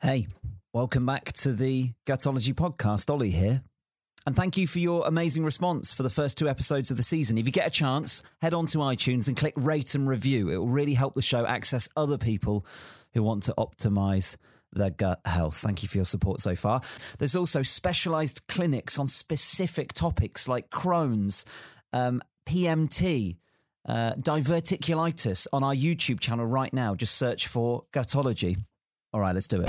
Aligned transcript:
Hey, 0.00 0.28
welcome 0.72 1.06
back 1.06 1.32
to 1.32 1.52
the 1.52 1.90
Gutology 2.06 2.54
podcast. 2.54 3.10
Ollie 3.10 3.30
here. 3.30 3.64
And 4.26 4.36
thank 4.36 4.56
you 4.56 4.68
for 4.68 4.78
your 4.78 5.04
amazing 5.04 5.44
response 5.44 5.92
for 5.92 6.04
the 6.04 6.08
first 6.08 6.38
two 6.38 6.48
episodes 6.48 6.92
of 6.92 6.96
the 6.96 7.02
season. 7.02 7.36
If 7.36 7.46
you 7.46 7.52
get 7.52 7.66
a 7.66 7.70
chance, 7.70 8.22
head 8.40 8.54
on 8.54 8.68
to 8.68 8.78
iTunes 8.78 9.26
and 9.26 9.36
click 9.36 9.54
rate 9.56 9.96
and 9.96 10.08
review. 10.08 10.50
It 10.50 10.58
will 10.58 10.68
really 10.68 10.94
help 10.94 11.16
the 11.16 11.20
show 11.20 11.44
access 11.44 11.88
other 11.96 12.16
people 12.16 12.64
who 13.12 13.24
want 13.24 13.42
to 13.44 13.54
optimize 13.58 14.36
their 14.72 14.90
gut 14.90 15.20
health. 15.24 15.56
Thank 15.56 15.82
you 15.82 15.88
for 15.88 15.96
your 15.96 16.04
support 16.04 16.38
so 16.38 16.54
far. 16.54 16.80
There's 17.18 17.34
also 17.34 17.62
specialized 17.62 18.46
clinics 18.46 19.00
on 19.00 19.08
specific 19.08 19.94
topics 19.94 20.46
like 20.46 20.70
Crohn's, 20.70 21.44
um, 21.92 22.22
PMT, 22.46 23.36
uh, 23.88 24.12
diverticulitis 24.12 25.48
on 25.52 25.64
our 25.64 25.74
YouTube 25.74 26.20
channel 26.20 26.46
right 26.46 26.72
now. 26.72 26.94
Just 26.94 27.16
search 27.16 27.48
for 27.48 27.82
Gutology. 27.92 28.58
All 29.14 29.20
right, 29.20 29.34
let's 29.34 29.48
do 29.48 29.62
it. 29.62 29.68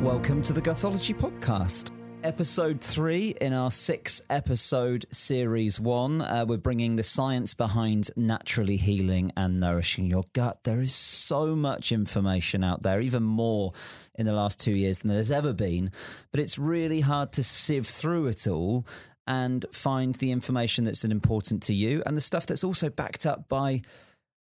Welcome 0.00 0.40
to 0.42 0.52
the 0.52 0.60
Gutology 0.60 1.14
podcast. 1.14 1.90
Episode 2.24 2.80
three 2.80 3.34
in 3.40 3.52
our 3.52 3.72
six 3.72 4.22
episode 4.30 5.06
series 5.10 5.80
one. 5.80 6.20
Uh, 6.20 6.44
we're 6.46 6.56
bringing 6.56 6.94
the 6.94 7.02
science 7.02 7.52
behind 7.52 8.12
naturally 8.14 8.76
healing 8.76 9.32
and 9.36 9.58
nourishing 9.58 10.06
your 10.06 10.22
gut. 10.32 10.62
There 10.62 10.80
is 10.80 10.94
so 10.94 11.56
much 11.56 11.90
information 11.90 12.62
out 12.62 12.84
there, 12.84 13.00
even 13.00 13.24
more 13.24 13.72
in 14.14 14.24
the 14.24 14.32
last 14.32 14.60
two 14.60 14.70
years 14.70 15.00
than 15.00 15.10
there's 15.10 15.32
ever 15.32 15.52
been. 15.52 15.90
But 16.30 16.38
it's 16.38 16.60
really 16.60 17.00
hard 17.00 17.32
to 17.32 17.42
sieve 17.42 17.88
through 17.88 18.28
it 18.28 18.46
all 18.46 18.86
and 19.26 19.66
find 19.72 20.14
the 20.14 20.30
information 20.30 20.84
that's 20.84 21.04
important 21.04 21.60
to 21.64 21.74
you 21.74 22.04
and 22.06 22.16
the 22.16 22.20
stuff 22.20 22.46
that's 22.46 22.62
also 22.62 22.88
backed 22.88 23.26
up 23.26 23.48
by 23.48 23.82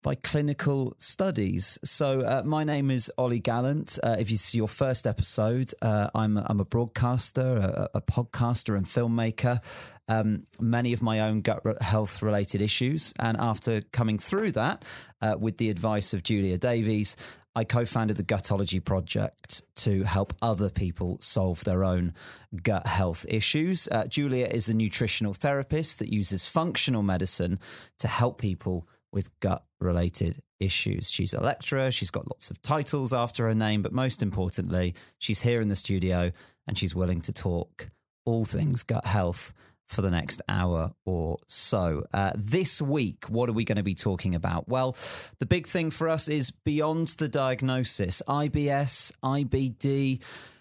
by 0.02 0.14
clinical 0.14 0.94
studies. 0.98 1.78
So, 1.84 2.22
uh, 2.22 2.42
my 2.44 2.64
name 2.64 2.90
is 2.90 3.10
Ollie 3.18 3.38
Gallant. 3.38 3.98
Uh, 4.02 4.16
if 4.18 4.28
this 4.28 4.48
is 4.48 4.54
your 4.54 4.68
first 4.68 5.06
episode, 5.06 5.72
uh, 5.82 6.08
I'm, 6.14 6.38
I'm 6.38 6.60
a 6.60 6.64
broadcaster, 6.64 7.88
a, 7.92 7.98
a 7.98 8.00
podcaster, 8.00 8.76
and 8.76 8.86
filmmaker. 8.86 9.62
Um, 10.08 10.46
many 10.58 10.92
of 10.92 11.02
my 11.02 11.20
own 11.20 11.42
gut 11.42 11.62
health 11.82 12.22
related 12.22 12.62
issues. 12.62 13.12
And 13.18 13.36
after 13.38 13.82
coming 13.92 14.18
through 14.18 14.52
that 14.52 14.84
uh, 15.20 15.36
with 15.38 15.58
the 15.58 15.70
advice 15.70 16.14
of 16.14 16.22
Julia 16.22 16.58
Davies, 16.58 17.16
I 17.54 17.64
co 17.64 17.84
founded 17.84 18.16
the 18.16 18.22
Gutology 18.22 18.80
Project 18.80 19.62
to 19.76 20.04
help 20.04 20.32
other 20.40 20.70
people 20.70 21.18
solve 21.20 21.64
their 21.64 21.84
own 21.84 22.14
gut 22.62 22.86
health 22.86 23.26
issues. 23.28 23.88
Uh, 23.88 24.06
Julia 24.06 24.46
is 24.46 24.68
a 24.68 24.74
nutritional 24.74 25.32
therapist 25.32 25.98
that 25.98 26.12
uses 26.12 26.46
functional 26.46 27.02
medicine 27.02 27.58
to 27.98 28.08
help 28.08 28.40
people 28.40 28.88
with 29.12 29.38
gut 29.40 29.64
related 29.80 30.38
issues. 30.58 31.10
She's 31.10 31.34
a 31.34 31.40
lecturer, 31.40 31.90
she's 31.90 32.10
got 32.10 32.28
lots 32.28 32.50
of 32.50 32.60
titles 32.62 33.12
after 33.12 33.46
her 33.48 33.54
name, 33.54 33.82
but 33.82 33.92
most 33.92 34.22
importantly, 34.22 34.94
she's 35.18 35.40
here 35.40 35.60
in 35.60 35.68
the 35.68 35.76
studio 35.76 36.32
and 36.66 36.78
she's 36.78 36.94
willing 36.94 37.20
to 37.22 37.32
talk 37.32 37.90
all 38.24 38.44
things 38.44 38.82
gut 38.82 39.06
health 39.06 39.52
for 39.88 40.02
the 40.02 40.10
next 40.10 40.40
hour 40.48 40.92
or 41.04 41.36
so. 41.48 42.04
Uh, 42.14 42.30
this 42.36 42.80
week, 42.80 43.24
what 43.28 43.48
are 43.48 43.52
we 43.52 43.64
going 43.64 43.76
to 43.76 43.82
be 43.82 43.94
talking 43.94 44.36
about? 44.36 44.68
Well, 44.68 44.96
the 45.40 45.46
big 45.46 45.66
thing 45.66 45.90
for 45.90 46.08
us 46.08 46.28
is 46.28 46.52
beyond 46.52 47.08
the 47.18 47.28
diagnosis 47.28 48.22
IBS, 48.28 49.12
IBD 49.24 50.20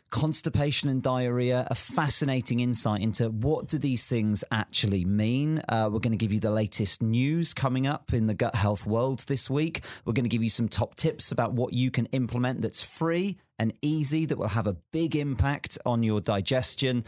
constipation 0.10 0.90
and 0.90 1.02
diarrhea, 1.02 1.68
a 1.70 1.76
fascinating 1.76 2.60
insight 2.60 3.02
into 3.02 3.30
what 3.30 3.68
do 3.68 3.78
these 3.78 4.06
things 4.06 4.44
actually 4.52 5.06
mean. 5.06 5.62
Uh, 5.70 5.90
we're 5.92 6.00
going 6.00 6.12
to 6.12 6.18
give 6.18 6.34
you 6.34 6.40
the 6.40 6.52
latest 6.52 7.02
news 7.02 7.54
coming 7.54 7.86
up 7.86 8.14
in 8.14 8.28
the 8.28 8.34
gut 8.34 8.56
health 8.56 8.86
world 8.86 9.20
this 9.28 9.50
week. 9.50 9.84
We're 10.06 10.14
going 10.14 10.26
to 10.26 10.30
give 10.30 10.44
you 10.44 10.50
some 10.50 10.68
top 10.68 10.96
tips 10.96 11.32
about 11.32 11.54
what 11.54 11.74
you 11.74 11.92
can 11.92 12.08
implement 12.08 12.62
that's 12.62 12.82
free 12.82 13.38
and 13.58 13.74
easy 13.82 14.26
that 14.26 14.38
will 14.38 14.50
have 14.50 14.68
a 14.68 14.78
big 14.92 15.16
impact 15.16 15.78
on 15.86 16.02
your 16.02 16.22
digestion. 16.22 17.04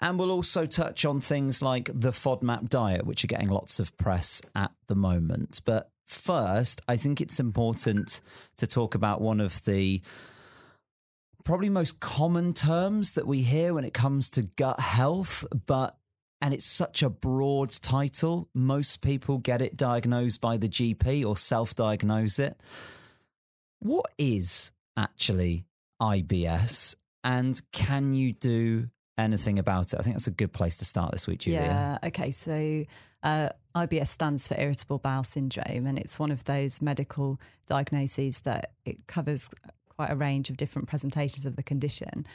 And 0.00 0.18
we'll 0.18 0.32
also 0.32 0.66
touch 0.66 1.04
on 1.04 1.20
things 1.20 1.62
like 1.62 1.90
the 1.94 2.10
FODMAP 2.10 2.68
diet, 2.68 3.06
which 3.06 3.22
are 3.22 3.28
getting 3.28 3.50
lots 3.50 3.78
of 3.78 3.96
press 3.98 4.42
at 4.54 4.72
the 4.88 4.96
moment. 4.96 5.60
But 5.64 5.92
first, 6.06 6.80
I 6.88 6.96
think 6.96 7.20
it's 7.20 7.38
important 7.38 8.20
to 8.56 8.66
talk 8.66 8.96
about 8.96 9.20
one 9.20 9.40
of 9.40 9.64
the 9.64 10.02
probably 11.44 11.68
most 11.68 12.00
common 12.00 12.52
terms 12.54 13.14
that 13.14 13.26
we 13.26 13.42
hear 13.42 13.74
when 13.74 13.84
it 13.84 13.94
comes 13.94 14.30
to 14.30 14.42
gut 14.42 14.80
health, 14.80 15.44
but 15.66 15.96
and 16.40 16.52
it's 16.52 16.66
such 16.66 17.02
a 17.02 17.08
broad 17.10 17.70
title. 17.70 18.48
Most 18.52 19.00
people 19.00 19.38
get 19.38 19.62
it 19.62 19.76
diagnosed 19.76 20.40
by 20.40 20.56
the 20.56 20.68
GP 20.68 21.24
or 21.24 21.36
self 21.36 21.74
diagnose 21.74 22.38
it. 22.38 22.60
What 23.78 24.06
is 24.18 24.72
actually 24.96 25.64
IBS 26.00 26.96
and 27.24 27.60
can 27.72 28.14
you 28.14 28.32
do 28.32 28.88
anything 29.16 29.58
about 29.58 29.92
it? 29.92 30.00
I 30.00 30.02
think 30.02 30.16
that's 30.16 30.26
a 30.26 30.32
good 30.32 30.52
place 30.52 30.78
to 30.78 30.84
start 30.84 31.12
this 31.12 31.26
week, 31.26 31.40
Julia. 31.40 31.60
Yeah, 31.60 32.08
okay. 32.08 32.30
So 32.30 32.84
uh, 33.22 33.50
IBS 33.74 34.08
stands 34.08 34.48
for 34.48 34.56
irritable 34.58 34.98
bowel 34.98 35.24
syndrome, 35.24 35.86
and 35.86 35.98
it's 35.98 36.18
one 36.18 36.30
of 36.30 36.44
those 36.44 36.82
medical 36.82 37.40
diagnoses 37.66 38.40
that 38.40 38.72
it 38.84 39.06
covers 39.06 39.48
quite 40.02 40.12
a 40.12 40.16
range 40.16 40.50
of 40.50 40.56
different 40.56 40.88
presentations 40.88 41.46
of 41.46 41.54
the 41.54 41.62
condition, 41.62 42.26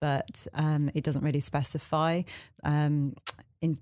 but 0.00 0.46
um, 0.54 0.90
it 0.94 1.02
doesn't 1.02 1.24
really 1.24 1.40
specify 1.40 2.22
um, 2.62 3.14
in 3.60 3.76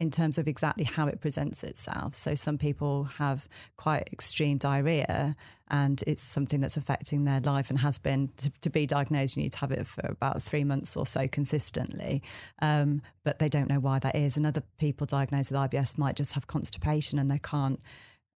in 0.00 0.10
terms 0.10 0.38
of 0.38 0.48
exactly 0.48 0.84
how 0.84 1.06
it 1.06 1.20
presents 1.20 1.62
itself. 1.62 2.14
So 2.14 2.34
some 2.34 2.58
people 2.58 3.04
have 3.04 3.48
quite 3.76 4.10
extreme 4.12 4.58
diarrhea 4.58 5.36
and 5.68 6.02
it's 6.06 6.20
something 6.20 6.60
that's 6.60 6.76
affecting 6.76 7.24
their 7.24 7.40
life 7.40 7.70
and 7.70 7.78
has 7.78 7.98
been 7.98 8.28
to, 8.38 8.50
to 8.60 8.70
be 8.70 8.86
diagnosed. 8.86 9.36
You 9.36 9.44
need 9.44 9.52
to 9.52 9.58
have 9.58 9.70
it 9.70 9.86
for 9.86 10.04
about 10.06 10.42
three 10.42 10.64
months 10.64 10.96
or 10.96 11.06
so 11.06 11.28
consistently, 11.28 12.22
um, 12.60 13.02
but 13.24 13.38
they 13.38 13.48
don't 13.48 13.68
know 13.68 13.78
why 13.78 14.00
that 14.00 14.16
is. 14.16 14.36
And 14.36 14.46
other 14.46 14.64
people 14.78 15.06
diagnosed 15.06 15.52
with 15.52 15.60
IBS 15.60 15.96
might 15.96 16.16
just 16.16 16.32
have 16.32 16.48
constipation 16.48 17.18
and 17.18 17.30
they 17.30 17.38
can't 17.38 17.80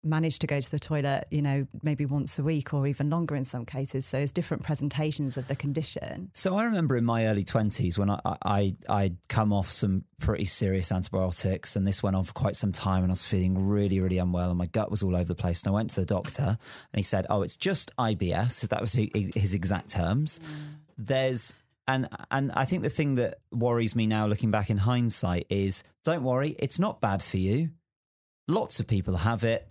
manage 0.03 0.39
to 0.39 0.47
go 0.47 0.61
to 0.61 0.71
the 0.71 0.79
toilet, 0.79 1.27
you 1.31 1.41
know, 1.41 1.67
maybe 1.83 2.05
once 2.05 2.39
a 2.39 2.43
week 2.43 2.73
or 2.73 2.87
even 2.87 3.09
longer 3.09 3.35
in 3.35 3.43
some 3.43 3.65
cases. 3.65 4.05
So 4.05 4.17
it's 4.17 4.31
different 4.31 4.63
presentations 4.63 5.37
of 5.37 5.47
the 5.47 5.55
condition. 5.55 6.29
So 6.33 6.55
I 6.57 6.63
remember 6.63 6.95
in 6.97 7.05
my 7.05 7.27
early 7.27 7.43
twenties 7.43 7.97
when 7.97 8.09
I, 8.09 8.19
I 8.25 8.75
I'd 8.89 9.17
come 9.27 9.51
off 9.51 9.71
some 9.71 9.99
pretty 10.19 10.45
serious 10.45 10.91
antibiotics, 10.91 11.75
and 11.75 11.87
this 11.87 12.01
went 12.01 12.15
on 12.15 12.23
for 12.23 12.33
quite 12.33 12.55
some 12.55 12.71
time, 12.71 13.03
and 13.03 13.11
I 13.11 13.13
was 13.13 13.25
feeling 13.25 13.67
really 13.67 13.99
really 13.99 14.17
unwell, 14.17 14.49
and 14.49 14.57
my 14.57 14.67
gut 14.67 14.91
was 14.91 15.03
all 15.03 15.15
over 15.15 15.25
the 15.25 15.35
place. 15.35 15.61
And 15.63 15.71
I 15.71 15.73
went 15.73 15.89
to 15.91 15.99
the 15.99 16.05
doctor, 16.05 16.43
and 16.43 16.57
he 16.95 17.03
said, 17.03 17.25
"Oh, 17.29 17.41
it's 17.41 17.57
just 17.57 17.91
IBS." 17.97 18.67
That 18.69 18.81
was 18.81 18.93
his 18.93 19.53
exact 19.53 19.89
terms. 19.89 20.39
Mm. 20.39 20.45
There's 20.97 21.53
and 21.87 22.09
and 22.31 22.51
I 22.51 22.65
think 22.65 22.83
the 22.83 22.89
thing 22.89 23.15
that 23.15 23.39
worries 23.51 23.95
me 23.95 24.07
now, 24.07 24.27
looking 24.27 24.51
back 24.51 24.69
in 24.69 24.77
hindsight, 24.77 25.47
is 25.49 25.83
don't 26.03 26.23
worry, 26.23 26.55
it's 26.59 26.79
not 26.79 27.01
bad 27.01 27.23
for 27.23 27.37
you. 27.37 27.71
Lots 28.47 28.79
of 28.79 28.87
people 28.87 29.17
have 29.17 29.43
it 29.43 29.67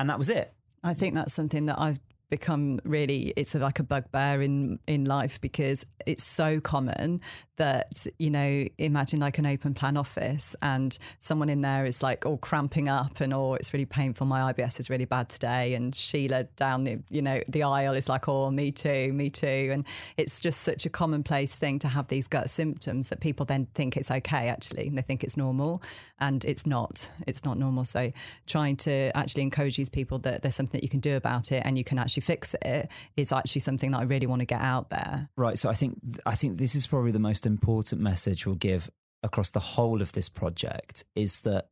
and 0.00 0.10
that 0.10 0.18
was 0.18 0.28
it. 0.28 0.52
I 0.82 0.94
think 0.94 1.14
that's 1.14 1.34
something 1.34 1.66
that 1.66 1.78
I've 1.78 2.00
become 2.30 2.80
really 2.84 3.32
it's 3.36 3.54
like 3.54 3.78
a 3.78 3.82
bugbear 3.82 4.40
in 4.40 4.78
in 4.86 5.04
life 5.04 5.40
because 5.40 5.84
it's 6.06 6.24
so 6.24 6.60
common 6.60 7.20
that 7.60 8.06
you 8.18 8.30
know 8.30 8.64
imagine 8.78 9.20
like 9.20 9.36
an 9.36 9.44
open 9.44 9.74
plan 9.74 9.94
office 9.94 10.56
and 10.62 10.98
someone 11.18 11.50
in 11.50 11.60
there 11.60 11.84
is 11.84 12.02
like 12.02 12.24
all 12.24 12.38
cramping 12.38 12.88
up 12.88 13.20
and 13.20 13.34
oh 13.34 13.52
it's 13.52 13.74
really 13.74 13.84
painful. 13.84 14.26
My 14.26 14.50
IBS 14.50 14.80
is 14.80 14.88
really 14.88 15.04
bad 15.04 15.28
today. 15.28 15.74
And 15.74 15.94
Sheila 15.94 16.44
down 16.56 16.84
the 16.84 17.00
you 17.10 17.20
know 17.20 17.42
the 17.48 17.64
aisle 17.64 17.92
is 17.92 18.08
like 18.08 18.28
oh 18.28 18.50
me 18.50 18.72
too 18.72 19.12
me 19.12 19.28
too. 19.28 19.68
And 19.72 19.86
it's 20.16 20.40
just 20.40 20.62
such 20.62 20.86
a 20.86 20.88
commonplace 20.88 21.54
thing 21.54 21.78
to 21.80 21.88
have 21.88 22.08
these 22.08 22.28
gut 22.28 22.48
symptoms 22.48 23.08
that 23.08 23.20
people 23.20 23.44
then 23.44 23.66
think 23.74 23.94
it's 23.94 24.10
okay 24.10 24.48
actually 24.48 24.86
and 24.86 24.96
they 24.96 25.02
think 25.02 25.22
it's 25.22 25.36
normal 25.36 25.82
and 26.18 26.42
it's 26.46 26.66
not 26.66 27.10
it's 27.26 27.44
not 27.44 27.58
normal. 27.58 27.84
So 27.84 28.10
trying 28.46 28.76
to 28.78 29.14
actually 29.14 29.42
encourage 29.42 29.76
these 29.76 29.90
people 29.90 30.18
that 30.20 30.40
there's 30.40 30.54
something 30.54 30.78
that 30.78 30.82
you 30.82 30.88
can 30.88 31.00
do 31.00 31.14
about 31.14 31.52
it 31.52 31.62
and 31.66 31.76
you 31.76 31.84
can 31.84 31.98
actually 31.98 32.19
fix 32.20 32.54
it 32.62 32.88
is 33.16 33.32
actually 33.32 33.60
something 33.60 33.90
that 33.90 33.98
I 33.98 34.04
really 34.04 34.26
want 34.26 34.40
to 34.40 34.46
get 34.46 34.60
out 34.60 34.90
there 34.90 35.28
right 35.36 35.58
so 35.58 35.68
I 35.68 35.74
think 35.74 35.98
I 36.26 36.34
think 36.34 36.58
this 36.58 36.74
is 36.74 36.86
probably 36.86 37.12
the 37.12 37.18
most 37.18 37.46
important 37.46 38.00
message 38.00 38.46
we'll 38.46 38.54
give 38.56 38.90
across 39.22 39.50
the 39.50 39.60
whole 39.60 40.02
of 40.02 40.12
this 40.12 40.28
project 40.28 41.04
is 41.14 41.40
that, 41.40 41.68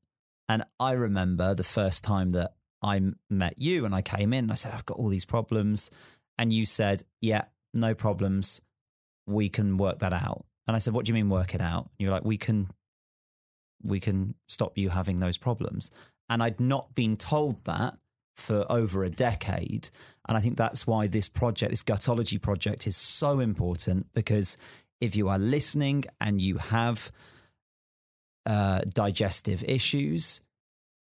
and 0.49 0.65
I 0.79 0.93
remember 0.93 1.55
the 1.55 1.65
first 1.65 2.05
time 2.05 2.31
that 2.31 2.55
I 2.83 3.01
met 3.29 3.59
you 3.59 3.85
and 3.85 3.95
I 3.95 4.03
came 4.03 4.33
in, 4.33 4.47
and 4.47 4.53
I 4.53 4.55
said, 4.55 4.73
I've 4.73 4.87
got 4.87 4.99
all 4.99 5.09
these 5.09 5.25
problems. 5.25 5.91
And 6.37 6.53
you 6.53 6.67
said, 6.67 7.03
Yeah, 7.21 7.45
no 7.75 7.95
problems. 7.95 8.61
We 9.27 9.49
can 9.49 9.77
work 9.77 9.99
that 9.99 10.13
out. 10.13 10.45
And 10.67 10.77
I 10.77 10.79
said, 10.79 10.95
What 10.95 11.05
do 11.05 11.11
you 11.11 11.15
mean 11.15 11.29
work 11.29 11.55
it 11.55 11.61
out? 11.61 11.85
And 11.85 11.91
you're 11.99 12.13
like, 12.13 12.25
We 12.25 12.39
can 12.39 12.69
we 13.83 14.01
can 14.01 14.35
stop 14.49 14.77
you 14.77 14.91
having 14.91 15.21
those 15.21 15.39
problems. 15.39 15.91
And 16.29 16.43
I'd 16.43 16.61
not 16.61 16.95
been 16.95 17.17
told 17.17 17.65
that 17.65 17.99
for 18.39 18.65
over 18.71 19.03
a 19.03 19.11
decade. 19.11 19.91
And 20.29 20.37
I 20.37 20.41
think 20.41 20.57
that's 20.57 20.87
why 20.87 21.07
this 21.09 21.29
project, 21.29 21.71
this 21.71 21.83
gutology 21.83 22.39
project, 22.39 22.87
is 22.87 22.97
so 22.97 23.41
important 23.41 24.07
because 24.15 24.57
if 25.01 25.17
you 25.17 25.29
are 25.29 25.39
listening 25.39 26.05
and 26.21 26.41
you 26.41 26.59
have 26.59 27.11
uh, 28.47 28.83
digestive 28.95 29.65
issues, 29.65 30.41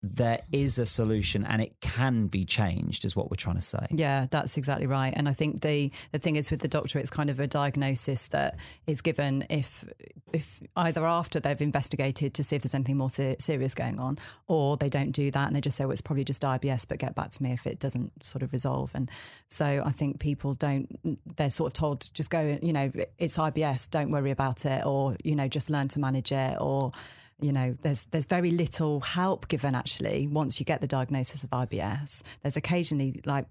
there 0.03 0.41
is 0.51 0.79
a 0.79 0.87
solution 0.87 1.45
and 1.45 1.63
it 1.63 1.81
can 1.81 2.27
be 2.27 2.45
changed 2.45 3.05
is 3.05 3.15
what 3.15 3.31
we're 3.31 3.37
trying 3.37 3.57
to 3.57 3.63
say. 3.63 3.87
Yeah 3.91 4.27
that's 4.31 4.57
exactly 4.57 4.87
right. 4.87 5.13
And 5.17 5.29
i 5.29 5.33
think 5.33 5.63
the 5.63 5.91
the 6.11 6.19
thing 6.19 6.37
is 6.37 6.51
with 6.51 6.61
the 6.61 6.69
doctor 6.69 6.99
it's 6.99 7.11
kind 7.11 7.31
of 7.31 7.39
a 7.39 7.47
diagnosis 7.47 8.27
that 8.29 8.57
is 8.87 9.01
given 9.01 9.47
if 9.49 9.85
if 10.33 10.61
either 10.77 11.07
after 11.07 11.39
they've 11.39 11.61
investigated 11.61 12.35
to 12.35 12.43
see 12.43 12.57
if 12.57 12.63
there's 12.63 12.75
anything 12.75 12.97
more 12.97 13.11
ser- 13.11 13.37
serious 13.39 13.75
going 13.75 14.01
on 14.01 14.19
or 14.49 14.77
they 14.77 14.89
don't 14.89 15.13
do 15.13 15.31
that 15.31 15.47
and 15.47 15.55
they 15.55 15.61
just 15.61 15.77
say 15.77 15.85
well 15.85 15.93
it's 15.93 16.01
probably 16.01 16.25
just 16.25 16.43
IBS 16.43 16.87
but 16.89 16.99
get 16.99 17.15
back 17.15 17.31
to 17.31 17.43
me 17.43 17.53
if 17.53 17.67
it 17.67 17.79
doesn't 17.79 18.25
sort 18.25 18.43
of 18.43 18.53
resolve. 18.53 18.91
And 18.95 19.11
so 19.49 19.83
i 19.85 19.93
think 19.93 20.19
people 20.19 20.55
don't 20.55 20.89
they're 21.37 21.51
sort 21.51 21.69
of 21.69 21.73
told 21.75 22.11
just 22.15 22.31
go 22.31 22.59
you 22.63 22.73
know 22.73 22.91
it's 23.19 23.37
IBS 23.37 23.89
don't 23.91 24.11
worry 24.11 24.31
about 24.31 24.65
it 24.65 24.85
or 24.85 25.17
you 25.23 25.37
know 25.37 25.47
just 25.47 25.71
learn 25.71 25.89
to 25.89 26.01
manage 26.01 26.33
it 26.33 26.57
or 26.61 26.93
you 27.43 27.53
know, 27.53 27.75
there's 27.83 28.03
there's 28.13 28.27
very 28.27 28.53
little 28.53 29.01
help 29.01 29.49
given 29.49 29.75
actually 29.75 30.29
once 30.29 30.61
you 30.61 30.65
get 30.65 30.81
the 30.81 30.87
diagnosis 30.87 31.43
of 31.43 31.51
IBS. 31.51 32.23
There's 32.43 32.57
occasionally, 32.57 33.21
like 33.27 33.47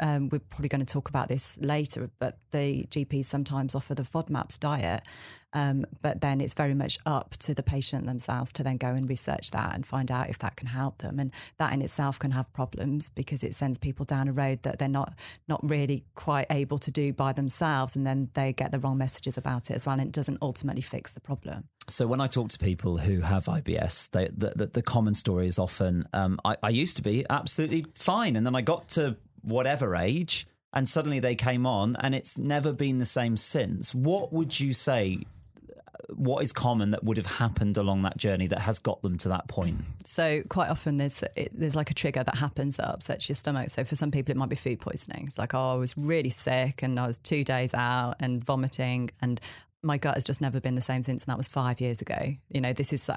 um, 0.00 0.28
we're 0.28 0.40
probably 0.40 0.68
going 0.68 0.84
to 0.84 0.92
talk 0.92 1.08
about 1.08 1.28
this 1.28 1.56
later, 1.58 2.10
but 2.18 2.38
the 2.50 2.84
GPs 2.90 3.26
sometimes 3.26 3.74
offer 3.74 3.94
the 3.94 4.02
FODMAPs 4.02 4.58
diet, 4.58 5.02
um, 5.52 5.86
but 6.02 6.20
then 6.20 6.40
it's 6.40 6.54
very 6.54 6.74
much 6.74 6.98
up 7.06 7.36
to 7.38 7.54
the 7.54 7.62
patient 7.62 8.06
themselves 8.06 8.52
to 8.52 8.64
then 8.64 8.78
go 8.78 8.88
and 8.88 9.08
research 9.08 9.52
that 9.52 9.74
and 9.74 9.86
find 9.86 10.10
out 10.10 10.28
if 10.28 10.38
that 10.40 10.56
can 10.56 10.66
help 10.66 10.98
them. 10.98 11.20
And 11.20 11.32
that 11.58 11.72
in 11.72 11.82
itself 11.82 12.18
can 12.18 12.32
have 12.32 12.52
problems 12.52 13.08
because 13.08 13.44
it 13.44 13.54
sends 13.54 13.78
people 13.78 14.04
down 14.04 14.26
a 14.26 14.32
road 14.32 14.64
that 14.64 14.80
they're 14.80 14.88
not 14.88 15.14
not 15.48 15.60
really 15.62 16.04
quite 16.16 16.46
able 16.50 16.78
to 16.78 16.90
do 16.90 17.12
by 17.12 17.32
themselves, 17.32 17.94
and 17.94 18.04
then 18.04 18.28
they 18.34 18.52
get 18.52 18.72
the 18.72 18.80
wrong 18.80 18.98
messages 18.98 19.38
about 19.38 19.70
it 19.70 19.74
as 19.74 19.86
well, 19.86 19.92
and 19.92 20.02
it 20.02 20.12
doesn't 20.12 20.38
ultimately 20.42 20.82
fix 20.82 21.12
the 21.12 21.20
problem. 21.20 21.68
So 21.88 22.06
when 22.06 22.20
I 22.20 22.26
talk 22.26 22.48
to 22.50 22.58
people 22.58 22.98
who 22.98 23.20
have 23.20 23.46
IBS, 23.46 24.10
they, 24.10 24.28
the, 24.36 24.52
the, 24.56 24.66
the 24.66 24.82
common 24.82 25.14
story 25.14 25.46
is 25.46 25.58
often, 25.58 26.08
um, 26.12 26.40
I, 26.44 26.56
I 26.62 26.70
used 26.70 26.96
to 26.96 27.02
be 27.02 27.24
absolutely 27.30 27.86
fine, 27.94 28.34
and 28.34 28.44
then 28.44 28.56
I 28.56 28.60
got 28.60 28.88
to 28.90 29.16
whatever 29.42 29.94
age, 29.94 30.48
and 30.72 30.88
suddenly 30.88 31.20
they 31.20 31.36
came 31.36 31.64
on, 31.64 31.96
and 32.00 32.14
it's 32.14 32.38
never 32.38 32.72
been 32.72 32.98
the 32.98 33.06
same 33.06 33.36
since. 33.36 33.94
What 33.94 34.32
would 34.32 34.58
you 34.58 34.72
say 34.72 35.26
what 36.08 36.42
is 36.42 36.52
common 36.52 36.92
that 36.92 37.02
would 37.04 37.16
have 37.16 37.26
happened 37.26 37.76
along 37.76 38.02
that 38.02 38.16
journey 38.16 38.46
that 38.46 38.60
has 38.60 38.78
got 38.78 39.02
them 39.02 39.18
to 39.18 39.28
that 39.28 39.48
point? 39.48 39.78
So 40.04 40.42
quite 40.48 40.68
often 40.68 40.98
there's 40.98 41.22
it, 41.34 41.50
there's 41.52 41.76
like 41.76 41.90
a 41.90 41.94
trigger 41.94 42.22
that 42.22 42.36
happens 42.36 42.76
that 42.76 42.88
upsets 42.88 43.28
your 43.28 43.36
stomach. 43.36 43.70
So 43.70 43.84
for 43.84 43.96
some 43.96 44.10
people 44.10 44.32
it 44.32 44.36
might 44.36 44.48
be 44.48 44.56
food 44.56 44.80
poisoning. 44.80 45.24
It's 45.26 45.38
like 45.38 45.54
oh 45.54 45.72
I 45.72 45.74
was 45.74 45.96
really 45.96 46.30
sick 46.30 46.82
and 46.82 46.98
I 47.00 47.06
was 47.06 47.18
two 47.18 47.44
days 47.44 47.74
out 47.74 48.16
and 48.20 48.44
vomiting 48.44 49.10
and 49.20 49.40
my 49.86 49.98
gut 49.98 50.14
has 50.14 50.24
just 50.24 50.40
never 50.40 50.60
been 50.60 50.74
the 50.74 50.80
same 50.80 51.02
since, 51.02 51.24
and 51.24 51.30
that 51.30 51.38
was 51.38 51.48
five 51.48 51.80
years 51.80 52.02
ago. 52.02 52.34
You 52.50 52.60
know, 52.60 52.72
this 52.72 52.92
is 52.92 53.08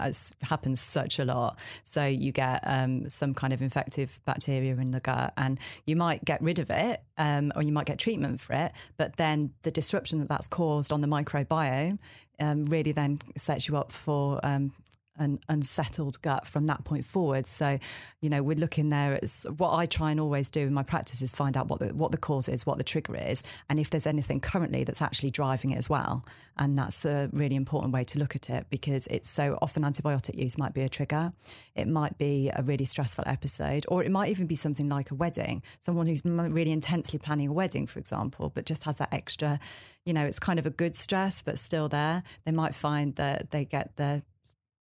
happens 0.43 0.79
such 0.79 1.19
a 1.19 1.25
lot. 1.25 1.59
So 1.83 2.05
you 2.05 2.31
get 2.31 2.61
um, 2.65 3.09
some 3.09 3.33
kind 3.33 3.51
of 3.51 3.61
infective 3.61 4.19
bacteria 4.25 4.75
in 4.77 4.91
the 4.91 4.99
gut, 4.99 5.33
and 5.35 5.59
you 5.85 5.95
might 5.95 6.23
get 6.23 6.41
rid 6.41 6.59
of 6.59 6.69
it, 6.69 7.01
um, 7.17 7.51
or 7.55 7.63
you 7.63 7.71
might 7.71 7.87
get 7.87 7.99
treatment 7.99 8.39
for 8.39 8.53
it. 8.53 8.71
But 8.97 9.17
then 9.17 9.51
the 9.63 9.71
disruption 9.71 10.19
that 10.19 10.29
that's 10.29 10.47
caused 10.47 10.93
on 10.93 11.01
the 11.01 11.07
microbiome 11.07 11.97
um, 12.39 12.65
really 12.65 12.91
then 12.91 13.19
sets 13.35 13.67
you 13.67 13.75
up 13.75 13.91
for 13.91 14.39
um, 14.43 14.71
an 15.19 15.39
unsettled 15.49 16.21
gut 16.21 16.47
from 16.47 16.65
that 16.65 16.83
point 16.83 17.05
forward. 17.05 17.45
So, 17.45 17.77
you 18.21 18.29
know, 18.29 18.41
we're 18.41 18.57
looking 18.57 18.89
there 18.89 19.13
at 19.13 19.29
what 19.57 19.73
I 19.73 19.85
try 19.85 20.11
and 20.11 20.19
always 20.19 20.49
do 20.49 20.61
in 20.61 20.73
my 20.73 20.83
practice 20.83 21.21
is 21.21 21.35
find 21.35 21.55
out 21.55 21.67
what 21.67 21.79
the 21.79 21.93
what 21.93 22.11
the 22.11 22.17
cause 22.17 22.49
is, 22.49 22.65
what 22.65 22.77
the 22.77 22.83
trigger 22.83 23.15
is, 23.15 23.43
and 23.69 23.79
if 23.79 23.89
there's 23.89 24.07
anything 24.07 24.39
currently 24.39 24.83
that's 24.83 25.01
actually 25.01 25.31
driving 25.31 25.71
it 25.71 25.77
as 25.77 25.89
well. 25.89 26.25
And 26.57 26.77
that's 26.77 27.05
a 27.05 27.29
really 27.31 27.55
important 27.55 27.93
way 27.93 28.03
to 28.03 28.19
look 28.19 28.35
at 28.35 28.49
it 28.49 28.67
because 28.69 29.07
it's 29.07 29.29
so 29.29 29.57
often 29.61 29.83
antibiotic 29.83 30.35
use 30.35 30.57
might 30.57 30.73
be 30.73 30.81
a 30.81 30.89
trigger. 30.89 31.31
It 31.73 31.87
might 31.87 32.17
be 32.17 32.51
a 32.53 32.61
really 32.63 32.85
stressful 32.85 33.23
episode, 33.27 33.85
or 33.87 34.03
it 34.03 34.11
might 34.11 34.29
even 34.29 34.45
be 34.45 34.55
something 34.55 34.89
like 34.89 35.11
a 35.11 35.15
wedding. 35.15 35.63
Someone 35.79 36.07
who's 36.07 36.21
really 36.25 36.71
intensely 36.71 37.17
planning 37.17 37.47
a 37.47 37.53
wedding, 37.53 37.87
for 37.87 37.99
example, 37.99 38.51
but 38.53 38.65
just 38.65 38.83
has 38.83 38.97
that 38.97 39.13
extra, 39.13 39.59
you 40.05 40.13
know, 40.13 40.25
it's 40.25 40.39
kind 40.39 40.59
of 40.59 40.65
a 40.65 40.69
good 40.69 40.95
stress, 40.95 41.41
but 41.41 41.57
still 41.57 41.87
there. 41.87 42.23
They 42.45 42.51
might 42.51 42.75
find 42.75 43.15
that 43.15 43.51
they 43.51 43.63
get 43.63 43.95
the 43.95 44.23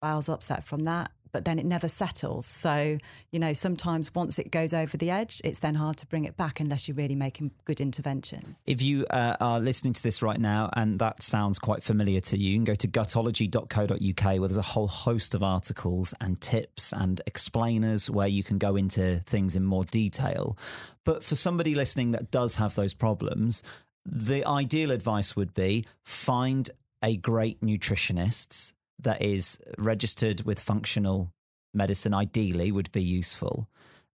bowels 0.00 0.28
upset 0.28 0.64
from 0.64 0.84
that 0.84 1.10
but 1.32 1.44
then 1.44 1.58
it 1.58 1.66
never 1.66 1.88
settles. 1.88 2.46
So, 2.46 2.98
you 3.30 3.38
know, 3.38 3.52
sometimes 3.52 4.14
once 4.14 4.38
it 4.38 4.50
goes 4.50 4.74
over 4.74 4.96
the 4.96 5.10
edge, 5.10 5.40
it's 5.44 5.60
then 5.60 5.74
hard 5.74 5.96
to 5.98 6.06
bring 6.06 6.24
it 6.24 6.36
back 6.36 6.60
unless 6.60 6.88
you're 6.88 6.96
really 6.96 7.14
making 7.14 7.52
good 7.64 7.80
interventions. 7.80 8.62
If 8.66 8.82
you 8.82 9.06
uh, 9.06 9.36
are 9.40 9.60
listening 9.60 9.92
to 9.94 10.02
this 10.02 10.22
right 10.22 10.40
now 10.40 10.70
and 10.74 10.98
that 10.98 11.22
sounds 11.22 11.58
quite 11.58 11.82
familiar 11.82 12.20
to 12.20 12.38
you, 12.38 12.50
you 12.50 12.56
can 12.56 12.64
go 12.64 12.74
to 12.74 12.86
gutology.co.uk 12.86 14.24
where 14.24 14.48
there's 14.48 14.56
a 14.56 14.62
whole 14.62 14.88
host 14.88 15.34
of 15.34 15.42
articles 15.42 16.14
and 16.20 16.40
tips 16.40 16.92
and 16.92 17.20
explainers 17.26 18.10
where 18.10 18.28
you 18.28 18.42
can 18.42 18.58
go 18.58 18.76
into 18.76 19.22
things 19.26 19.56
in 19.56 19.64
more 19.64 19.84
detail. 19.84 20.56
But 21.04 21.24
for 21.24 21.34
somebody 21.34 21.74
listening 21.74 22.12
that 22.12 22.30
does 22.30 22.56
have 22.56 22.74
those 22.74 22.94
problems, 22.94 23.62
the 24.04 24.44
ideal 24.46 24.90
advice 24.90 25.36
would 25.36 25.54
be 25.54 25.86
find 26.04 26.70
a 27.02 27.16
great 27.16 27.60
nutritionist 27.60 28.74
that 29.02 29.22
is 29.22 29.60
registered 29.78 30.42
with 30.42 30.60
functional 30.60 31.32
medicine 31.72 32.14
ideally 32.14 32.72
would 32.72 32.90
be 32.92 33.02
useful. 33.02 33.68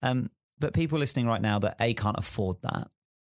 Um, 0.01 0.29
but 0.59 0.73
people 0.73 0.99
listening 0.99 1.27
right 1.27 1.41
now 1.41 1.59
that 1.59 1.75
A 1.79 1.93
can't 1.93 2.17
afford 2.17 2.57
that 2.61 2.87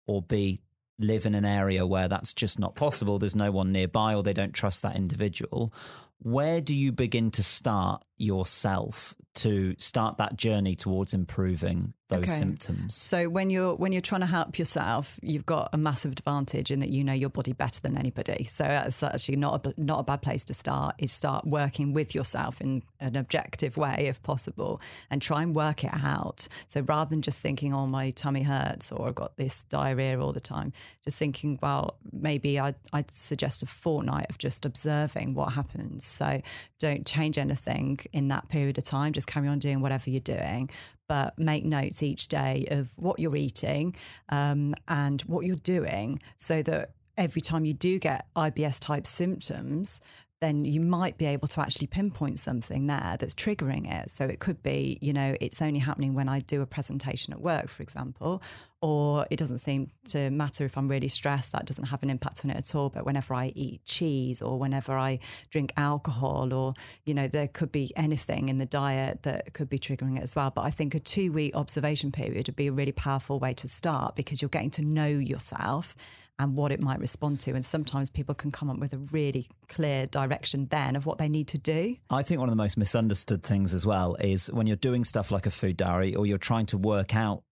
or 0.07 0.23
B 0.23 0.61
live 0.99 1.25
in 1.25 1.35
an 1.35 1.45
area 1.45 1.87
where 1.87 2.09
that's 2.09 2.35
just 2.35 2.59
not 2.59 2.75
possible, 2.75 3.19
there's 3.19 3.37
no 3.37 3.51
one 3.51 3.73
nearby 3.73 4.15
or 4.15 4.23
they 4.23 4.33
don't 4.33 4.53
trust 4.53 4.83
that 4.83 4.97
individual, 4.97 5.73
where 6.19 6.61
do 6.61 6.75
you 6.75 6.93
begin 6.93 7.31
to 7.31 7.43
start 7.43 8.05
yourself 8.21 9.15
to 9.33 9.75
start 9.79 10.19
that 10.19 10.37
journey 10.37 10.75
towards 10.75 11.15
improving 11.15 11.95
those 12.09 12.25
okay. 12.25 12.33
symptoms. 12.33 12.97
So 12.97 13.29
when 13.29 13.51
you're 13.51 13.77
when 13.77 13.93
you're 13.93 14.03
trying 14.03 14.23
to 14.23 14.27
help 14.27 14.59
yourself 14.59 15.19
you've 15.23 15.47
got 15.47 15.71
a 15.73 15.79
massive 15.79 16.11
advantage 16.11 16.73
in 16.73 16.81
that 16.81 16.89
you 16.89 17.05
know 17.05 17.13
your 17.13 17.31
body 17.31 17.53
better 17.53 17.81
than 17.81 17.97
anybody. 17.97 18.45
So 18.45 18.65
that's 18.65 19.03
actually 19.03 19.37
not 19.37 19.65
a 19.65 19.75
not 19.77 20.01
a 20.01 20.03
bad 20.03 20.21
place 20.21 20.43
to 20.45 20.55
start 20.55 20.97
is 20.99 21.13
start 21.13 21.47
working 21.47 21.93
with 21.93 22.15
yourself 22.15 22.61
in 22.61 22.83
an 22.99 23.15
objective 23.15 23.77
way 23.77 24.07
if 24.09 24.21
possible 24.25 24.81
and 25.09 25.23
try 25.23 25.43
and 25.43 25.55
work 25.55 25.85
it 25.85 25.95
out. 25.95 26.49
So 26.67 26.81
rather 26.81 27.11
than 27.11 27.23
just 27.23 27.41
thinking 27.41 27.73
oh 27.73 27.87
my 27.87 28.11
tummy 28.11 28.43
hurts 28.43 28.91
or 28.91 29.09
i've 29.09 29.15
got 29.15 29.37
this 29.37 29.65
diarrhea 29.65 30.21
all 30.21 30.33
the 30.33 30.41
time 30.41 30.73
just 31.05 31.19
thinking 31.19 31.59
well 31.63 31.97
maybe 32.13 32.59
i'd, 32.59 32.75
I'd 32.93 33.11
suggest 33.13 33.63
a 33.63 33.67
fortnight 33.67 34.27
of 34.29 34.39
just 34.39 34.67
observing 34.67 35.35
what 35.35 35.53
happens. 35.53 36.05
So 36.05 36.43
don't 36.81 37.07
change 37.07 37.39
anything 37.39 38.01
in 38.13 38.29
that 38.29 38.49
period 38.49 38.79
of 38.79 38.85
time. 38.85 39.13
Just 39.13 39.27
carry 39.27 39.49
on 39.49 39.59
doing 39.59 39.81
whatever 39.81 40.11
you're 40.11 40.21
doing, 40.21 40.71
but 41.09 41.39
make 41.39 41.65
notes 41.65 42.03
each 42.03 42.29
day 42.29 42.67
of 42.71 42.91
what 42.97 43.19
you're 43.19 43.37
eating 43.37 43.95
um, 44.29 44.75
and 44.89 45.23
what 45.23 45.45
you're 45.45 45.57
doing 45.57 46.21
so 46.37 46.63
that 46.63 46.91
every 47.17 47.41
time 47.41 47.65
you 47.65 47.73
do 47.73 47.99
get 47.99 48.27
IBS 48.37 48.81
type 48.81 49.07
symptoms, 49.07 50.01
then 50.41 50.65
you 50.65 50.81
might 50.81 51.19
be 51.19 51.27
able 51.27 51.47
to 51.49 51.61
actually 51.61 51.87
pinpoint 51.87 52.39
something 52.39 52.87
there 52.87 53.17
that's 53.19 53.35
triggering 53.35 53.91
it. 53.91 54.11
So 54.11 54.25
it 54.25 54.41
could 54.41 54.63
be, 54.63 54.99
you 55.03 55.13
know, 55.13 55.37
it's 55.41 55.61
only 55.61 55.81
happening 55.81 56.15
when 56.15 56.29
I 56.29 56.41
do 56.41 56.63
a 56.63 56.67
presentation 56.67 57.35
at 57.35 57.41
work, 57.41 57.69
for 57.69 57.83
example, 57.83 58.43
or 58.83 59.27
it 59.31 59.37
doesn't 59.37 59.59
seem 59.59 59.89
to 60.07 60.31
matter 60.31 60.65
if 60.65 60.79
I'm 60.79 60.89
really 60.89 61.09
stressed, 61.09 61.53
that 61.53 61.67
doesn't 61.67 61.87
have 61.87 62.03
an 62.03 62.11
impact 62.11 62.45
on 62.45 62.51
it 62.51 62.57
at 62.57 62.75
all. 62.75 62.89
But 62.89 63.05
whenever 63.05 63.35
I 63.35 63.53
eat 63.55 63.85
cheese 63.85 64.41
or 64.41 64.59
whenever 64.59 64.97
I 64.97 65.19
drink 65.51 65.73
alcohol, 65.77 66.55
or, 66.55 66.75
you 67.05 67.13
know, 67.13 67.29
there 67.29 67.49
could 67.49 67.73
be 67.73 67.93
anything 67.95 68.49
in 68.49 68.59
the 68.59 68.67
diet 68.67 69.25
that 69.25 69.53
could 69.53 69.69
be 69.69 69.79
triggering 69.79 70.17
it 70.17 70.23
as 70.23 70.35
well. 70.35 70.51
But 70.51 70.63
I 70.63 70.71
think 70.71 70.95
a 70.95 71.01
two 71.01 71.31
week 71.31 71.55
observation 71.55 72.11
period 72.11 72.49
would 72.49 72.57
be 72.57 72.69
a 72.69 72.73
really 72.73 72.93
powerful 72.93 73.39
way 73.39 73.53
to 73.55 73.69
start 73.69 74.17
because 74.17 74.41
you're 74.41 74.49
getting 74.49 74.71
to 74.73 74.83
know 74.83 75.07
yourself 75.09 75.95
and 76.39 76.57
what 76.57 76.73
it 76.73 76.81
might 76.81 76.99
respond 76.99 77.39
to. 77.41 77.53
And 77.53 77.63
sometimes 77.63 78.09
people 78.09 78.35
can 78.35 78.51
come 78.51 78.71
up 78.71 78.79
with 78.79 78.95
a 78.95 78.99
really 78.99 79.47
clear 79.69 80.07
direction 80.07 80.69
then 80.71 80.97
of 80.97 81.05
what 81.05 81.19
they 81.19 81.29
need 81.29 81.49
to 81.49 81.59
do. 81.59 81.97
I 82.09 82.23
think 82.23 82.41
one 82.41 82.49
of 82.49 82.53
the 82.53 82.57
most 82.57 82.79
misunderstood 82.79 83.43
things 83.43 83.75
as 83.75 83.85
well 83.85 84.17
is 84.17 84.51
when 84.51 84.67
you're 84.67 84.77
doing 84.77 85.05
stuff 85.05 85.31
like 85.31 85.45
a 85.45 85.51
food 85.51 85.77
diary 85.77 86.15
or 86.15 86.25
you're 86.25 86.39
trying 86.39 86.65
to 86.67 86.79
work 86.79 87.15
out 87.15 87.43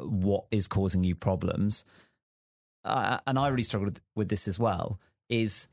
what 0.00 0.44
is 0.50 0.68
causing 0.68 1.04
you 1.04 1.14
problems. 1.14 1.84
Uh, 2.84 3.18
and 3.26 3.38
I 3.38 3.48
really 3.48 3.62
struggled 3.62 4.00
with 4.14 4.28
this 4.28 4.48
as 4.48 4.58
well. 4.58 5.00
Is 5.28 5.68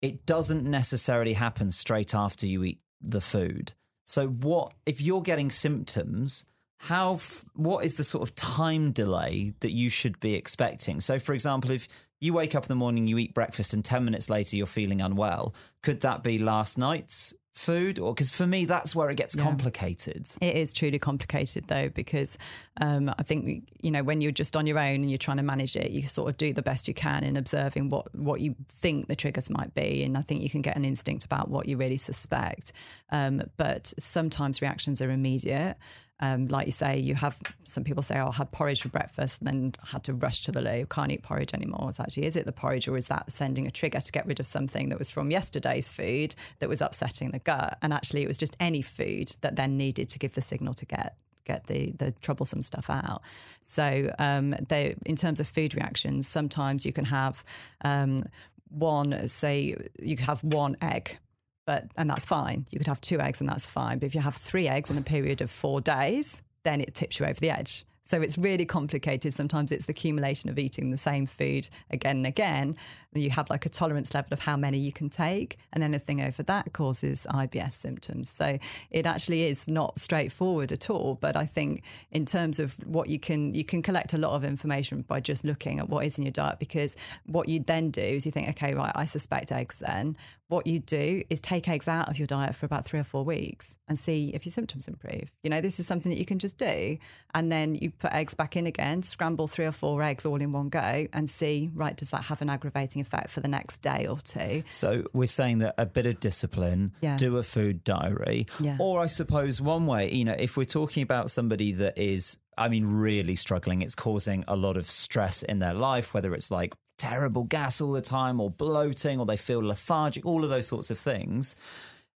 it 0.00 0.26
doesn't 0.26 0.64
necessarily 0.64 1.34
happen 1.34 1.70
straight 1.70 2.14
after 2.14 2.46
you 2.46 2.64
eat 2.64 2.80
the 3.00 3.20
food. 3.20 3.72
So 4.06 4.28
what 4.28 4.72
if 4.86 5.00
you're 5.00 5.22
getting 5.22 5.50
symptoms? 5.50 6.44
how 6.78 7.18
what 7.54 7.84
is 7.84 7.94
the 7.94 8.04
sort 8.04 8.28
of 8.28 8.34
time 8.34 8.92
delay 8.92 9.54
that 9.60 9.70
you 9.70 9.88
should 9.88 10.18
be 10.20 10.34
expecting 10.34 11.00
so 11.00 11.18
for 11.18 11.32
example 11.32 11.70
if 11.70 11.88
you 12.20 12.32
wake 12.32 12.54
up 12.54 12.64
in 12.64 12.68
the 12.68 12.74
morning 12.74 13.06
you 13.06 13.16
eat 13.16 13.32
breakfast 13.32 13.72
and 13.72 13.84
10 13.84 14.04
minutes 14.04 14.28
later 14.28 14.56
you're 14.56 14.66
feeling 14.66 15.00
unwell 15.00 15.54
could 15.82 16.00
that 16.00 16.22
be 16.22 16.38
last 16.38 16.76
night's 16.76 17.32
food 17.54 18.00
or 18.00 18.12
because 18.12 18.32
for 18.32 18.48
me 18.48 18.64
that's 18.64 18.96
where 18.96 19.08
it 19.10 19.14
gets 19.16 19.36
Yeah. 19.36 19.44
complicated 19.44 20.28
It 20.40 20.56
is 20.56 20.72
truly 20.72 20.98
complicated 20.98 21.68
though, 21.68 21.88
because 21.88 22.36
um, 22.80 23.14
I 23.16 23.22
think 23.22 23.68
you 23.80 23.92
know 23.92 24.02
when 24.02 24.20
you're 24.20 24.32
just 24.32 24.56
on 24.56 24.66
your 24.66 24.78
own 24.78 24.96
and 24.96 25.08
you're 25.10 25.18
trying 25.18 25.36
to 25.36 25.44
manage 25.44 25.76
it, 25.76 25.92
you 25.92 26.02
sort 26.02 26.28
of 26.28 26.36
do 26.36 26.52
the 26.52 26.62
best 26.62 26.88
you 26.88 26.94
can 26.94 27.22
in 27.22 27.36
observing 27.36 27.90
what 27.90 28.12
what 28.14 28.40
you 28.40 28.56
think 28.68 29.06
the 29.06 29.14
triggers 29.14 29.50
might 29.50 29.72
be, 29.74 30.02
and 30.02 30.18
I 30.18 30.22
think 30.22 30.42
you 30.42 30.50
can 30.50 30.62
get 30.62 30.76
an 30.76 30.84
instinct 30.84 31.24
about 31.24 31.48
what 31.48 31.68
you 31.68 31.76
really 31.76 31.96
suspect. 31.96 32.72
Um, 33.10 33.42
but 33.56 33.92
sometimes 33.98 34.60
reactions 34.60 35.00
are 35.00 35.10
immediate. 35.10 35.76
Um, 36.20 36.46
like 36.46 36.66
you 36.66 36.72
say, 36.72 36.98
you 36.98 37.14
have 37.16 37.38
some 37.64 37.82
people 37.82 38.02
say, 38.02 38.18
"Oh, 38.18 38.28
I 38.28 38.32
had 38.32 38.52
porridge 38.52 38.82
for 38.82 38.88
breakfast 38.88 39.40
and 39.40 39.48
then 39.48 39.74
had 39.84 40.04
to 40.04 40.14
rush 40.14 40.42
to 40.42 40.52
the 40.52 40.62
loo. 40.62 40.86
Can't 40.86 41.10
eat 41.10 41.22
porridge 41.22 41.52
anymore." 41.52 41.88
It's 41.88 41.98
actually 41.98 42.26
is 42.26 42.36
it 42.36 42.46
the 42.46 42.52
porridge 42.52 42.86
or 42.86 42.96
is 42.96 43.08
that 43.08 43.30
sending 43.30 43.66
a 43.66 43.70
trigger 43.70 44.00
to 44.00 44.12
get 44.12 44.26
rid 44.26 44.38
of 44.38 44.46
something 44.46 44.90
that 44.90 44.98
was 44.98 45.10
from 45.10 45.30
yesterday's 45.30 45.90
food 45.90 46.34
that 46.60 46.68
was 46.68 46.80
upsetting 46.80 47.32
the 47.32 47.40
gut? 47.40 47.78
And 47.82 47.92
actually, 47.92 48.22
it 48.22 48.28
was 48.28 48.38
just 48.38 48.56
any 48.60 48.80
food 48.80 49.34
that 49.40 49.56
then 49.56 49.76
needed 49.76 50.08
to 50.10 50.18
give 50.18 50.34
the 50.34 50.40
signal 50.40 50.74
to 50.74 50.86
get 50.86 51.16
get 51.44 51.66
the 51.66 51.92
the 51.98 52.12
troublesome 52.12 52.62
stuff 52.62 52.88
out. 52.90 53.22
So, 53.62 54.14
um, 54.18 54.54
they, 54.68 54.94
in 55.04 55.16
terms 55.16 55.40
of 55.40 55.48
food 55.48 55.74
reactions, 55.74 56.28
sometimes 56.28 56.86
you 56.86 56.92
can 56.92 57.06
have 57.06 57.44
um, 57.84 58.24
one. 58.68 59.26
Say 59.28 59.76
you 59.98 60.16
have 60.18 60.42
one 60.44 60.76
egg 60.80 61.18
but 61.66 61.86
and 61.96 62.08
that's 62.08 62.26
fine. 62.26 62.66
You 62.70 62.78
could 62.78 62.86
have 62.86 63.00
two 63.00 63.20
eggs 63.20 63.40
and 63.40 63.48
that's 63.48 63.66
fine. 63.66 63.98
But 63.98 64.06
if 64.06 64.14
you 64.14 64.20
have 64.20 64.34
three 64.34 64.68
eggs 64.68 64.90
in 64.90 64.98
a 64.98 65.02
period 65.02 65.40
of 65.40 65.50
four 65.50 65.80
days, 65.80 66.42
then 66.62 66.80
it 66.80 66.94
tips 66.94 67.18
you 67.18 67.26
over 67.26 67.38
the 67.38 67.50
edge. 67.50 67.84
So 68.06 68.20
it's 68.20 68.36
really 68.36 68.66
complicated. 68.66 69.32
Sometimes 69.32 69.72
it's 69.72 69.86
the 69.86 69.92
accumulation 69.92 70.50
of 70.50 70.58
eating 70.58 70.90
the 70.90 70.98
same 70.98 71.24
food 71.24 71.68
again 71.90 72.18
and 72.18 72.26
again. 72.26 72.76
You 73.14 73.30
have 73.30 73.48
like 73.50 73.66
a 73.66 73.68
tolerance 73.68 74.14
level 74.14 74.32
of 74.32 74.40
how 74.40 74.56
many 74.56 74.78
you 74.78 74.92
can 74.92 75.08
take, 75.08 75.58
and 75.72 75.82
anything 75.82 76.20
over 76.20 76.42
that 76.44 76.72
causes 76.72 77.26
IBS 77.30 77.72
symptoms. 77.72 78.30
So 78.30 78.58
it 78.90 79.06
actually 79.06 79.44
is 79.44 79.68
not 79.68 79.98
straightforward 79.98 80.72
at 80.72 80.90
all. 80.90 81.18
But 81.20 81.36
I 81.36 81.46
think 81.46 81.82
in 82.10 82.26
terms 82.26 82.58
of 82.58 82.74
what 82.86 83.08
you 83.08 83.18
can, 83.18 83.54
you 83.54 83.64
can 83.64 83.82
collect 83.82 84.12
a 84.12 84.18
lot 84.18 84.32
of 84.32 84.44
information 84.44 85.02
by 85.02 85.20
just 85.20 85.44
looking 85.44 85.78
at 85.78 85.88
what 85.88 86.04
is 86.04 86.18
in 86.18 86.24
your 86.24 86.32
diet. 86.32 86.58
Because 86.58 86.96
what 87.26 87.48
you 87.48 87.60
then 87.60 87.90
do 87.90 88.00
is 88.00 88.26
you 88.26 88.32
think, 88.32 88.48
okay, 88.50 88.74
right, 88.74 88.92
I 88.94 89.04
suspect 89.04 89.52
eggs. 89.52 89.78
Then 89.78 90.16
what 90.48 90.66
you 90.66 90.78
do 90.78 91.22
is 91.30 91.40
take 91.40 91.68
eggs 91.68 91.88
out 91.88 92.08
of 92.08 92.18
your 92.18 92.26
diet 92.26 92.54
for 92.54 92.66
about 92.66 92.84
three 92.84 93.00
or 93.00 93.04
four 93.04 93.24
weeks 93.24 93.76
and 93.88 93.98
see 93.98 94.30
if 94.34 94.44
your 94.44 94.52
symptoms 94.52 94.88
improve. 94.88 95.32
You 95.42 95.50
know, 95.50 95.60
this 95.60 95.80
is 95.80 95.86
something 95.86 96.10
that 96.10 96.18
you 96.18 96.26
can 96.26 96.38
just 96.38 96.58
do. 96.58 96.98
And 97.34 97.50
then 97.50 97.74
you 97.74 97.90
put 97.90 98.12
eggs 98.12 98.34
back 98.34 98.56
in 98.56 98.66
again, 98.66 99.02
scramble 99.02 99.48
three 99.48 99.64
or 99.64 99.72
four 99.72 100.02
eggs 100.02 100.26
all 100.26 100.40
in 100.40 100.52
one 100.52 100.68
go 100.68 101.06
and 101.12 101.30
see, 101.30 101.70
right, 101.74 101.96
does 101.96 102.10
that 102.10 102.24
have 102.24 102.42
an 102.42 102.50
aggravating 102.50 103.00
effect 103.04 103.30
for 103.30 103.40
the 103.40 103.48
next 103.48 103.82
day 103.82 104.06
or 104.06 104.18
two? 104.18 104.62
So 104.70 105.04
we're 105.12 105.26
saying 105.40 105.58
that 105.60 105.74
a 105.78 105.86
bit 105.86 106.06
of 106.06 106.20
discipline, 106.20 106.92
Yeah. 107.00 107.16
do 107.16 107.36
a 107.38 107.42
food 107.42 107.84
diary, 107.84 108.46
Yeah. 108.60 108.76
or 108.80 109.00
I 109.00 109.06
suppose 109.06 109.60
one 109.60 109.86
way, 109.86 110.12
you 110.12 110.24
know, 110.24 110.36
if 110.38 110.56
we're 110.56 110.64
talking 110.80 111.02
about 111.02 111.30
somebody 111.30 111.72
that 111.72 111.96
is, 111.98 112.38
I 112.58 112.68
mean, 112.68 112.84
really 112.86 113.36
struggling, 113.36 113.82
it's 113.82 113.94
causing 113.94 114.44
a 114.48 114.56
lot 114.56 114.76
of 114.76 114.90
stress 114.90 115.42
in 115.42 115.58
their 115.58 115.74
life, 115.74 116.12
whether 116.14 116.34
it's 116.34 116.50
like 116.50 116.74
terrible 116.98 117.42
gas 117.44 117.80
all 117.80 117.92
the 117.92 118.00
time, 118.00 118.40
or 118.40 118.48
bloating, 118.50 119.18
or 119.18 119.26
they 119.26 119.36
feel 119.36 119.60
lethargic, 119.60 120.24
all 120.24 120.44
of 120.44 120.50
those 120.50 120.66
sorts 120.68 120.90
of 120.90 120.98
things. 120.98 121.56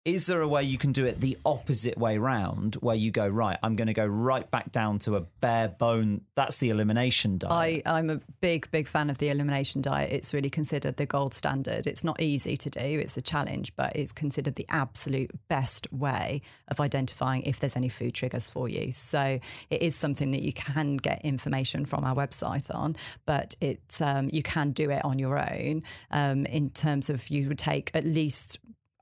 Is 0.05 0.27
there 0.27 0.39
a 0.41 0.47
way 0.47 0.61
you 0.61 0.77
can 0.77 0.91
do 0.91 1.03
it 1.03 1.19
the 1.19 1.35
opposite 1.43 1.97
way 1.97 2.19
round, 2.19 2.75
where 2.75 2.95
you 2.95 3.09
go 3.09 3.27
right? 3.27 3.57
I'm 3.63 3.75
going 3.75 3.87
to 3.87 3.93
go 3.93 4.05
right 4.05 4.49
back 4.51 4.71
down 4.71 4.99
to 4.99 5.15
a 5.15 5.21
bare 5.21 5.67
bone. 5.67 6.21
That's 6.35 6.57
the 6.57 6.69
elimination 6.69 7.39
diet. 7.39 7.81
I, 7.87 7.97
I'm 7.97 8.11
a 8.11 8.19
big, 8.39 8.69
big 8.69 8.87
fan 8.87 9.09
of 9.09 9.17
the 9.17 9.29
elimination 9.29 9.81
diet. 9.81 10.11
It's 10.11 10.31
really 10.31 10.51
considered 10.51 10.97
the 10.97 11.07
gold 11.07 11.33
standard. 11.33 11.87
It's 11.87 12.03
not 12.03 12.21
easy 12.21 12.55
to 12.55 12.69
do, 12.69 12.81
it's 12.81 13.17
a 13.17 13.21
challenge, 13.21 13.75
but 13.75 13.95
it's 13.95 14.11
considered 14.11 14.53
the 14.55 14.67
absolute 14.69 15.31
best 15.47 15.91
way 15.91 16.41
of 16.67 16.79
identifying 16.79 17.41
if 17.41 17.59
there's 17.59 17.75
any 17.75 17.89
food 17.89 18.13
triggers 18.13 18.47
for 18.47 18.69
you. 18.69 18.91
So 18.91 19.39
it 19.71 19.81
is 19.81 19.95
something 19.95 20.29
that 20.31 20.43
you 20.43 20.53
can 20.53 20.97
get 20.97 21.25
information 21.25 21.83
from 21.83 22.03
our 22.03 22.13
website 22.13 22.73
on, 22.73 22.95
but 23.25 23.55
it 23.59 23.99
um, 24.01 24.29
you 24.31 24.43
can 24.43 24.69
do 24.69 24.91
it 24.91 25.03
on 25.03 25.17
your 25.17 25.39
own 25.39 25.81
um, 26.11 26.45
in 26.45 26.69
terms 26.69 27.09
of 27.09 27.27
you 27.29 27.47
would 27.47 27.57
take 27.57 27.89
at 27.95 28.05
least 28.05 28.59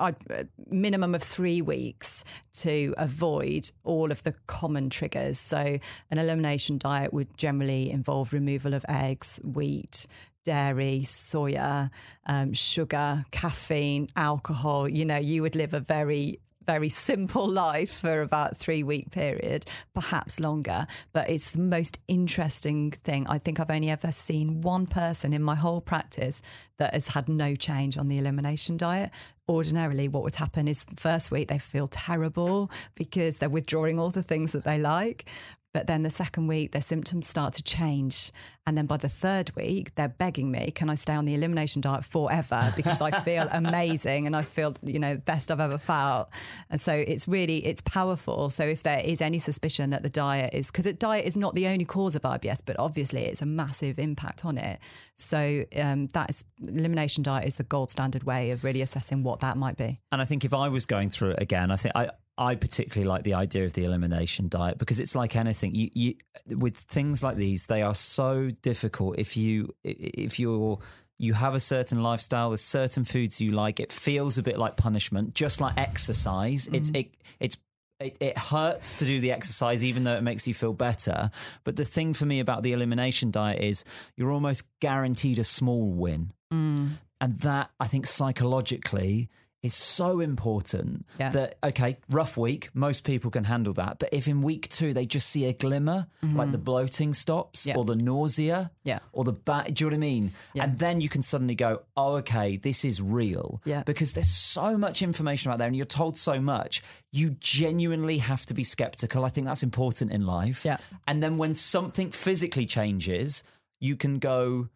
a 0.10 0.46
minimum 0.70 1.16
of 1.16 1.24
three 1.24 1.62
weeks 1.62 2.24
to 2.54 2.94
avoid 2.98 3.72
all 3.84 4.12
of 4.12 4.24
the 4.24 4.34
common 4.48 4.90
triggers. 4.90 5.40
So, 5.40 5.78
an 6.12 6.18
elimination 6.18 6.78
diet 6.78 7.14
would 7.14 7.38
generally 7.38 7.90
involve 7.90 8.34
removal 8.34 8.74
of 8.74 8.86
eggs, 8.90 9.40
wheat, 9.44 10.08
dairy, 10.44 11.02
soya, 11.06 11.90
um, 12.26 12.54
sugar, 12.54 13.26
caffeine, 13.32 14.08
alcohol. 14.16 14.88
You 14.88 15.06
know, 15.06 15.18
you 15.18 15.42
would 15.42 15.56
live 15.56 15.74
a 15.74 15.80
very 15.80 16.40
very 16.66 16.90
simple 16.90 17.48
life 17.48 17.94
for 18.00 18.22
about 18.22 18.58
three 18.58 18.84
week 18.84 19.12
period 19.12 19.66
perhaps 19.94 20.40
longer. 20.40 20.88
But 21.12 21.30
it's 21.30 21.52
the 21.52 21.62
most 21.62 22.00
interesting 22.08 22.92
thing. 22.92 23.28
I 23.28 23.38
think 23.38 23.60
i've 23.60 23.70
only 23.70 23.90
ever 23.90 24.12
seen 24.12 24.62
one 24.62 24.88
person 24.88 25.34
in 25.34 25.42
my 25.42 25.56
whole 25.56 25.82
practice 25.82 26.42
that 26.78 26.94
has 26.94 27.10
had 27.10 27.30
no 27.30 27.56
change 27.56 27.98
on 27.98 28.08
the 28.08 28.18
elimination 28.18 28.78
diet. 28.78 29.12
Ordinarily 29.48 30.08
what 30.08 30.24
would 30.24 30.36
happen 30.36 30.68
is 30.68 30.86
first 30.96 31.32
week 31.32 31.48
they 31.48 31.60
feel 31.60 31.88
terrible 31.88 32.72
because 32.96 33.38
they're 33.38 33.50
withdrawing 33.50 34.00
all 34.00 34.10
the 34.10 34.24
things 34.24 34.52
that 34.54 34.64
they 34.64 34.78
like 34.78 35.30
but 35.74 35.88
then 35.88 36.04
the 36.04 36.10
second 36.10 36.48
week, 36.48 36.72
their 36.72 36.82
symptoms 36.82 37.28
start 37.28 37.54
to 37.54 37.64
change. 37.64 38.32
And 38.68 38.78
then 38.78 38.86
by 38.86 38.98
the 38.98 39.10
third 39.10 39.54
week, 39.56 39.96
they're 39.96 40.08
begging 40.08 40.52
me, 40.52 40.72
can 40.72 40.90
I 40.90 40.96
stay 40.96 41.14
on 41.14 41.26
the 41.26 41.34
elimination 41.34 41.82
diet 41.82 42.06
forever? 42.06 42.72
Because 42.76 43.02
I 43.02 43.12
feel 43.20 43.48
amazing 43.52 44.28
and 44.28 44.36
I 44.36 44.44
feel, 44.44 44.76
you 44.84 45.00
know, 45.00 45.16
the 45.16 45.22
best 45.22 45.52
I've 45.52 45.60
ever 45.60 45.80
felt. 45.80 46.30
And 46.70 46.80
so 46.80 46.94
it's 46.94 47.28
really, 47.28 47.66
it's 47.66 47.82
powerful. 47.82 48.50
So 48.50 48.64
if 48.64 48.84
there 48.84 49.00
is 49.00 49.20
any 49.20 49.40
suspicion 49.40 49.90
that 49.90 50.04
the 50.04 50.10
diet 50.10 50.54
is, 50.54 50.70
because 50.70 50.86
a 50.86 50.94
diet 50.94 51.26
is 51.26 51.36
not 51.36 51.56
the 51.56 51.68
only 51.68 51.86
cause 51.86 52.16
of 52.16 52.22
IBS, 52.22 52.62
but 52.64 52.78
obviously 52.78 53.26
it's 53.26 53.42
a 53.42 53.48
massive 53.48 53.98
impact 53.98 54.46
on 54.46 54.60
it. 54.60 54.80
So 55.16 55.64
um, 55.76 56.08
that 56.14 56.30
is, 56.30 56.44
elimination 56.62 57.24
diet 57.24 57.48
is 57.48 57.56
the 57.56 57.64
gold 57.64 57.90
standard 57.90 58.24
way 58.24 58.52
of 58.52 58.64
really 58.64 58.82
assessing 58.82 59.24
what 59.24 59.40
that 59.40 59.58
might 59.58 59.78
be. 59.78 60.00
And 60.12 60.22
I 60.22 60.26
think 60.26 60.46
if 60.46 60.54
I 60.54 60.70
was 60.70 60.86
going 60.86 61.10
through 61.10 61.32
it 61.32 61.42
again, 61.42 61.72
I 61.72 61.78
think 61.78 61.96
I 61.96 62.12
I 62.38 62.56
particularly 62.56 63.08
like 63.08 63.24
the 63.24 63.36
idea 63.36 63.66
of 63.66 63.74
the 63.74 63.84
elimination 63.84 64.48
diet 64.48 64.80
because 64.80 65.00
it's 65.00 65.16
like 65.16 65.36
anything. 65.36 65.76
You, 65.76 65.90
you 65.94 66.16
with 66.48 66.76
things 66.78 67.22
like 67.22 67.36
these, 67.36 67.68
they 67.68 67.82
are 67.82 67.94
so 67.94 68.50
difficult. 68.62 69.20
If 69.20 69.38
you 69.38 69.76
if 69.84 70.40
you're 70.40 70.80
you 71.20 71.34
have 71.34 71.54
a 71.54 71.60
certain 71.60 72.02
lifestyle, 72.02 72.50
there's 72.50 72.62
certain 72.62 73.06
foods 73.06 73.40
you 73.40 73.52
like. 73.52 73.80
It 73.80 73.92
feels 73.92 74.38
a 74.38 74.44
bit 74.44 74.58
like 74.58 74.78
punishment, 74.78 75.36
just 75.36 75.62
like 75.62 75.78
exercise. 75.78 76.68
It's 76.74 76.90
mm-hmm. 76.90 77.02
it 77.02 77.16
it's 77.40 77.58
it, 78.00 78.18
it 78.20 78.38
hurts 78.38 78.96
to 78.96 79.06
do 79.06 79.20
the 79.20 79.32
exercise, 79.32 79.84
even 79.84 80.04
though 80.04 80.16
it 80.16 80.24
makes 80.24 80.48
you 80.48 80.54
feel 80.54 80.74
better. 80.74 81.30
But 81.64 81.76
the 81.76 81.86
thing 81.86 82.14
for 82.14 82.26
me 82.26 82.40
about 82.40 82.64
the 82.64 82.74
elimination 82.74 83.32
diet 83.32 83.62
is 83.62 83.86
you're 84.18 84.32
almost 84.32 84.68
guaranteed 84.80 85.40
a 85.40 85.44
small 85.44 85.90
win. 85.90 86.34
Mm. 86.52 86.94
And 87.22 87.40
that, 87.40 87.72
I 87.80 87.88
think, 87.88 88.06
psychologically 88.06 89.30
is 89.64 89.74
so 89.74 90.20
important 90.20 91.06
Yeah. 91.18 91.30
that, 91.30 91.58
okay, 91.64 91.96
rough 92.10 92.36
week, 92.36 92.70
most 92.74 93.06
people 93.06 93.32
can 93.32 93.46
handle 93.46 93.74
that. 93.74 93.98
But 93.98 94.10
if 94.12 94.28
in 94.28 94.42
week 94.42 94.68
two 94.68 94.94
they 94.94 95.06
just 95.06 95.30
see 95.30 95.46
a 95.46 95.54
glimmer, 95.54 96.08
mm-hmm. 96.22 96.36
like 96.38 96.52
the 96.52 96.58
bloating 96.58 97.14
stops 97.14 97.66
Yeah. 97.66 97.78
or 97.78 97.86
the 97.86 97.96
nausea 97.96 98.72
Yeah. 98.84 99.00
or 99.14 99.24
the 99.24 99.32
back, 99.32 99.74
do 99.74 99.86
you 99.86 99.90
know 99.90 99.96
what 99.96 100.04
I 100.04 100.08
mean? 100.08 100.34
Yeah. 100.54 100.64
And 100.66 100.78
then 100.78 101.00
you 101.00 101.08
can 101.08 101.22
suddenly 101.22 101.56
go, 101.56 101.82
oh, 101.96 102.16
okay, 102.18 102.58
this 102.58 102.84
is 102.84 103.02
real. 103.02 103.62
Yeah. 103.64 103.84
Because 103.84 104.12
there's 104.12 104.30
so 104.30 104.78
much 104.78 105.02
information 105.02 105.50
out 105.52 105.60
there 105.60 105.68
and 105.68 105.78
you're 105.78 105.86
told 105.86 106.18
so 106.18 106.42
much. 106.42 106.84
You 107.14 107.38
genuinely 107.40 108.18
have 108.18 108.46
to 108.48 108.54
be 108.54 108.66
skeptical. 108.66 109.24
I 109.24 109.30
think 109.30 109.48
that's 109.48 109.64
important 109.64 110.12
in 110.12 110.26
life. 110.26 110.66
Yeah. 110.66 110.78
And 111.08 111.24
then 111.24 111.38
when 111.38 111.56
something 111.56 112.12
physically 112.12 112.66
changes, 112.66 113.46
you 113.80 113.96
can 113.96 114.20
go, 114.20 114.68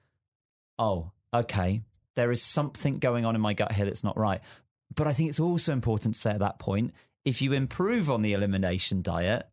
oh, 0.79 1.11
okay, 1.33 1.81
there 2.15 2.31
is 2.31 2.41
something 2.41 2.99
going 2.99 3.25
on 3.25 3.35
in 3.35 3.41
my 3.41 3.53
gut 3.53 3.73
here 3.73 3.85
that's 3.85 4.03
not 4.03 4.17
right. 4.17 4.41
But 4.97 5.07
I 5.07 5.13
think 5.13 5.29
it's 5.29 5.39
also 5.39 5.71
important 5.71 6.15
to 6.15 6.19
say 6.19 6.31
at 6.31 6.39
that 6.39 6.59
point, 6.59 6.91
if 7.23 7.41
you 7.41 7.53
improve 7.53 8.09
on 8.09 8.21
the 8.23 8.33
elimination 8.33 9.01
diet, 9.01 9.47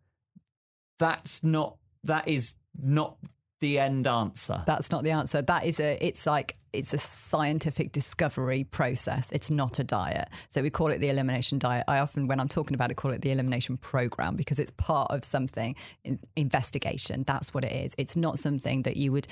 that's 0.98 1.44
not, 1.44 1.76
that 2.02 2.26
is 2.26 2.54
not 2.82 3.18
the 3.60 3.78
end 3.78 4.08
answer. 4.08 4.64
That's 4.66 4.90
not 4.90 5.04
the 5.04 5.12
answer. 5.12 5.42
That 5.42 5.66
is 5.66 5.78
a, 5.78 5.98
it's 6.04 6.26
like, 6.26 6.56
it's 6.74 6.92
a 6.92 6.98
scientific 6.98 7.92
discovery 7.92 8.64
process. 8.64 9.30
It's 9.30 9.50
not 9.50 9.78
a 9.78 9.84
diet. 9.84 10.28
So 10.50 10.60
we 10.60 10.70
call 10.70 10.88
it 10.88 10.98
the 10.98 11.08
elimination 11.08 11.58
diet. 11.58 11.84
I 11.86 12.00
often, 12.00 12.26
when 12.26 12.40
I'm 12.40 12.48
talking 12.48 12.74
about 12.74 12.90
it, 12.90 12.96
call 12.96 13.12
it 13.12 13.22
the 13.22 13.30
elimination 13.30 13.76
program 13.76 14.34
because 14.34 14.58
it's 14.58 14.72
part 14.72 15.10
of 15.10 15.24
something, 15.24 15.76
in, 16.02 16.18
investigation. 16.36 17.24
That's 17.26 17.54
what 17.54 17.64
it 17.64 17.72
is. 17.72 17.94
It's 17.96 18.16
not 18.16 18.38
something 18.38 18.82
that 18.82 18.96
you 18.96 19.12
would, 19.12 19.28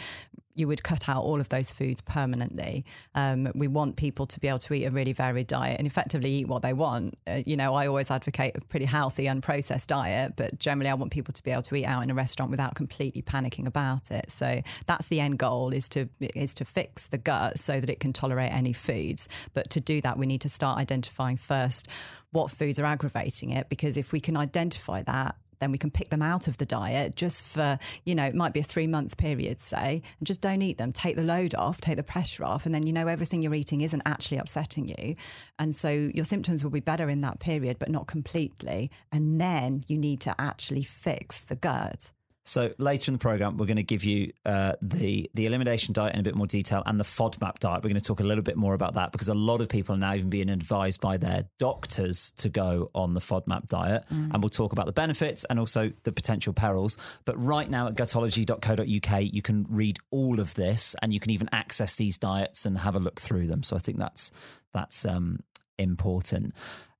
you 0.54 0.68
would 0.68 0.82
cut 0.84 1.08
out 1.08 1.24
all 1.24 1.40
of 1.40 1.48
those 1.48 1.72
foods 1.72 2.00
permanently. 2.00 2.84
Um, 3.14 3.50
we 3.54 3.66
want 3.66 3.96
people 3.96 4.26
to 4.26 4.38
be 4.38 4.48
able 4.48 4.58
to 4.60 4.74
eat 4.74 4.84
a 4.84 4.90
really 4.90 5.12
varied 5.12 5.46
diet 5.46 5.78
and 5.78 5.86
effectively 5.86 6.30
eat 6.30 6.48
what 6.48 6.62
they 6.62 6.72
want. 6.72 7.18
Uh, 7.26 7.42
you 7.44 7.56
know, 7.56 7.74
I 7.74 7.86
always 7.88 8.10
advocate 8.10 8.56
a 8.56 8.60
pretty 8.60 8.84
healthy, 8.84 9.24
unprocessed 9.24 9.88
diet, 9.88 10.34
but 10.36 10.58
generally 10.58 10.90
I 10.90 10.94
want 10.94 11.10
people 11.10 11.32
to 11.32 11.42
be 11.42 11.50
able 11.50 11.62
to 11.62 11.74
eat 11.74 11.86
out 11.86 12.04
in 12.04 12.10
a 12.10 12.14
restaurant 12.14 12.50
without 12.50 12.74
completely 12.74 13.22
panicking 13.22 13.66
about 13.66 14.10
it. 14.10 14.30
So 14.30 14.62
that's 14.86 15.08
the 15.08 15.20
end 15.20 15.38
goal: 15.38 15.72
is 15.72 15.88
to 15.90 16.08
is 16.20 16.54
to 16.54 16.64
fix 16.64 17.08
the 17.08 17.18
gut 17.18 17.31
gut 17.32 17.58
so 17.58 17.80
that 17.80 17.90
it 17.90 18.00
can 18.00 18.12
tolerate 18.12 18.52
any 18.52 18.72
foods. 18.72 19.28
But 19.54 19.70
to 19.70 19.80
do 19.80 20.00
that, 20.02 20.18
we 20.18 20.26
need 20.26 20.42
to 20.42 20.48
start 20.48 20.78
identifying 20.78 21.36
first 21.36 21.88
what 22.30 22.50
foods 22.50 22.78
are 22.78 22.84
aggravating 22.84 23.50
it, 23.50 23.68
because 23.68 23.96
if 23.96 24.12
we 24.12 24.20
can 24.20 24.36
identify 24.36 25.02
that 25.02 25.36
then 25.62 25.70
we 25.70 25.78
can 25.78 25.92
pick 25.92 26.10
them 26.10 26.22
out 26.22 26.48
of 26.48 26.56
the 26.56 26.66
diet 26.66 27.14
just 27.14 27.44
for, 27.44 27.78
you 28.04 28.16
know, 28.16 28.24
it 28.24 28.34
might 28.34 28.52
be 28.52 28.58
a 28.58 28.64
three 28.64 28.88
month 28.88 29.16
period, 29.16 29.60
say, 29.60 30.02
and 30.18 30.26
just 30.26 30.40
don't 30.40 30.60
eat 30.60 30.76
them. 30.76 30.90
Take 30.90 31.14
the 31.14 31.22
load 31.22 31.54
off, 31.54 31.80
take 31.80 31.94
the 31.94 32.02
pressure 32.02 32.44
off, 32.44 32.66
and 32.66 32.74
then 32.74 32.84
you 32.84 32.92
know 32.92 33.06
everything 33.06 33.42
you're 33.42 33.54
eating 33.54 33.82
isn't 33.82 34.02
actually 34.04 34.38
upsetting 34.38 34.88
you. 34.88 35.14
And 35.60 35.72
so 35.72 36.10
your 36.12 36.24
symptoms 36.24 36.64
will 36.64 36.72
be 36.72 36.80
better 36.80 37.08
in 37.08 37.20
that 37.20 37.38
period, 37.38 37.78
but 37.78 37.90
not 37.90 38.08
completely. 38.08 38.90
And 39.12 39.40
then 39.40 39.82
you 39.86 39.98
need 39.98 40.20
to 40.22 40.34
actually 40.36 40.82
fix 40.82 41.44
the 41.44 41.54
gut. 41.54 42.10
So 42.44 42.72
later 42.78 43.10
in 43.10 43.14
the 43.14 43.18
program, 43.18 43.56
we're 43.56 43.66
going 43.66 43.76
to 43.76 43.84
give 43.84 44.04
you 44.04 44.32
uh, 44.44 44.72
the 44.82 45.30
the 45.34 45.46
elimination 45.46 45.92
diet 45.92 46.14
in 46.14 46.20
a 46.20 46.24
bit 46.24 46.34
more 46.34 46.46
detail 46.46 46.82
and 46.86 46.98
the 46.98 47.04
FODMAP 47.04 47.60
diet. 47.60 47.84
We're 47.84 47.90
going 47.90 48.00
to 48.00 48.00
talk 48.00 48.20
a 48.20 48.24
little 48.24 48.42
bit 48.42 48.56
more 48.56 48.74
about 48.74 48.94
that 48.94 49.12
because 49.12 49.28
a 49.28 49.34
lot 49.34 49.60
of 49.60 49.68
people 49.68 49.94
are 49.94 49.98
now 49.98 50.14
even 50.14 50.28
being 50.28 50.50
advised 50.50 51.00
by 51.00 51.18
their 51.18 51.44
doctors 51.58 52.32
to 52.32 52.48
go 52.48 52.90
on 52.94 53.14
the 53.14 53.20
FODMAP 53.20 53.68
diet, 53.68 54.04
mm. 54.12 54.30
and 54.32 54.42
we'll 54.42 54.50
talk 54.50 54.72
about 54.72 54.86
the 54.86 54.92
benefits 54.92 55.44
and 55.44 55.60
also 55.60 55.92
the 56.02 56.12
potential 56.12 56.52
perils. 56.52 56.98
But 57.24 57.40
right 57.40 57.70
now 57.70 57.86
at 57.86 57.94
gutology.co.uk, 57.94 59.22
you 59.22 59.42
can 59.42 59.66
read 59.68 59.98
all 60.10 60.40
of 60.40 60.54
this 60.54 60.96
and 61.00 61.14
you 61.14 61.20
can 61.20 61.30
even 61.30 61.48
access 61.52 61.94
these 61.94 62.18
diets 62.18 62.66
and 62.66 62.78
have 62.78 62.96
a 62.96 63.00
look 63.00 63.20
through 63.20 63.46
them. 63.46 63.62
So 63.62 63.76
I 63.76 63.78
think 63.78 63.98
that's 63.98 64.32
that's 64.72 65.04
um, 65.04 65.40
important. 65.78 66.54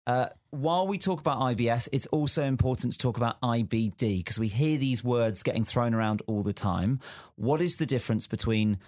Uh, 0.07 0.27
while 0.51 0.87
we 0.87 0.99
talk 0.99 1.21
about 1.21 1.39
IBS, 1.39 1.89
it's 1.93 2.07
also 2.07 2.45
important 2.45 2.93
to 2.93 2.99
talk 2.99 3.17
about 3.17 3.41
IBD 3.41 4.19
because 4.19 4.39
we 4.39 4.49
hear 4.49 4.77
these 4.79 5.05
words 5.05 5.43
getting 5.43 5.65
thrown 5.65 5.95
around 5.95 6.23
all 6.27 6.43
the 6.43 6.53
time. 6.53 7.01
What 7.37 7.61
is 7.61 7.77
the 7.77 7.87
difference 7.87 8.27
between 8.27 8.79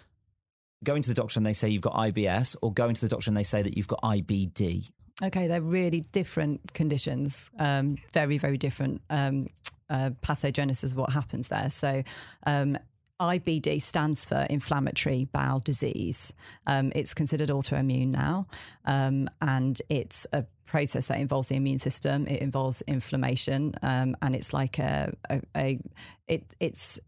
going 0.82 1.02
to 1.02 1.08
the 1.08 1.14
doctor 1.14 1.38
and 1.38 1.46
they 1.46 1.52
say 1.52 1.68
you've 1.68 1.82
got 1.82 1.94
IBS 1.94 2.56
or 2.60 2.72
going 2.72 2.94
to 2.94 3.00
the 3.00 3.08
doctor 3.08 3.30
and 3.30 3.36
they 3.36 3.44
say 3.44 3.62
that 3.62 3.76
you've 3.76 3.88
got 3.88 4.02
IBD? 4.02 4.90
Okay, 5.22 5.46
they're 5.46 5.62
really 5.62 6.00
different 6.12 6.72
conditions, 6.74 7.50
um, 7.58 7.96
very, 8.12 8.36
very 8.36 8.58
different 8.58 9.00
um, 9.08 9.46
uh, 9.88 10.10
pathogenesis 10.22 10.90
of 10.90 10.96
what 10.96 11.12
happens 11.12 11.48
there. 11.48 11.70
So, 11.70 12.02
um, 12.46 12.76
IBD 13.20 13.80
stands 13.80 14.24
for 14.24 14.46
inflammatory 14.50 15.26
bowel 15.26 15.60
disease. 15.60 16.32
Um, 16.66 16.92
it's 16.94 17.14
considered 17.14 17.48
autoimmune 17.48 18.08
now, 18.08 18.46
um, 18.84 19.28
and 19.40 19.80
it's 19.88 20.26
a 20.32 20.44
process 20.66 21.06
that 21.06 21.18
involves 21.18 21.48
the 21.48 21.54
immune 21.54 21.78
system. 21.78 22.26
It 22.26 22.40
involves 22.40 22.82
inflammation, 22.82 23.74
um, 23.82 24.16
and 24.20 24.34
it's 24.34 24.52
like 24.52 24.78
a, 24.78 25.12
a, 25.30 25.40
a, 25.56 25.80
it, 26.26 26.44
it's 26.58 26.98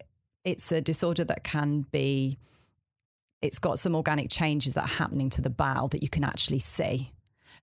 it's 0.44 0.70
a 0.70 0.80
disorder 0.80 1.24
that 1.24 1.42
can 1.44 1.86
be. 1.90 2.38
It's 3.42 3.58
got 3.58 3.78
some 3.78 3.94
organic 3.94 4.30
changes 4.30 4.74
that 4.74 4.84
are 4.84 4.94
happening 4.94 5.28
to 5.30 5.42
the 5.42 5.50
bowel 5.50 5.88
that 5.88 6.02
you 6.02 6.08
can 6.08 6.24
actually 6.24 6.58
see. 6.60 7.10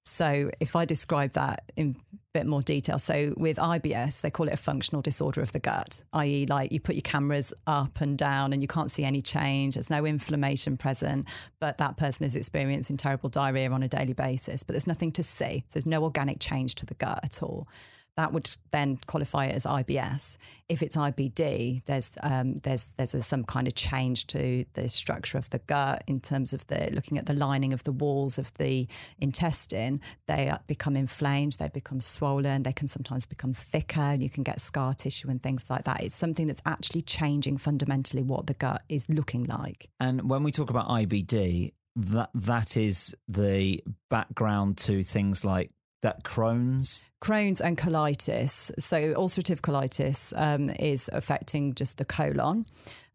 So 0.03 0.51
if 0.59 0.75
I 0.75 0.85
describe 0.85 1.33
that 1.33 1.71
in 1.77 1.95
a 2.13 2.17
bit 2.33 2.45
more 2.45 2.61
detail, 2.61 2.99
so 2.99 3.33
with 3.37 3.57
IBS, 3.57 4.21
they 4.21 4.29
call 4.29 4.47
it 4.47 4.53
a 4.53 4.57
functional 4.57 5.01
disorder 5.01 5.41
of 5.41 5.53
the 5.53 5.59
gut, 5.59 6.03
i.e., 6.13 6.45
like 6.45 6.71
you 6.73 6.79
put 6.79 6.95
your 6.95 7.03
cameras 7.03 7.53
up 7.67 8.01
and 8.01 8.17
down 8.17 8.51
and 8.51 8.61
you 8.61 8.67
can't 8.67 8.91
see 8.91 9.05
any 9.05 9.21
change. 9.21 9.75
There's 9.75 9.89
no 9.89 10.05
inflammation 10.05 10.75
present, 10.75 11.25
but 11.59 11.77
that 11.77 11.95
person 11.95 12.25
is 12.25 12.35
experiencing 12.35 12.97
terrible 12.97 13.29
diarrhea 13.29 13.71
on 13.71 13.81
a 13.81 13.87
daily 13.87 14.13
basis. 14.13 14.63
But 14.63 14.73
there's 14.73 14.87
nothing 14.87 15.13
to 15.13 15.23
see. 15.23 15.63
So 15.69 15.73
there's 15.79 15.85
no 15.85 16.03
organic 16.03 16.39
change 16.39 16.75
to 16.75 16.85
the 16.85 16.95
gut 16.95 17.19
at 17.23 17.41
all 17.41 17.67
that 18.15 18.31
would 18.31 18.49
then 18.71 18.99
qualify 19.07 19.45
it 19.45 19.55
as 19.55 19.65
IBS. 19.65 20.37
If 20.69 20.83
it's 20.83 20.95
IBD, 20.95 21.83
there's 21.85 22.17
um, 22.21 22.59
there's 22.59 22.87
there's 22.97 23.13
a, 23.13 23.21
some 23.21 23.43
kind 23.43 23.67
of 23.67 23.75
change 23.75 24.27
to 24.27 24.65
the 24.73 24.89
structure 24.89 25.37
of 25.37 25.49
the 25.49 25.59
gut 25.59 26.03
in 26.07 26.19
terms 26.19 26.53
of 26.53 26.65
the 26.67 26.89
looking 26.91 27.17
at 27.17 27.25
the 27.25 27.33
lining 27.33 27.73
of 27.73 27.83
the 27.83 27.91
walls 27.91 28.37
of 28.37 28.53
the 28.57 28.87
intestine. 29.19 30.01
They 30.27 30.53
become 30.67 30.95
inflamed, 30.95 31.53
they 31.53 31.69
become 31.69 32.01
swollen, 32.01 32.63
they 32.63 32.73
can 32.73 32.87
sometimes 32.87 33.25
become 33.25 33.53
thicker, 33.53 34.01
and 34.01 34.21
you 34.21 34.29
can 34.29 34.43
get 34.43 34.59
scar 34.59 34.93
tissue 34.93 35.29
and 35.29 35.41
things 35.41 35.69
like 35.69 35.85
that. 35.85 36.03
It's 36.03 36.15
something 36.15 36.47
that's 36.47 36.61
actually 36.65 37.01
changing 37.01 37.57
fundamentally 37.57 38.23
what 38.23 38.47
the 38.47 38.53
gut 38.53 38.83
is 38.89 39.09
looking 39.09 39.45
like. 39.45 39.89
And 39.99 40.29
when 40.29 40.43
we 40.43 40.51
talk 40.51 40.69
about 40.69 40.87
IBD, 40.87 41.73
that 41.95 42.29
that 42.33 42.75
is 42.75 43.15
the 43.27 43.83
background 44.09 44.77
to 44.77 45.03
things 45.03 45.45
like 45.45 45.71
that 46.03 46.23
Crohn's? 46.23 47.03
Crohn's 47.21 47.59
and 47.59 47.77
colitis. 47.77 48.71
So, 48.79 49.13
ulcerative 49.15 49.61
colitis 49.61 50.33
um, 50.39 50.69
is 50.71 51.09
affecting 51.11 51.73
just 51.73 51.97
the 51.97 52.05
colon. 52.05 52.65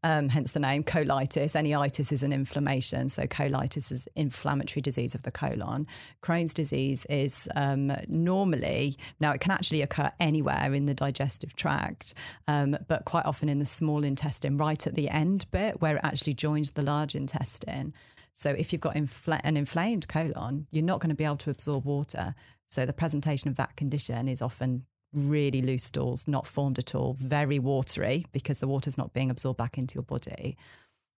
Um, 0.04 0.28
hence 0.28 0.52
the 0.52 0.60
name 0.60 0.84
colitis. 0.84 1.56
Any 1.56 1.74
itis 1.74 2.12
is 2.12 2.22
an 2.22 2.32
inflammation. 2.32 3.08
So, 3.08 3.24
colitis 3.26 3.92
is 3.92 4.08
inflammatory 4.16 4.80
disease 4.80 5.14
of 5.14 5.22
the 5.22 5.30
colon. 5.30 5.86
Crohn's 6.22 6.54
disease 6.54 7.04
is 7.06 7.48
um, 7.54 7.92
normally, 8.08 8.96
now 9.20 9.32
it 9.32 9.40
can 9.40 9.52
actually 9.52 9.82
occur 9.82 10.10
anywhere 10.20 10.72
in 10.72 10.86
the 10.86 10.94
digestive 10.94 11.54
tract, 11.54 12.14
um, 12.46 12.76
but 12.88 13.04
quite 13.04 13.26
often 13.26 13.48
in 13.48 13.58
the 13.58 13.66
small 13.66 14.04
intestine, 14.04 14.56
right 14.56 14.86
at 14.86 14.94
the 14.94 15.08
end 15.08 15.46
bit 15.50 15.80
where 15.80 15.96
it 15.96 16.04
actually 16.04 16.34
joins 16.34 16.72
the 16.72 16.82
large 16.82 17.14
intestine. 17.14 17.92
So, 18.32 18.50
if 18.50 18.72
you've 18.72 18.80
got 18.80 18.94
infl- 18.94 19.40
an 19.42 19.56
inflamed 19.56 20.06
colon, 20.06 20.68
you're 20.70 20.84
not 20.84 21.00
going 21.00 21.10
to 21.10 21.16
be 21.16 21.24
able 21.24 21.38
to 21.38 21.50
absorb 21.50 21.84
water. 21.84 22.36
So 22.68 22.84
the 22.84 22.92
presentation 22.92 23.48
of 23.48 23.56
that 23.56 23.76
condition 23.76 24.28
is 24.28 24.42
often 24.42 24.84
really 25.14 25.62
loose 25.62 25.84
stools, 25.84 26.28
not 26.28 26.46
formed 26.46 26.78
at 26.78 26.94
all, 26.94 27.16
very 27.18 27.58
watery 27.58 28.26
because 28.30 28.58
the 28.58 28.68
water's 28.68 28.98
not 28.98 29.14
being 29.14 29.30
absorbed 29.30 29.56
back 29.56 29.78
into 29.78 29.94
your 29.94 30.02
body. 30.02 30.56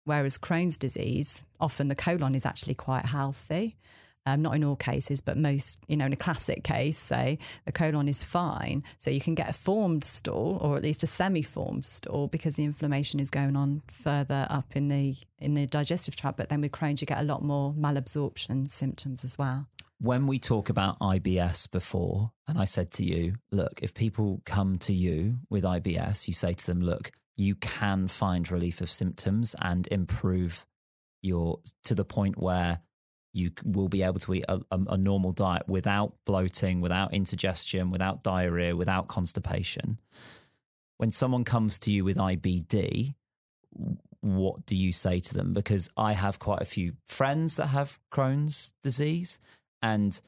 Whereas 0.04 0.38
Crohn's 0.38 0.76
disease, 0.76 1.44
often 1.58 1.88
the 1.88 1.96
colon 1.96 2.36
is 2.36 2.46
actually 2.46 2.74
quite 2.74 3.06
healthy. 3.06 3.76
Um, 4.26 4.42
not 4.42 4.54
in 4.54 4.62
all 4.62 4.76
cases, 4.76 5.22
but 5.22 5.38
most, 5.38 5.80
you 5.88 5.96
know, 5.96 6.04
in 6.04 6.12
a 6.12 6.16
classic 6.16 6.62
case, 6.62 6.98
say 6.98 7.38
the 7.64 7.72
colon 7.72 8.06
is 8.06 8.22
fine. 8.22 8.85
So 8.98 9.11
you 9.11 9.20
can 9.20 9.35
get 9.35 9.48
a 9.48 9.52
formed 9.54 10.04
stool 10.04 10.59
or 10.61 10.76
at 10.76 10.83
least 10.83 11.02
a 11.02 11.06
semi-formed 11.06 11.87
stool 11.87 12.28
because 12.28 12.54
the 12.54 12.64
inflammation 12.64 13.18
is 13.18 13.30
going 13.30 13.56
on 13.56 13.83
further 13.90 14.46
up 14.50 14.76
in 14.76 14.88
the 14.88 15.16
in 15.38 15.54
the 15.54 15.66
digestive 15.66 16.16
tract. 16.16 16.37
But 16.37 16.50
then 16.50 16.61
with 16.61 16.72
Crohn's, 16.72 17.00
you 17.00 17.06
get 17.06 17.20
a 17.20 17.24
lot 17.24 17.42
more 17.42 17.72
malabsorption 17.72 18.70
symptoms 18.70 19.24
as 19.24 19.38
well 19.38 19.66
when 20.00 20.26
we 20.26 20.38
talk 20.38 20.70
about 20.70 20.98
IBS 20.98 21.70
before, 21.70 22.33
and 22.48 22.59
I 22.59 22.64
said 22.64 22.90
to 22.92 23.04
you, 23.04 23.35
look, 23.50 23.80
if 23.83 23.92
people 23.92 24.40
come 24.46 24.78
to 24.78 24.94
you 24.94 25.40
with 25.50 25.62
IBS, 25.62 26.26
you 26.26 26.33
say 26.33 26.54
to 26.54 26.66
them, 26.66 26.80
look, 26.80 27.12
you 27.37 27.54
can 27.54 28.09
find 28.09 28.50
relief 28.50 28.80
of 28.80 28.90
symptoms 28.90 29.54
and 29.61 29.87
improve 29.90 30.64
your 31.22 31.61
to 31.85 31.94
the 31.94 32.04
point 32.04 32.38
where 32.38 32.80
you 33.32 33.52
will 33.64 33.88
be 33.88 34.02
able 34.02 34.18
to 34.20 34.34
eat 34.34 34.44
a, 34.48 34.60
a, 34.70 34.78
a 34.90 34.96
normal 34.96 35.32
diet 35.32 35.68
without 35.68 36.14
bloating, 36.24 36.80
without 36.80 37.14
indigestion, 37.14 37.90
without 37.90 38.22
diarrhea, 38.22 38.74
without 38.74 39.08
constipation. 39.08 39.98
When 40.96 41.12
someone 41.12 41.44
comes 41.44 41.78
to 41.80 41.92
you 41.92 42.04
with 42.04 42.16
IBD, 42.16 43.14
what 44.20 44.66
do 44.66 44.76
you 44.76 44.92
say 44.92 45.20
to 45.20 45.34
them? 45.34 45.52
Because 45.52 45.88
I 45.96 46.12
have 46.12 46.38
quite 46.38 46.60
a 46.60 46.66
few 46.66 46.94
friends 47.06 47.56
that 47.56 47.68
have 47.68 47.98
Crohn's 48.12 48.72
disease 48.82 49.38
and 49.80 50.20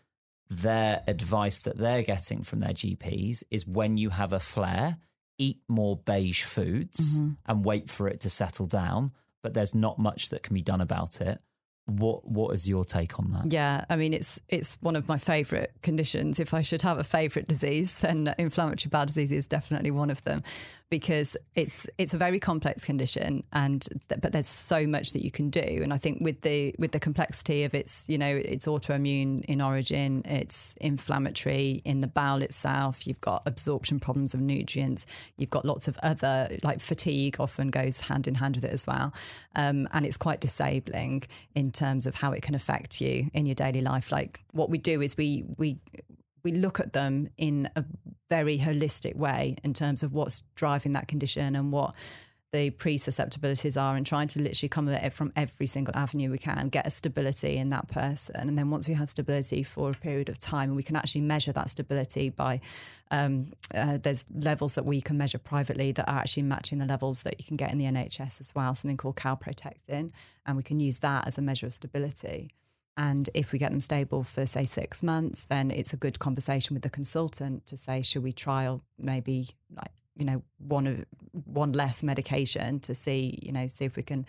their 0.49 1.03
advice 1.07 1.61
that 1.61 1.79
they're 1.79 2.03
getting 2.03 2.43
from 2.43 2.61
their 2.61 2.73
GPs 2.73 3.43
is 3.51 3.67
when 3.67 3.97
you 3.97 4.11
have 4.11 4.33
a 4.33 4.41
flare, 4.41 4.99
eat 5.39 5.61
more 5.69 5.97
beige 5.97 6.43
foods 6.45 7.19
mm-hmm. 7.19 7.33
and 7.47 7.65
wait 7.65 7.91
for 7.91 8.09
it 8.09 8.21
to 8.21 8.31
settle 8.31 8.67
down. 8.67 9.13
But 9.43 9.55
there's 9.55 9.75
not 9.75 9.99
much 9.99 10.29
that 10.29 10.43
can 10.43 10.55
be 10.55 10.63
done 10.63 10.81
about 10.81 11.21
it. 11.21 11.41
What 11.87 12.29
what 12.29 12.55
is 12.55 12.69
your 12.69 12.85
take 12.85 13.19
on 13.19 13.33
that? 13.33 13.53
Yeah, 13.53 13.85
I 13.91 13.97
mean 13.97 14.13
it's 14.13 14.41
it's 14.49 14.79
one 14.81 14.95
of 14.95 15.09
my 15.09 15.19
favourite 15.19 15.71
conditions. 15.83 16.39
If 16.39 16.55
I 16.55 16.63
should 16.63 16.83
have 16.83 16.99
a 16.99 17.05
favourite 17.05 17.49
disease, 17.49 17.95
then 18.01 18.33
inflammatory 18.39 18.89
bowel 18.89 19.07
disease 19.07 19.33
is 19.33 19.47
definitely 19.47 19.91
one 19.91 20.11
of 20.11 20.23
them 20.23 20.43
because 20.93 21.39
it's 21.55 21.89
it's 21.97 22.13
a 22.13 22.19
very 22.19 22.39
complex 22.39 22.85
condition 22.85 23.43
and 23.55 23.89
th- 24.11 24.21
but 24.21 24.31
there's 24.31 24.47
so 24.47 24.87
much 24.87 25.13
that 25.13 25.25
you 25.25 25.31
can 25.31 25.49
do 25.49 25.81
and 25.83 25.91
I 25.91 25.97
think 25.97 26.19
with 26.21 26.43
the 26.43 26.75
with 26.79 26.93
the 26.93 27.01
complexity 27.01 27.65
of 27.65 27.75
its 27.75 28.07
you 28.11 28.19
know 28.19 28.27
it's 28.27 28.67
autoimmune 28.67 29.43
in 29.47 29.63
origin 29.63 30.21
it's 30.27 30.75
inflammatory 30.83 31.81
in 31.87 32.01
the 32.01 32.09
bowel 32.09 32.43
itself 32.43 33.07
you've 33.07 33.23
got 33.23 33.43
absorption 33.47 34.01
problems 34.01 34.35
of 34.35 34.43
nutrients 34.43 35.07
you've 35.39 35.49
got 35.49 35.65
lots 35.65 35.89
of 35.89 35.99
other 36.03 36.55
like 36.63 36.79
fatigue 36.79 37.37
often 37.41 37.71
goes 37.71 38.01
hand 38.01 38.29
in 38.29 38.35
hand 38.35 38.57
with 38.57 38.65
it 38.67 38.73
as 38.73 38.87
well 38.87 39.15
um, 39.57 39.89
and 39.95 40.05
it's 40.05 40.19
quite 40.19 40.41
disabling 40.43 41.23
in 41.55 41.72
terms 41.73 42.07
of 42.07 42.15
how 42.15 42.33
it 42.33 42.43
can 42.43 42.55
affect 42.55 43.01
you 43.01 43.31
in 43.35 43.47
your 43.47 43.55
daily 43.55 43.81
life. 43.81 44.13
Like 44.13 44.41
what 44.53 44.71
we 44.71 44.79
do 44.79 45.01
is 45.01 45.17
we 45.17 45.45
we 45.57 45.79
we 46.45 46.53
look 46.53 46.81
at 46.81 46.93
them 46.93 47.29
in 47.39 47.71
a 47.77 47.85
very 48.29 48.59
holistic 48.59 49.17
way 49.17 49.57
in 49.63 49.73
terms 49.73 50.03
of 50.03 50.13
what's 50.13 50.43
driving 50.55 50.93
that 50.93 51.09
condition 51.09 51.55
and 51.55 51.73
what 51.73 51.95
the 52.53 52.69
pre-susceptibilities 52.69 53.79
are 53.79 53.97
and 53.97 54.05
trying 54.05 54.29
to 54.29 54.41
literally 54.41 54.69
come 54.69 54.87
at 54.91 55.03
it 55.03 55.13
from 55.15 55.33
every 55.35 55.67
single 55.67 55.97
avenue 55.97 56.31
we 56.31 56.37
can, 56.37 56.69
get 56.69 56.87
a 56.87 56.91
stability 56.91 57.57
in 57.57 57.71
that 57.71 57.89
person. 57.89 58.37
And 58.37 58.59
then 58.59 58.69
once 58.69 58.87
we 58.87 58.95
have 58.95 59.09
stability 59.09 59.63
for 59.63 59.91
a 59.91 59.95
period 59.95 60.29
of 60.29 60.39
time, 60.39 60.69
and 60.69 60.77
we 60.77 60.83
can 60.83 60.95
actually 60.95 61.23
measure 61.23 61.53
that 61.53 61.71
stability 61.71 62.29
by 62.29 62.61
um, 63.11 63.53
uh, 63.75 63.97
there's 63.97 64.27
levels 64.35 64.75
that 64.75 64.85
we 64.85 65.01
can 65.01 65.17
measure 65.17 65.39
privately 65.39 65.93
that 65.93 66.07
are 66.07 66.19
actually 66.19 66.43
matching 66.43 66.79
the 66.79 66.85
levels 66.85 67.23
that 67.23 67.41
you 67.41 67.47
can 67.47 67.57
get 67.57 67.73
in 67.73 67.79
the 67.79 67.87
NHS 67.87 68.41
as 68.41 68.55
well, 68.55 68.75
something 68.75 68.99
called 68.99 69.17
calprotectin. 69.17 70.11
And 70.45 70.57
we 70.57 70.63
can 70.63 70.79
use 70.79 70.99
that 70.99 71.27
as 71.27 71.39
a 71.39 71.43
measure 71.43 71.67
of 71.67 71.73
stability. 71.73 72.51
And 72.99 73.31
if 73.33 73.53
we 73.53 73.59
get 73.59 73.71
them 73.71 73.81
stable 73.81 74.23
for, 74.23 74.45
say, 74.45 74.67
six 74.67 75.03
months, 75.03 75.45
then 75.45 75.71
it's 75.71 75.95
a 75.95 75.97
good 75.97 76.19
conversation 76.19 76.75
with 76.75 76.83
the 76.83 76.91
consultant 76.91 77.65
to 77.67 77.79
say, 77.79 78.03
should 78.03 78.23
we 78.23 78.33
trial 78.33 78.83
maybe 78.99 79.49
like 79.75 79.93
you 80.17 80.25
know 80.25 80.43
one 80.59 80.87
of 80.87 81.05
one 81.53 81.73
less 81.73 82.03
medication 82.03 82.81
to 82.81 82.95
see 82.95 83.39
you 83.43 83.53
know 83.53 83.67
see 83.67 83.85
if 83.85 83.97
we 83.97 84.03
can 84.03 84.27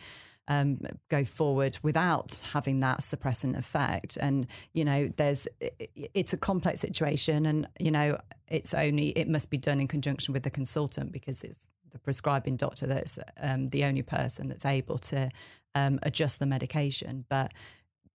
um, 0.47 0.79
go 1.09 1.23
forward 1.23 1.77
without 1.83 2.43
having 2.51 2.81
that 2.81 2.99
suppressant 2.99 3.57
effect. 3.57 4.17
And 4.17 4.47
you 4.73 4.85
know, 4.85 5.11
there's 5.15 5.47
it's 5.95 6.33
a 6.33 6.37
complex 6.37 6.79
situation, 6.79 7.45
and 7.45 7.67
you 7.79 7.91
know, 7.91 8.19
it's 8.47 8.73
only 8.73 9.09
it 9.09 9.29
must 9.29 9.49
be 9.49 9.57
done 9.57 9.79
in 9.79 9.87
conjunction 9.87 10.33
with 10.33 10.43
the 10.43 10.49
consultant 10.49 11.11
because 11.11 11.43
it's 11.43 11.69
the 11.91 11.99
prescribing 11.99 12.57
doctor 12.57 12.87
that's 12.87 13.19
um, 13.39 13.69
the 13.69 13.85
only 13.85 14.01
person 14.01 14.47
that's 14.47 14.65
able 14.65 14.97
to 14.97 15.29
um, 15.75 15.99
adjust 16.03 16.39
the 16.39 16.45
medication. 16.45 17.25
But 17.29 17.53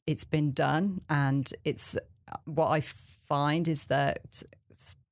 it's 0.07 0.25
been 0.25 0.53
done, 0.53 1.01
and 1.09 1.51
it's 1.65 1.97
what 2.45 2.69
I 2.69 2.81
find 2.81 3.69
is 3.69 3.85
that 3.85 4.43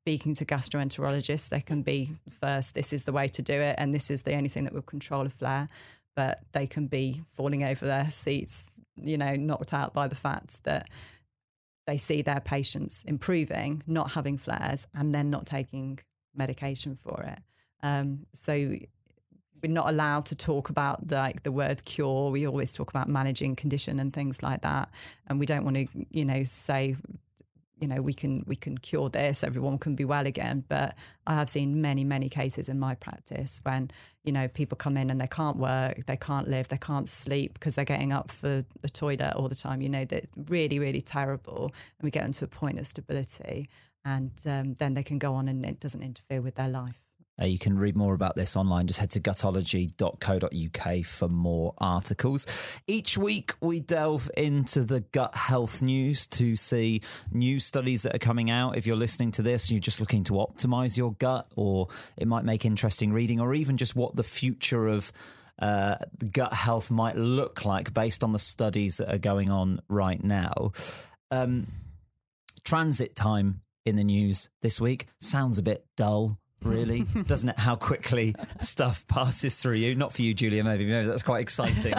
speaking 0.06 0.34
to 0.34 0.44
gastroenterologists, 0.44 1.48
they 1.48 1.60
can 1.60 1.82
be 1.82 2.12
first, 2.40 2.74
this 2.74 2.92
is 2.92 3.02
the 3.02 3.12
way 3.12 3.26
to 3.26 3.42
do 3.42 3.54
it, 3.54 3.74
and 3.76 3.92
this 3.92 4.08
is 4.08 4.22
the 4.22 4.36
only 4.36 4.48
thing 4.48 4.62
that 4.62 4.72
will 4.72 4.80
control 4.80 5.26
a 5.26 5.28
flare. 5.28 5.68
But 6.14 6.42
they 6.52 6.68
can 6.68 6.86
be 6.86 7.22
falling 7.34 7.64
over 7.64 7.84
their 7.84 8.08
seats, 8.12 8.76
you 8.94 9.18
know, 9.18 9.34
knocked 9.34 9.74
out 9.74 9.94
by 9.94 10.06
the 10.06 10.14
fact 10.14 10.62
that 10.62 10.88
they 11.88 11.96
see 11.96 12.22
their 12.22 12.38
patients 12.38 13.02
improving, 13.02 13.82
not 13.88 14.12
having 14.12 14.38
flares, 14.38 14.86
and 14.94 15.12
then 15.12 15.28
not 15.28 15.44
taking 15.44 15.98
medication 16.36 16.94
for 16.94 17.24
it. 17.24 17.40
Um, 17.82 18.26
so 18.32 18.52
we're 19.60 19.72
not 19.72 19.88
allowed 19.88 20.26
to 20.26 20.36
talk 20.36 20.70
about 20.70 21.10
like 21.10 21.42
the 21.42 21.50
word 21.50 21.84
cure. 21.84 22.30
We 22.30 22.46
always 22.46 22.72
talk 22.74 22.90
about 22.90 23.08
managing 23.08 23.56
condition 23.56 23.98
and 23.98 24.12
things 24.12 24.40
like 24.40 24.62
that, 24.62 24.88
and 25.26 25.40
we 25.40 25.46
don't 25.46 25.64
want 25.64 25.76
to, 25.78 25.88
you 26.10 26.24
know, 26.24 26.44
say 26.44 26.94
you 27.78 27.86
know 27.86 28.00
we 28.00 28.14
can 28.14 28.44
we 28.46 28.56
can 28.56 28.78
cure 28.78 29.08
this 29.08 29.44
everyone 29.44 29.78
can 29.78 29.94
be 29.94 30.04
well 30.04 30.26
again. 30.26 30.64
But 30.68 30.94
i 31.26 31.34
have 31.34 31.48
seen 31.48 31.80
many 31.80 32.04
many 32.04 32.28
cases 32.28 32.68
in 32.68 32.78
my 32.78 32.94
practice 32.94 33.60
when 33.62 33.90
you 34.24 34.32
know 34.32 34.48
people 34.48 34.76
come 34.76 34.96
in 34.96 35.10
and 35.10 35.20
they 35.20 35.26
can't 35.26 35.56
work 35.56 36.04
they 36.06 36.16
can't 36.16 36.48
live 36.48 36.68
they 36.68 36.78
can't 36.78 37.08
sleep 37.08 37.54
because 37.54 37.74
they're 37.74 37.84
getting 37.84 38.12
up 38.12 38.30
for 38.30 38.64
the 38.80 38.88
toilet 38.88 39.34
all 39.34 39.48
the 39.48 39.54
time 39.54 39.80
you 39.80 39.88
know 39.88 40.04
that 40.04 40.24
really 40.48 40.78
really 40.78 41.00
terrible. 41.00 41.72
And 41.98 42.04
we 42.04 42.10
get 42.10 42.22
them 42.22 42.32
to 42.32 42.44
a 42.44 42.48
point 42.48 42.78
of 42.78 42.86
stability 42.86 43.68
and 44.04 44.30
um, 44.46 44.74
then 44.74 44.94
they 44.94 45.02
can 45.02 45.18
go 45.18 45.34
on 45.34 45.48
and 45.48 45.64
it 45.64 45.80
doesn't 45.80 46.02
interfere 46.02 46.40
with 46.40 46.54
their 46.54 46.68
life 46.68 47.05
uh, 47.40 47.44
you 47.44 47.58
can 47.58 47.78
read 47.78 47.96
more 47.96 48.14
about 48.14 48.36
this 48.36 48.56
online. 48.56 48.86
Just 48.86 49.00
head 49.00 49.10
to 49.10 49.20
gutology.co.uk 49.20 51.04
for 51.04 51.28
more 51.28 51.74
articles. 51.78 52.46
Each 52.86 53.18
week, 53.18 53.52
we 53.60 53.80
delve 53.80 54.30
into 54.36 54.82
the 54.82 55.00
gut 55.00 55.34
health 55.34 55.82
news 55.82 56.26
to 56.28 56.56
see 56.56 57.02
new 57.30 57.60
studies 57.60 58.02
that 58.04 58.14
are 58.14 58.20
coming 58.20 58.50
out. 58.50 58.76
If 58.76 58.86
you're 58.86 58.96
listening 58.96 59.32
to 59.32 59.42
this, 59.42 59.70
you're 59.70 59.80
just 59.80 60.00
looking 60.00 60.24
to 60.24 60.34
optimize 60.34 60.96
your 60.96 61.12
gut, 61.14 61.50
or 61.56 61.88
it 62.16 62.26
might 62.26 62.44
make 62.44 62.64
interesting 62.64 63.12
reading, 63.12 63.40
or 63.40 63.54
even 63.54 63.76
just 63.76 63.94
what 63.94 64.16
the 64.16 64.24
future 64.24 64.88
of 64.88 65.12
uh, 65.58 65.96
gut 66.32 66.52
health 66.52 66.90
might 66.90 67.16
look 67.16 67.64
like 67.64 67.92
based 67.92 68.22
on 68.22 68.32
the 68.32 68.38
studies 68.38 68.96
that 68.96 69.12
are 69.12 69.18
going 69.18 69.50
on 69.50 69.80
right 69.88 70.22
now. 70.22 70.72
Um, 71.30 71.66
transit 72.64 73.14
time 73.14 73.60
in 73.84 73.96
the 73.96 74.04
news 74.04 74.50
this 74.62 74.80
week 74.80 75.06
sounds 75.20 75.58
a 75.58 75.62
bit 75.62 75.86
dull 75.96 76.38
really, 76.62 77.00
doesn't 77.26 77.50
it? 77.50 77.58
How 77.58 77.76
quickly 77.76 78.34
stuff 78.60 79.06
passes 79.08 79.56
through 79.56 79.74
you. 79.74 79.94
Not 79.94 80.12
for 80.12 80.22
you, 80.22 80.34
Julia, 80.34 80.64
maybe. 80.64 80.86
Maybe 80.86 81.06
that's 81.06 81.22
quite 81.22 81.40
exciting 81.40 81.94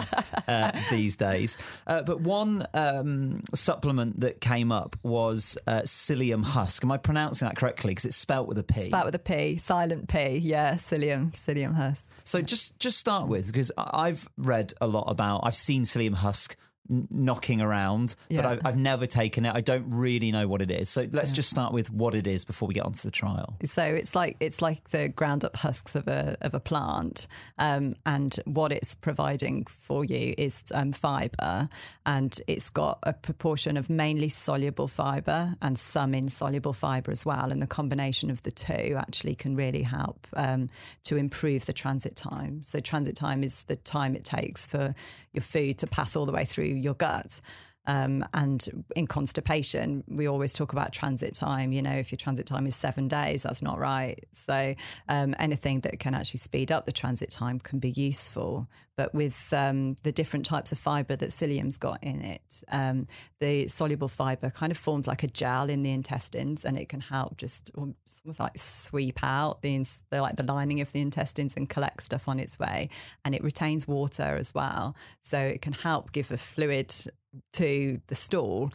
uh, 0.46 0.80
these 0.90 1.16
days. 1.16 1.58
Uh, 1.86 2.02
but 2.02 2.20
one 2.20 2.66
um, 2.74 3.40
supplement 3.54 4.20
that 4.20 4.40
came 4.40 4.72
up 4.72 4.96
was 5.02 5.58
uh, 5.66 5.82
psyllium 5.82 6.44
husk. 6.44 6.84
Am 6.84 6.92
I 6.92 6.96
pronouncing 6.96 7.46
that 7.46 7.56
correctly? 7.56 7.92
Because 7.92 8.04
it's 8.04 8.16
spelt 8.16 8.48
with 8.48 8.58
a 8.58 8.64
P. 8.64 8.82
Spelt 8.82 9.06
with 9.06 9.14
a 9.14 9.20
P, 9.20 9.56
silent 9.56 10.08
P. 10.08 10.38
Yeah, 10.38 10.74
psyllium, 10.74 11.32
psyllium 11.32 11.74
husk. 11.74 12.12
So 12.24 12.42
just 12.42 12.78
just 12.78 12.98
start 12.98 13.26
with 13.26 13.46
because 13.46 13.72
I've 13.78 14.28
read 14.36 14.74
a 14.80 14.86
lot 14.86 15.04
about. 15.08 15.40
I've 15.44 15.56
seen 15.56 15.84
psyllium 15.84 16.14
husk 16.14 16.56
knocking 16.88 17.60
around, 17.60 18.16
yeah. 18.28 18.42
but 18.42 18.50
I've, 18.50 18.66
I've, 18.66 18.78
never 18.78 19.06
taken 19.06 19.44
it. 19.44 19.54
I 19.54 19.60
don't 19.60 19.90
really 19.90 20.32
know 20.32 20.48
what 20.48 20.62
it 20.62 20.70
is. 20.70 20.88
So 20.88 21.06
let's 21.12 21.30
yeah. 21.30 21.36
just 21.36 21.50
start 21.50 21.72
with 21.72 21.90
what 21.90 22.14
it 22.14 22.26
is 22.26 22.44
before 22.44 22.68
we 22.68 22.74
get 22.74 22.84
onto 22.84 23.02
the 23.02 23.10
trial. 23.10 23.56
So 23.64 23.82
it's 23.82 24.14
like 24.14 24.36
it's 24.40 24.62
like 24.62 24.90
the 24.90 25.08
ground 25.08 25.44
up 25.44 25.56
husks 25.56 25.94
of 25.94 26.08
a 26.08 26.36
of 26.40 26.54
a 26.54 26.60
plant, 26.60 27.26
um, 27.58 27.96
and 28.06 28.34
what 28.44 28.72
it's 28.72 28.94
providing 28.94 29.64
for 29.64 30.04
you 30.04 30.34
is 30.38 30.64
um, 30.74 30.92
fibre, 30.92 31.68
and 32.06 32.38
it's 32.46 32.70
got 32.70 32.98
a 33.02 33.12
proportion 33.12 33.76
of 33.76 33.90
mainly 33.90 34.28
soluble 34.28 34.88
fibre 34.88 35.56
and 35.60 35.78
some 35.78 36.14
insoluble 36.14 36.72
fibre 36.72 37.10
as 37.10 37.26
well, 37.26 37.50
and 37.50 37.60
the 37.60 37.66
combination 37.66 38.30
of 38.30 38.42
the 38.42 38.50
two 38.50 38.94
actually 38.96 39.34
can 39.34 39.56
really 39.56 39.82
help 39.82 40.26
um, 40.36 40.70
to 41.04 41.16
improve 41.16 41.66
the 41.66 41.72
transit 41.72 42.16
time. 42.16 42.62
So 42.62 42.80
transit 42.80 43.16
time 43.16 43.42
is 43.42 43.64
the 43.64 43.76
time 43.76 44.14
it 44.14 44.24
takes 44.24 44.66
for 44.66 44.94
your 45.32 45.42
food 45.42 45.78
to 45.78 45.86
pass 45.86 46.16
all 46.16 46.26
the 46.26 46.32
way 46.32 46.44
through 46.44 46.77
your 46.82 46.94
gut. 46.94 47.40
Um, 47.88 48.24
and 48.34 48.84
in 48.94 49.06
constipation, 49.06 50.04
we 50.06 50.28
always 50.28 50.52
talk 50.52 50.72
about 50.72 50.92
transit 50.92 51.34
time. 51.34 51.72
You 51.72 51.82
know, 51.82 51.94
if 51.94 52.12
your 52.12 52.18
transit 52.18 52.46
time 52.46 52.66
is 52.66 52.76
seven 52.76 53.08
days, 53.08 53.42
that's 53.42 53.62
not 53.62 53.78
right. 53.78 54.22
So 54.30 54.74
um, 55.08 55.34
anything 55.38 55.80
that 55.80 55.98
can 55.98 56.14
actually 56.14 56.38
speed 56.38 56.70
up 56.70 56.84
the 56.84 56.92
transit 56.92 57.30
time 57.30 57.58
can 57.58 57.78
be 57.78 57.90
useful. 57.90 58.68
But 58.98 59.14
with 59.14 59.52
um, 59.52 59.96
the 60.02 60.12
different 60.12 60.44
types 60.44 60.72
of 60.72 60.78
fibre 60.78 61.16
that 61.16 61.30
psyllium's 61.30 61.78
got 61.78 62.02
in 62.02 62.20
it, 62.20 62.62
um, 62.70 63.06
the 63.40 63.68
soluble 63.68 64.08
fibre 64.08 64.50
kind 64.50 64.72
of 64.72 64.76
forms 64.76 65.06
like 65.06 65.22
a 65.22 65.28
gel 65.28 65.70
in 65.70 65.82
the 65.82 65.92
intestines, 65.92 66.64
and 66.64 66.76
it 66.76 66.88
can 66.88 67.00
help 67.00 67.38
just 67.38 67.70
almost 67.76 68.40
like 68.40 68.58
sweep 68.58 69.20
out 69.22 69.62
the, 69.62 69.82
the 70.10 70.20
like 70.20 70.36
the 70.36 70.42
lining 70.42 70.80
of 70.80 70.90
the 70.92 71.00
intestines 71.00 71.54
and 71.54 71.70
collect 71.70 72.02
stuff 72.02 72.28
on 72.28 72.40
its 72.40 72.58
way. 72.58 72.88
And 73.24 73.34
it 73.36 73.42
retains 73.42 73.86
water 73.88 74.36
as 74.36 74.52
well, 74.52 74.96
so 75.22 75.38
it 75.38 75.62
can 75.62 75.72
help 75.72 76.10
give 76.10 76.32
a 76.32 76.36
fluid 76.36 76.92
to 77.54 78.00
the 78.06 78.14
stool, 78.14 78.70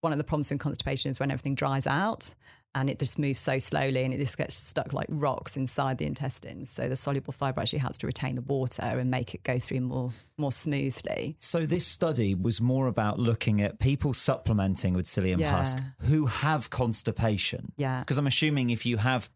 one 0.00 0.12
of 0.12 0.18
the 0.18 0.24
problems 0.24 0.50
in 0.50 0.58
constipation 0.58 1.10
is 1.10 1.18
when 1.18 1.30
everything 1.30 1.54
dries 1.54 1.86
out 1.86 2.32
and 2.76 2.90
it 2.90 2.98
just 2.98 3.18
moves 3.18 3.40
so 3.40 3.58
slowly 3.58 4.04
and 4.04 4.12
it 4.12 4.18
just 4.18 4.36
gets 4.36 4.54
stuck 4.54 4.92
like 4.92 5.06
rocks 5.08 5.56
inside 5.56 5.96
the 5.96 6.04
intestines. 6.04 6.68
So 6.68 6.88
the 6.88 6.94
soluble 6.94 7.32
fibre 7.32 7.62
actually 7.62 7.78
helps 7.78 7.96
to 7.98 8.06
retain 8.06 8.34
the 8.34 8.42
water 8.42 8.82
and 8.82 9.10
make 9.10 9.34
it 9.34 9.42
go 9.42 9.58
through 9.58 9.80
more 9.80 10.10
more 10.36 10.52
smoothly. 10.52 11.36
So 11.40 11.64
this 11.64 11.86
study 11.86 12.34
was 12.34 12.60
more 12.60 12.86
about 12.86 13.18
looking 13.18 13.62
at 13.62 13.78
people 13.78 14.12
supplementing 14.12 14.92
with 14.92 15.06
psyllium 15.06 15.38
yeah. 15.38 15.56
husk 15.56 15.78
who 16.02 16.26
have 16.26 16.68
constipation. 16.68 17.72
Yeah. 17.78 18.00
Because 18.00 18.18
I'm 18.18 18.26
assuming 18.26 18.68
if 18.68 18.84
you 18.84 18.98
have 18.98 19.30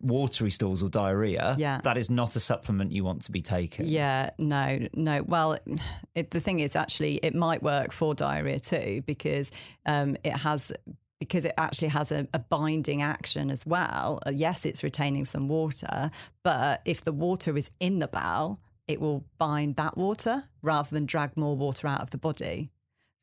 watery 0.00 0.50
stools 0.50 0.82
or 0.82 0.88
diarrhea, 0.88 1.56
yeah. 1.58 1.80
that 1.84 1.96
is 1.96 2.10
not 2.10 2.36
a 2.36 2.40
supplement 2.40 2.92
you 2.92 3.04
want 3.04 3.22
to 3.22 3.32
be 3.32 3.40
taking. 3.40 3.86
Yeah, 3.86 4.30
no, 4.38 4.86
no. 4.94 5.22
Well, 5.22 5.58
it, 6.14 6.30
the 6.30 6.40
thing 6.40 6.60
is, 6.60 6.76
actually, 6.76 7.16
it 7.16 7.34
might 7.34 7.62
work 7.62 7.92
for 7.92 8.14
diarrhea 8.14 8.60
too 8.60 9.02
because 9.06 9.50
um, 9.86 10.16
it 10.24 10.36
has 10.36 10.72
because 11.20 11.44
it 11.44 11.54
actually 11.56 11.88
has 11.88 12.12
a, 12.12 12.28
a, 12.34 12.38
binding 12.38 13.00
action 13.00 13.50
as 13.50 13.64
well. 13.64 14.18
Uh, 14.26 14.30
yes, 14.30 14.66
it's 14.66 14.82
retaining 14.82 15.24
some 15.24 15.48
water, 15.48 16.10
but 16.42 16.82
if 16.84 17.02
the 17.02 17.12
water 17.12 17.56
is 17.56 17.70
in 17.80 17.98
the 17.98 18.08
bowel, 18.08 18.60
it 18.86 19.00
will 19.00 19.24
bind 19.38 19.76
that 19.76 19.96
water 19.96 20.44
rather 20.60 20.90
than 20.90 21.06
drag 21.06 21.36
more 21.36 21.56
water 21.56 21.86
out 21.88 22.02
of 22.02 22.10
the 22.10 22.18
body. 22.18 22.70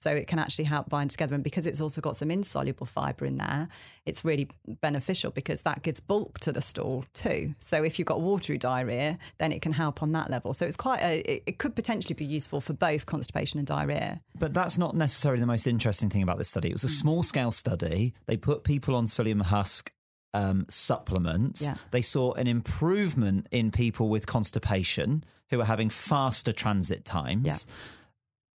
So 0.01 0.09
it 0.09 0.25
can 0.25 0.39
actually 0.39 0.65
help 0.65 0.89
bind 0.89 1.11
together. 1.11 1.35
And 1.35 1.43
because 1.43 1.67
it's 1.67 1.79
also 1.79 2.01
got 2.01 2.15
some 2.15 2.31
insoluble 2.31 2.87
fibre 2.87 3.23
in 3.23 3.37
there, 3.37 3.67
it's 4.03 4.25
really 4.25 4.49
beneficial 4.81 5.29
because 5.29 5.61
that 5.61 5.83
gives 5.83 5.99
bulk 5.99 6.39
to 6.39 6.51
the 6.51 6.59
stool 6.59 7.05
too. 7.13 7.53
So 7.59 7.83
if 7.83 7.99
you've 7.99 8.07
got 8.07 8.19
watery 8.19 8.57
diarrhea, 8.57 9.19
then 9.37 9.51
it 9.51 9.61
can 9.61 9.73
help 9.73 10.01
on 10.01 10.11
that 10.13 10.31
level. 10.31 10.53
So 10.53 10.65
it's 10.65 10.75
quite 10.75 11.01
a, 11.01 11.19
it, 11.31 11.43
it 11.45 11.57
could 11.59 11.75
potentially 11.75 12.15
be 12.15 12.25
useful 12.25 12.61
for 12.61 12.73
both 12.73 13.05
constipation 13.05 13.59
and 13.59 13.67
diarrhea. 13.67 14.21
But 14.39 14.55
that's 14.55 14.75
not 14.75 14.95
necessarily 14.95 15.39
the 15.39 15.45
most 15.45 15.67
interesting 15.67 16.09
thing 16.09 16.23
about 16.23 16.39
this 16.39 16.49
study. 16.49 16.69
It 16.69 16.73
was 16.73 16.83
a 16.83 16.87
mm. 16.87 16.99
small 17.01 17.21
scale 17.21 17.51
study. 17.51 18.15
They 18.25 18.37
put 18.37 18.63
people 18.63 18.95
on 18.95 19.05
psyllium 19.05 19.43
husk 19.43 19.91
um, 20.33 20.65
supplements. 20.67 21.61
Yeah. 21.61 21.75
They 21.91 22.01
saw 22.01 22.33
an 22.33 22.47
improvement 22.47 23.45
in 23.51 23.69
people 23.69 24.09
with 24.09 24.25
constipation 24.25 25.25
who 25.51 25.61
are 25.61 25.65
having 25.65 25.91
faster 25.91 26.51
transit 26.51 27.05
times. 27.05 27.67
Yeah 27.67 27.75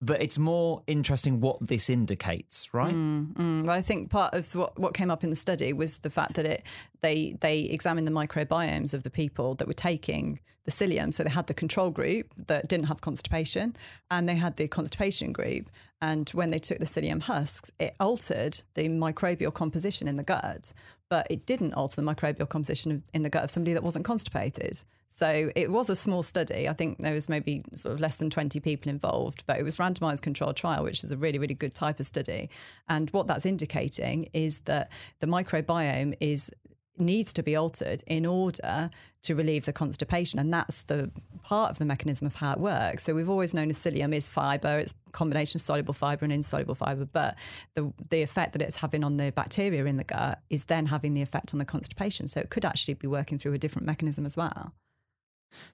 but 0.01 0.21
it's 0.21 0.39
more 0.39 0.81
interesting 0.87 1.39
what 1.39 1.65
this 1.65 1.89
indicates, 1.89 2.73
right? 2.73 2.93
Mm, 2.93 3.65
well, 3.65 3.75
I 3.75 3.81
think 3.81 4.09
part 4.09 4.33
of 4.33 4.53
what, 4.55 4.77
what 4.79 4.93
came 4.93 5.11
up 5.11 5.23
in 5.23 5.29
the 5.29 5.35
study 5.35 5.73
was 5.73 5.99
the 5.99 6.09
fact 6.09 6.33
that 6.33 6.45
it 6.45 6.65
they 7.01 7.35
they 7.41 7.61
examined 7.61 8.07
the 8.07 8.11
microbiomes 8.11 8.93
of 8.93 9.03
the 9.03 9.11
people 9.11 9.53
that 9.55 9.67
were 9.67 9.73
taking 9.73 10.39
the 10.65 10.71
psyllium. 10.71 11.13
So 11.13 11.23
they 11.23 11.29
had 11.29 11.47
the 11.47 11.53
control 11.53 11.91
group 11.91 12.33
that 12.47 12.67
didn't 12.67 12.87
have 12.87 13.01
constipation, 13.01 13.75
and 14.09 14.27
they 14.27 14.35
had 14.35 14.57
the 14.57 14.67
constipation 14.67 15.31
group. 15.31 15.69
And 16.01 16.27
when 16.29 16.49
they 16.49 16.59
took 16.59 16.79
the 16.79 16.85
psyllium 16.85 17.21
husks, 17.21 17.71
it 17.79 17.95
altered 17.99 18.61
the 18.73 18.89
microbial 18.89 19.53
composition 19.53 20.07
in 20.07 20.17
the 20.17 20.23
gut, 20.23 20.73
but 21.09 21.27
it 21.29 21.45
didn't 21.45 21.73
alter 21.73 22.01
the 22.01 22.07
microbial 22.07 22.49
composition 22.49 23.03
in 23.13 23.21
the 23.21 23.29
gut 23.29 23.43
of 23.43 23.51
somebody 23.51 23.73
that 23.73 23.83
wasn't 23.83 24.05
constipated. 24.05 24.79
So 25.15 25.51
it 25.55 25.71
was 25.71 25.89
a 25.89 25.95
small 25.95 26.23
study. 26.23 26.67
I 26.67 26.73
think 26.73 26.97
there 26.99 27.13
was 27.13 27.29
maybe 27.29 27.63
sort 27.75 27.93
of 27.93 27.99
less 27.99 28.15
than 28.15 28.29
20 28.29 28.59
people 28.59 28.89
involved, 28.89 29.43
but 29.45 29.59
it 29.59 29.63
was 29.63 29.77
randomized 29.77 30.21
controlled 30.21 30.57
trial, 30.57 30.83
which 30.83 31.03
is 31.03 31.11
a 31.11 31.17
really, 31.17 31.37
really 31.37 31.53
good 31.53 31.75
type 31.75 31.99
of 31.99 32.05
study. 32.05 32.49
And 32.89 33.09
what 33.11 33.27
that's 33.27 33.45
indicating 33.45 34.27
is 34.33 34.59
that 34.59 34.91
the 35.19 35.27
microbiome 35.27 36.15
is 36.19 36.51
needs 36.97 37.33
to 37.33 37.43
be 37.43 37.55
altered 37.55 38.03
in 38.05 38.25
order 38.25 38.89
to 39.23 39.35
relieve 39.35 39.65
the 39.65 39.73
constipation 39.73 40.39
and 40.39 40.53
that's 40.53 40.83
the 40.83 41.09
part 41.41 41.71
of 41.71 41.77
the 41.79 41.85
mechanism 41.85 42.27
of 42.27 42.35
how 42.35 42.53
it 42.53 42.59
works 42.59 43.03
so 43.03 43.13
we've 43.15 43.29
always 43.29 43.53
known 43.53 43.69
psyllium 43.69 44.13
is 44.13 44.29
fiber 44.29 44.77
it's 44.77 44.93
a 45.07 45.11
combination 45.11 45.57
of 45.57 45.61
soluble 45.61 45.93
fiber 45.93 46.25
and 46.25 46.33
insoluble 46.33 46.75
fiber 46.75 47.05
but 47.05 47.35
the 47.75 47.91
the 48.09 48.21
effect 48.21 48.53
that 48.53 48.61
it's 48.61 48.77
having 48.77 49.03
on 49.03 49.17
the 49.17 49.31
bacteria 49.31 49.85
in 49.85 49.97
the 49.97 50.03
gut 50.03 50.39
is 50.49 50.65
then 50.65 50.87
having 50.87 51.13
the 51.13 51.21
effect 51.21 51.53
on 51.53 51.59
the 51.59 51.65
constipation 51.65 52.27
so 52.27 52.39
it 52.39 52.49
could 52.49 52.65
actually 52.65 52.93
be 52.93 53.07
working 53.07 53.37
through 53.37 53.53
a 53.53 53.57
different 53.57 53.85
mechanism 53.85 54.25
as 54.25 54.35
well 54.35 54.73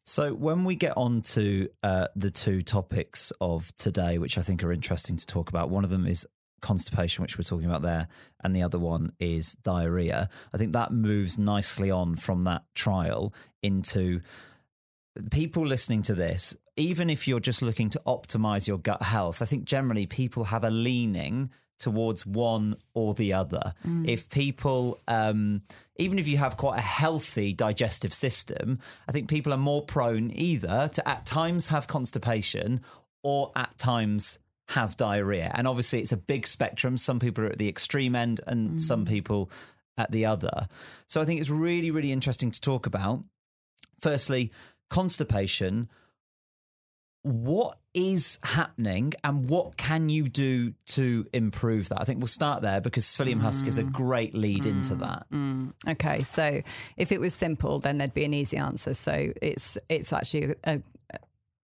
so, 0.04 0.34
when 0.34 0.64
we 0.64 0.76
get 0.76 0.94
on 0.98 1.22
to 1.22 1.70
uh, 1.84 2.08
the 2.16 2.32
two 2.32 2.62
topics 2.62 3.32
of 3.42 3.76
today, 3.78 4.18
which 4.18 4.38
I 4.38 4.42
think 4.42 4.64
are 4.64 4.72
interesting 4.72 5.18
to 5.18 5.26
talk 5.26 5.50
about, 5.50 5.70
one 5.70 5.84
of 5.84 5.90
them 5.90 6.06
is 6.08 6.26
constipation, 6.62 7.22
which 7.22 7.38
we're 7.38 7.44
talking 7.44 7.68
about 7.68 7.82
there, 7.82 8.08
and 8.44 8.56
the 8.56 8.64
other 8.64 8.80
one 8.80 9.12
is 9.20 9.54
diarrhea. 9.54 10.30
I 10.54 10.58
think 10.58 10.74
that 10.74 10.92
moves 10.92 11.38
nicely 11.38 11.92
on 11.92 12.16
from 12.16 12.44
that 12.46 12.64
trial 12.76 13.34
into 13.62 14.22
people 15.32 15.66
listening 15.66 16.02
to 16.04 16.16
this. 16.16 16.56
Even 16.76 17.10
if 17.10 17.28
you're 17.28 17.40
just 17.40 17.62
looking 17.62 17.90
to 17.90 18.02
optimize 18.06 18.68
your 18.68 18.78
gut 18.78 19.02
health, 19.02 19.42
I 19.42 19.46
think 19.46 19.66
generally 19.66 20.06
people 20.06 20.46
have 20.46 20.64
a 20.64 20.70
leaning 20.70 21.50
towards 21.80 22.26
one 22.26 22.76
or 22.94 23.14
the 23.14 23.34
other. 23.34 23.74
Mm. 23.88 24.08
If 24.08 24.30
people, 24.30 25.00
um, 25.08 25.62
even 25.98 26.20
if 26.20 26.28
you 26.28 26.38
have 26.38 26.58
quite 26.58 26.80
a 26.80 26.82
healthy 26.82 27.54
digestive 27.54 28.14
system, 28.14 28.80
I 29.08 29.12
think 29.12 29.30
people 29.30 29.54
are 29.54 29.58
more 29.58 29.84
prone 29.84 30.32
either 30.34 30.90
to 30.94 31.08
at 31.08 31.26
times 31.26 31.68
have 31.68 31.88
constipation 31.88 32.82
or 33.24 33.52
at 33.56 33.78
times 33.78 34.40
have 34.70 34.98
diarrhea. 34.98 35.52
And 35.54 35.68
obviously, 35.68 36.00
it's 36.00 36.12
a 36.12 36.18
big 36.18 36.48
spectrum. 36.48 36.98
Some 36.98 37.20
people 37.20 37.44
are 37.44 37.50
at 37.50 37.58
the 37.58 37.70
extreme 37.70 38.16
end 38.16 38.42
and 38.48 38.72
mm. 38.72 38.80
some 38.80 39.06
people 39.06 39.52
at 39.98 40.12
the 40.12 40.26
other. 40.26 40.68
So 41.08 41.22
I 41.22 41.26
think 41.26 41.40
it's 41.40 41.50
really, 41.50 41.92
really 41.92 42.12
interesting 42.12 42.52
to 42.52 42.62
talk 42.62 42.86
about. 42.86 43.24
Firstly, 44.00 44.52
constipation 44.90 45.90
what 47.24 47.78
is 47.98 48.38
happening 48.44 49.12
and 49.24 49.50
what 49.50 49.76
can 49.76 50.08
you 50.08 50.30
do 50.30 50.72
to 50.86 51.26
improve 51.34 51.90
that? 51.90 52.00
I 52.00 52.04
think 52.04 52.20
we'll 52.20 52.28
start 52.28 52.62
there 52.62 52.80
because 52.80 53.06
psyllium 53.06 53.42
husk 53.42 53.66
is 53.66 53.80
a 53.80 53.84
mm. 53.84 53.92
great 53.92 54.36
lead 54.36 54.64
mm. 54.64 54.68
into 54.68 54.94
that. 54.96 55.26
Mm. 55.34 55.74
Okay, 55.88 56.22
so 56.22 56.62
if 56.96 57.12
it 57.12 57.20
was 57.20 57.34
simple, 57.34 57.80
then 57.80 57.98
there'd 57.98 58.14
be 58.14 58.24
an 58.24 58.36
easy 58.36 58.56
answer. 58.56 58.94
So 58.94 59.34
it's 59.42 59.80
it's 59.90 60.14
actually 60.14 60.54
a, 60.64 60.80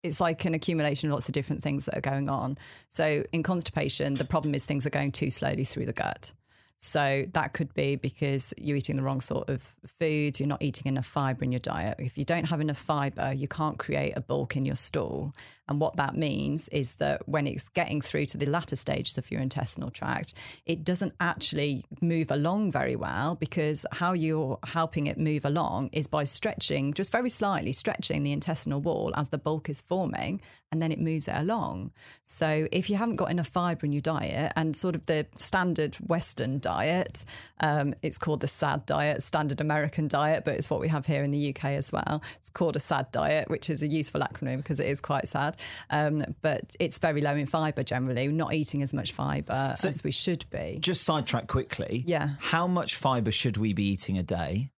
it's 0.01 0.19
like 0.19 0.45
an 0.45 0.55
accumulation 0.55 1.09
of 1.09 1.13
lots 1.13 1.29
of 1.29 1.33
different 1.33 1.61
things 1.61 1.85
that 1.85 1.95
are 1.95 2.01
going 2.01 2.27
on. 2.27 2.57
So 2.89 3.23
in 3.31 3.43
constipation, 3.43 4.15
the 4.15 4.25
problem 4.25 4.55
is 4.55 4.65
things 4.65 4.87
are 4.87 4.91
going 4.91 5.11
too 5.11 5.29
slowly 5.29 5.63
through 5.63 5.85
the 5.85 5.93
gut. 5.93 6.31
So 6.77 7.25
that 7.33 7.53
could 7.53 7.73
be 7.73 7.95
because 7.95 8.53
you're 8.57 8.77
eating 8.77 8.97
the 8.97 9.01
wrong 9.01 9.21
sort 9.21 9.49
of 9.49 9.75
food, 9.99 10.39
you're 10.39 10.47
not 10.47 10.61
eating 10.61 10.87
enough 10.87 11.05
fiber 11.05 11.43
in 11.43 11.51
your 11.51 11.59
diet. 11.59 11.95
If 11.99 12.17
you 12.17 12.25
don't 12.25 12.49
have 12.49 12.61
enough 12.61 12.77
fiber, 12.77 13.33
you 13.33 13.47
can't 13.47 13.79
create 13.79 14.13
a 14.15 14.21
bulk 14.21 14.55
in 14.55 14.65
your 14.65 14.75
stool. 14.75 15.33
And 15.67 15.79
what 15.79 15.95
that 15.95 16.15
means 16.15 16.67
is 16.69 16.95
that 16.95 17.27
when 17.27 17.47
it's 17.47 17.69
getting 17.69 17.99
through 17.99 18.27
to 18.27 18.37
the 18.37 18.45
latter 18.45 18.75
stages 18.75 19.17
of 19.17 19.31
your 19.31 19.41
intestinal 19.41 19.89
tract, 19.89 20.35
it 20.65 20.83
doesn't 20.83 21.13
actually 21.19 21.85
move 22.01 22.29
along 22.29 22.71
very 22.71 22.95
well 22.95 23.35
because 23.35 23.85
how 23.91 24.13
you're 24.13 24.59
helping 24.63 25.07
it 25.07 25.17
move 25.17 25.43
along 25.43 25.89
is 25.91 26.05
by 26.05 26.23
stretching, 26.23 26.93
just 26.93 27.11
very 27.11 27.29
slightly 27.29 27.71
stretching 27.71 28.21
the 28.21 28.31
intestinal 28.31 28.79
wall 28.79 29.11
as 29.15 29.29
the 29.29 29.39
bulk 29.39 29.69
is 29.69 29.81
forming, 29.81 30.39
and 30.71 30.81
then 30.81 30.91
it 30.91 30.99
moves 30.99 31.27
it 31.27 31.35
along. 31.35 31.91
So 32.21 32.67
if 32.71 32.89
you 32.89 32.97
haven't 32.97 33.15
got 33.15 33.31
enough 33.31 33.47
fiber 33.47 33.85
in 33.85 33.91
your 33.91 34.01
diet 34.01 34.51
and 34.55 34.75
sort 34.75 34.95
of 34.95 35.05
the 35.07 35.25
standard 35.35 35.95
Western 35.95 36.59
diet, 36.65 37.23
um, 37.59 37.93
it's 38.01 38.17
called 38.17 38.41
the 38.41 38.47
SAD 38.47 38.87
diet, 38.87 39.21
standard 39.21 39.61
American 39.61 40.07
diet, 40.07 40.43
but 40.43 40.55
it's 40.55 40.67
what 40.67 40.79
we 40.79 40.87
have 40.87 41.05
here 41.05 41.23
in 41.23 41.29
the 41.29 41.49
UK 41.49 41.65
as 41.65 41.91
well. 41.91 42.23
It's 42.39 42.49
called 42.49 42.75
a 42.75 42.79
SAD 42.79 43.11
diet, 43.11 43.49
which 43.51 43.69
is 43.69 43.83
a 43.83 43.87
useful 43.87 44.21
acronym 44.21 44.57
because 44.57 44.79
it 44.79 44.87
is 44.87 44.99
quite 44.99 45.27
sad. 45.27 45.57
Um, 45.91 46.23
but 46.41 46.75
it's 46.79 46.97
very 46.97 47.21
low 47.21 47.35
in 47.35 47.45
fibre 47.45 47.83
generally, 47.83 48.27
not 48.29 48.53
eating 48.53 48.81
as 48.81 48.93
much 48.95 49.11
fibre 49.11 49.75
so 49.77 49.89
as 49.89 50.03
we 50.03 50.11
should 50.11 50.45
be. 50.49 50.79
Just 50.79 51.03
sidetrack 51.03 51.47
quickly. 51.47 52.03
Yeah. 52.07 52.29
How 52.39 52.65
much 52.65 52.95
fibre 52.95 53.31
should 53.31 53.57
we 53.57 53.73
be 53.73 53.83
eating 53.83 54.17
a 54.17 54.23
day? 54.23 54.71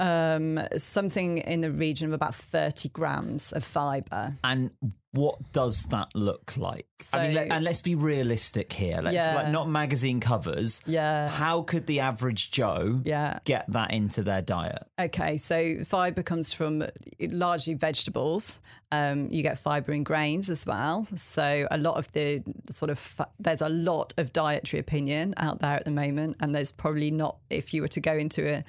Um, 0.00 0.58
something 0.78 1.38
in 1.38 1.60
the 1.60 1.70
region 1.70 2.08
of 2.08 2.14
about 2.14 2.34
30 2.34 2.88
grams 2.88 3.52
of 3.52 3.62
fibre. 3.62 4.36
And 4.42 4.70
what 5.12 5.52
does 5.52 5.86
that 5.86 6.14
look 6.14 6.56
like? 6.56 6.86
So, 7.00 7.18
I 7.18 7.26
mean, 7.26 7.34
let, 7.34 7.50
and 7.50 7.64
let's 7.64 7.80
be 7.80 7.96
realistic 7.96 8.72
here. 8.72 9.00
Let's 9.02 9.14
yeah. 9.14 9.34
like 9.34 9.48
not 9.48 9.68
magazine 9.68 10.20
covers. 10.20 10.80
Yeah. 10.86 11.28
How 11.28 11.62
could 11.62 11.86
the 11.86 12.00
average 12.00 12.52
Joe 12.52 13.00
yeah. 13.04 13.40
get 13.44 13.64
that 13.72 13.92
into 13.92 14.22
their 14.22 14.40
diet? 14.40 14.84
Okay, 15.00 15.36
so 15.36 15.82
fiber 15.84 16.22
comes 16.22 16.52
from 16.52 16.84
largely 17.20 17.74
vegetables. 17.74 18.60
Um, 18.92 19.28
you 19.30 19.42
get 19.42 19.58
fiber 19.58 19.92
in 19.92 20.04
grains 20.04 20.48
as 20.48 20.64
well. 20.64 21.06
So 21.16 21.66
a 21.70 21.78
lot 21.78 21.96
of 21.96 22.10
the 22.12 22.42
sort 22.70 22.90
of 22.90 23.20
there's 23.38 23.62
a 23.62 23.68
lot 23.68 24.14
of 24.16 24.32
dietary 24.32 24.80
opinion 24.80 25.34
out 25.38 25.58
there 25.58 25.74
at 25.74 25.84
the 25.84 25.90
moment, 25.90 26.36
and 26.40 26.54
there's 26.54 26.72
probably 26.72 27.10
not 27.10 27.36
if 27.50 27.74
you 27.74 27.82
were 27.82 27.88
to 27.88 28.00
go 28.00 28.12
into 28.12 28.58
a 28.58 28.62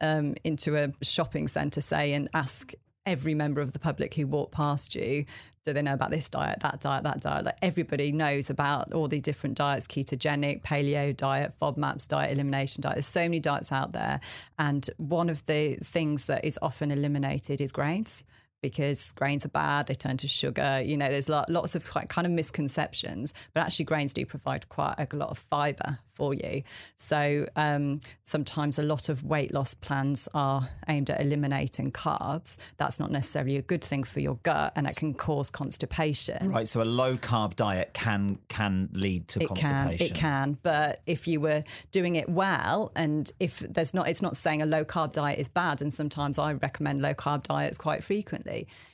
um, 0.00 0.34
into 0.44 0.76
a 0.76 0.92
shopping 1.02 1.48
centre, 1.48 1.80
say, 1.80 2.12
and 2.12 2.28
ask 2.34 2.72
every 3.04 3.34
member 3.34 3.60
of 3.60 3.72
the 3.72 3.78
public 3.78 4.14
who 4.14 4.26
walk 4.26 4.50
past 4.50 4.94
you 4.94 5.24
do 5.66 5.72
they 5.72 5.82
know 5.82 5.94
about 5.94 6.10
this 6.10 6.28
diet 6.28 6.60
that 6.60 6.80
diet 6.80 7.02
that 7.02 7.20
diet? 7.20 7.44
Like 7.44 7.58
everybody 7.60 8.12
knows 8.12 8.48
about 8.48 8.92
all 8.92 9.08
the 9.08 9.20
different 9.20 9.56
diets 9.56 9.86
ketogenic 9.88 10.62
paleo 10.62 11.14
diet 11.14 11.52
fodmaps 11.60 12.06
diet 12.06 12.30
elimination 12.30 12.82
diet. 12.82 12.94
There's 12.94 13.06
so 13.06 13.22
many 13.22 13.40
diets 13.40 13.72
out 13.72 13.90
there. 13.90 14.20
And 14.58 14.88
one 14.96 15.28
of 15.28 15.44
the 15.46 15.74
things 15.82 16.26
that 16.26 16.44
is 16.44 16.56
often 16.62 16.92
eliminated 16.92 17.60
is 17.60 17.72
grains 17.72 18.24
because 18.62 19.12
grains 19.12 19.44
are 19.44 19.50
bad, 19.50 19.86
they 19.86 19.94
turn 19.94 20.16
to 20.18 20.28
sugar. 20.28 20.82
You 20.84 20.96
know, 20.96 21.08
there's 21.08 21.28
lots 21.28 21.74
of 21.74 21.90
kind 22.08 22.26
of 22.26 22.32
misconceptions, 22.32 23.34
but 23.54 23.60
actually, 23.60 23.84
grains 23.84 24.12
do 24.12 24.24
provide 24.26 24.68
quite 24.68 24.94
a 24.98 25.16
lot 25.16 25.30
of 25.30 25.38
fiber 25.38 25.98
for 26.14 26.32
you. 26.32 26.62
So 26.96 27.46
um, 27.56 28.00
sometimes 28.24 28.78
a 28.78 28.82
lot 28.82 29.10
of 29.10 29.22
weight 29.22 29.52
loss 29.52 29.74
plans 29.74 30.28
are 30.32 30.70
aimed 30.88 31.10
at 31.10 31.20
eliminating 31.20 31.92
carbs. 31.92 32.56
That's 32.78 32.98
not 32.98 33.10
necessarily 33.10 33.56
a 33.56 33.62
good 33.62 33.84
thing 33.84 34.02
for 34.02 34.20
your 34.20 34.38
gut, 34.42 34.72
and 34.74 34.86
it 34.86 34.96
can 34.96 35.14
cause 35.14 35.50
constipation. 35.50 36.50
Right. 36.50 36.66
So 36.66 36.82
a 36.82 36.84
low 36.84 37.16
carb 37.16 37.56
diet 37.56 37.92
can 37.92 38.38
can 38.48 38.88
lead 38.92 39.28
to 39.28 39.42
it 39.42 39.48
constipation. 39.48 39.98
Can, 39.98 40.06
it 40.06 40.14
can, 40.14 40.58
but 40.62 41.02
if 41.06 41.28
you 41.28 41.40
were 41.40 41.62
doing 41.92 42.16
it 42.16 42.28
well, 42.28 42.92
and 42.96 43.30
if 43.38 43.58
there's 43.58 43.92
not, 43.92 44.08
it's 44.08 44.22
not 44.22 44.36
saying 44.36 44.62
a 44.62 44.66
low 44.66 44.84
carb 44.84 45.12
diet 45.12 45.38
is 45.38 45.48
bad. 45.48 45.82
And 45.82 45.92
sometimes 45.92 46.38
I 46.38 46.54
recommend 46.54 47.02
low 47.02 47.14
carb 47.14 47.42
diets 47.42 47.78
quite 47.78 48.02
frequently. 48.02 48.45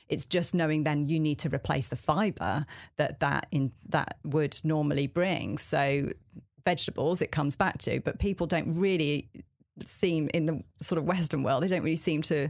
It's 0.09 0.25
just 0.25 0.53
knowing 0.53 0.83
then 0.83 1.07
you 1.07 1.19
need 1.19 1.39
to 1.39 1.49
replace 1.49 1.87
the 1.87 1.95
fiber 1.95 2.65
that 2.97 3.19
that 3.19 3.47
in 3.51 3.71
that 3.89 4.17
would 4.23 4.57
normally 4.63 5.07
bring. 5.07 5.57
So 5.57 6.09
vegetables 6.65 7.21
it 7.21 7.31
comes 7.31 7.55
back 7.55 7.77
to, 7.79 7.99
but 7.99 8.19
people 8.19 8.47
don't 8.47 8.73
really 8.75 9.29
seem 9.85 10.29
in 10.33 10.45
the 10.45 10.63
sort 10.79 10.99
of 10.99 11.05
Western 11.05 11.43
world, 11.43 11.63
they 11.63 11.67
don't 11.67 11.83
really 11.83 11.95
seem 11.95 12.21
to 12.23 12.49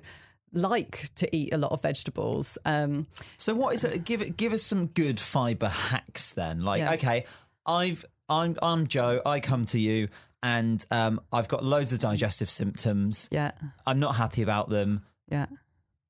like 0.54 1.10
to 1.16 1.36
eat 1.36 1.54
a 1.54 1.58
lot 1.58 1.72
of 1.72 1.82
vegetables. 1.82 2.58
Um, 2.66 3.08
so 3.38 3.54
what 3.56 3.74
is 3.74 3.84
it? 3.84 4.06
Give 4.06 4.22
it, 4.22 4.38
give 4.38 4.54
us 4.54 4.64
some 4.64 4.88
good 4.88 5.20
fiber 5.20 5.70
hacks 5.70 6.32
then. 6.32 6.64
Like, 6.64 6.80
yeah. 6.80 6.94
okay, 6.94 7.26
I've 7.66 8.06
I'm 8.30 8.58
I'm 8.62 8.88
Joe. 8.88 9.22
I 9.26 9.40
come 9.40 9.66
to 9.66 9.80
you 9.80 10.10
and 10.42 10.86
um, 10.92 11.22
I've 11.32 11.48
got 11.48 11.64
loads 11.64 11.94
of 11.94 12.00
digestive 12.00 12.50
symptoms. 12.50 13.30
Yeah, 13.32 13.52
I'm 13.86 14.00
not 14.00 14.16
happy 14.16 14.42
about 14.42 14.70
them. 14.70 15.04
Yeah, 15.30 15.48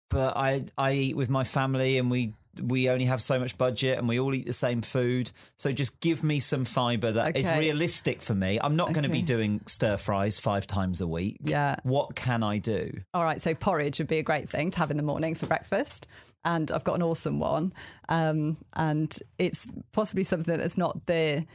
but 0.09 0.35
I 0.37 0.65
I 0.77 0.93
eat 0.93 1.15
with 1.15 1.29
my 1.29 1.43
family 1.43 1.97
and 1.97 2.09
we 2.11 2.33
we 2.61 2.87
only 2.87 3.05
have 3.05 3.19
so 3.19 3.39
much 3.39 3.57
budget 3.57 3.97
and 3.97 4.07
we 4.07 4.19
all 4.19 4.31
eat 4.35 4.45
the 4.45 4.53
same 4.53 4.83
food. 4.83 5.31
So 5.57 5.71
just 5.71 5.99
give 6.01 6.23
me 6.23 6.39
some 6.39 6.65
fiber 6.65 7.11
that 7.11 7.35
is 7.35 7.47
Okay. 7.47 7.59
realistic 7.59 8.21
for 8.21 8.35
me. 8.35 8.59
I'm 8.61 8.75
not 8.75 8.93
going 8.93 9.01
to 9.05 9.09
be 9.09 9.23
doing 9.23 9.61
stir 9.65 9.97
fries 9.97 10.37
five 10.37 10.67
times 10.67 11.01
a 11.01 11.07
week. 11.07 11.37
Yeah. 11.43 11.77
What 11.81 12.15
can 12.15 12.43
I 12.43 12.59
do? 12.59 13.01
All 13.15 13.23
right, 13.23 13.41
so 13.41 13.55
porridge 13.55 13.97
would 13.97 14.07
be 14.07 14.19
a 14.19 14.23
great 14.23 14.49
thing 14.49 14.69
to 14.69 14.77
have 14.77 14.91
in 14.91 14.97
the 14.97 15.03
morning 15.03 15.33
for 15.33 15.47
breakfast. 15.47 16.05
And 16.45 16.71
I've 16.71 16.83
got 16.83 16.93
an 16.93 17.01
awesome 17.01 17.39
one. 17.39 17.73
Um, 18.07 18.57
and 18.73 19.17
it's 19.39 19.65
possibly 19.91 20.23
something 20.23 20.55
that's 20.55 20.77
not 20.77 21.07
the 21.07 21.47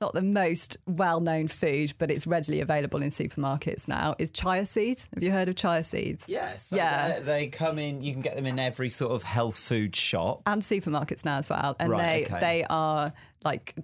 not 0.00 0.12
the 0.12 0.22
most 0.22 0.76
well-known 0.86 1.48
food, 1.48 1.94
but 1.98 2.10
it's 2.10 2.26
readily 2.26 2.60
available 2.60 3.02
in 3.02 3.08
supermarkets 3.08 3.88
now. 3.88 4.14
Is 4.18 4.30
chia 4.30 4.66
seeds? 4.66 5.08
Have 5.14 5.22
you 5.22 5.30
heard 5.30 5.48
of 5.48 5.56
chia 5.56 5.82
seeds? 5.82 6.28
Yes. 6.28 6.70
Yeah. 6.74 7.20
They, 7.20 7.46
come 7.46 7.78
in, 7.78 8.02
you 8.02 8.12
can 8.12 8.20
get 8.20 8.36
them 8.36 8.46
in 8.46 8.58
every 8.58 8.90
sort 8.90 9.12
of 9.12 9.22
health 9.22 9.56
food 9.56 9.96
shop. 9.96 10.42
and 10.46 10.60
supermarkets 10.60 11.24
now 11.24 11.38
as 11.38 11.48
well. 11.48 11.76
And 11.78 11.90
Right, 11.90 12.00
they 12.00 12.24
okay. 12.26 12.40
they 12.40 12.64
are 12.68 13.12
like 13.44 13.74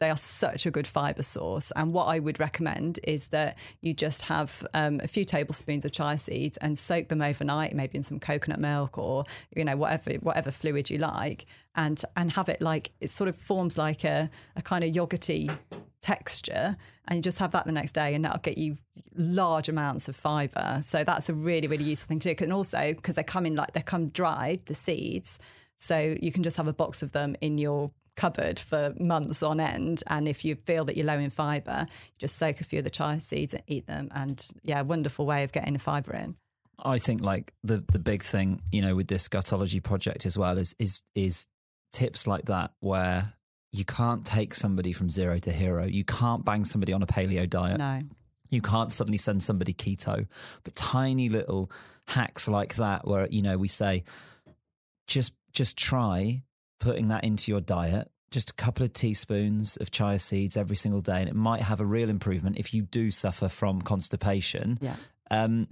they 0.00 0.10
are 0.10 0.16
such 0.16 0.66
a 0.66 0.70
good 0.70 0.86
fiber 0.86 1.22
source. 1.22 1.70
And 1.76 1.92
what 1.92 2.06
I 2.06 2.18
would 2.18 2.40
recommend 2.40 2.98
is 3.04 3.28
that 3.28 3.58
you 3.82 3.92
just 3.92 4.22
have 4.22 4.66
um, 4.74 4.98
a 5.02 5.06
few 5.06 5.24
tablespoons 5.24 5.84
of 5.84 5.92
chia 5.92 6.18
seeds 6.18 6.56
and 6.56 6.76
soak 6.76 7.08
them 7.08 7.22
overnight, 7.22 7.74
maybe 7.74 7.98
in 7.98 8.02
some 8.02 8.18
coconut 8.18 8.58
milk 8.58 8.98
or 8.98 9.24
you 9.54 9.64
know 9.64 9.76
whatever 9.76 10.12
whatever 10.14 10.50
fluid 10.50 10.90
you 10.90 10.98
like, 10.98 11.46
and 11.74 12.02
and 12.16 12.32
have 12.32 12.48
it 12.48 12.60
like 12.60 12.90
it 13.00 13.10
sort 13.10 13.28
of 13.28 13.36
forms 13.36 13.76
like 13.76 14.04
a 14.04 14.30
a 14.56 14.62
kind 14.62 14.82
of 14.82 14.90
yogurty 14.90 15.54
texture 16.00 16.76
and 17.08 17.16
you 17.16 17.22
just 17.22 17.38
have 17.38 17.50
that 17.50 17.66
the 17.66 17.72
next 17.72 17.92
day 17.92 18.14
and 18.14 18.24
that'll 18.24 18.40
get 18.40 18.56
you 18.56 18.74
large 19.14 19.68
amounts 19.68 20.08
of 20.08 20.16
fiber 20.16 20.80
so 20.82 21.04
that's 21.04 21.28
a 21.28 21.34
really 21.34 21.68
really 21.68 21.84
useful 21.84 22.08
thing 22.08 22.18
to 22.18 22.34
do. 22.34 22.44
And 22.44 22.54
also 22.54 22.94
because 22.94 23.16
they 23.16 23.22
come 23.22 23.44
in 23.44 23.54
like 23.54 23.72
they 23.72 23.82
come 23.82 24.08
dried 24.08 24.64
the 24.64 24.74
seeds. 24.74 25.38
So 25.76 26.14
you 26.20 26.30
can 26.30 26.42
just 26.42 26.58
have 26.58 26.68
a 26.68 26.74
box 26.74 27.02
of 27.02 27.12
them 27.12 27.36
in 27.40 27.56
your 27.56 27.90
cupboard 28.20 28.60
for 28.60 28.92
months 29.00 29.42
on 29.42 29.60
end. 29.60 30.02
And 30.06 30.28
if 30.28 30.44
you 30.44 30.54
feel 30.54 30.84
that 30.84 30.96
you're 30.96 31.06
low 31.06 31.18
in 31.18 31.30
fibre, 31.30 31.86
just 32.18 32.36
soak 32.36 32.60
a 32.60 32.64
few 32.64 32.80
of 32.80 32.84
the 32.84 32.90
chia 32.90 33.18
seeds 33.18 33.54
and 33.54 33.62
eat 33.66 33.86
them. 33.86 34.10
And 34.14 34.46
yeah, 34.62 34.82
wonderful 34.82 35.24
way 35.24 35.42
of 35.42 35.52
getting 35.52 35.72
the 35.72 35.78
fibre 35.78 36.14
in. 36.14 36.36
I 36.82 36.98
think 36.98 37.22
like 37.22 37.54
the 37.62 37.82
the 37.92 37.98
big 37.98 38.22
thing, 38.22 38.60
you 38.72 38.82
know, 38.82 38.94
with 38.94 39.08
this 39.08 39.28
gutology 39.28 39.80
project 39.80 40.26
as 40.26 40.36
well 40.36 40.58
is 40.58 40.74
is 40.78 41.02
is 41.14 41.46
tips 41.92 42.26
like 42.26 42.44
that 42.46 42.72
where 42.80 43.32
you 43.72 43.84
can't 43.84 44.24
take 44.24 44.54
somebody 44.54 44.92
from 44.92 45.08
zero 45.08 45.38
to 45.38 45.52
hero. 45.52 45.84
You 45.84 46.04
can't 46.04 46.44
bang 46.44 46.64
somebody 46.64 46.92
on 46.92 47.02
a 47.02 47.06
paleo 47.06 47.48
diet. 47.48 47.78
No. 47.78 48.00
You 48.50 48.60
can't 48.60 48.92
suddenly 48.92 49.18
send 49.18 49.42
somebody 49.42 49.72
keto. 49.72 50.26
But 50.64 50.74
tiny 50.74 51.28
little 51.28 51.70
hacks 52.08 52.48
like 52.48 52.74
that 52.76 53.06
where, 53.06 53.28
you 53.28 53.42
know, 53.42 53.56
we 53.56 53.68
say 53.68 54.04
just 55.06 55.32
just 55.52 55.78
try 55.78 56.42
putting 56.80 57.08
that 57.08 57.24
into 57.24 57.50
your 57.52 57.60
diet. 57.60 58.10
Just 58.30 58.50
a 58.50 58.54
couple 58.54 58.84
of 58.84 58.92
teaspoons 58.92 59.76
of 59.76 59.90
chia 59.90 60.18
seeds 60.18 60.56
every 60.56 60.76
single 60.76 61.00
day, 61.00 61.20
and 61.20 61.28
it 61.28 61.34
might 61.34 61.62
have 61.62 61.80
a 61.80 61.86
real 61.86 62.08
improvement 62.08 62.58
if 62.58 62.72
you 62.72 62.82
do 62.82 63.10
suffer 63.10 63.48
from 63.48 63.82
constipation. 63.82 64.78
Yeah. 64.80 64.96
Um, 65.30 65.68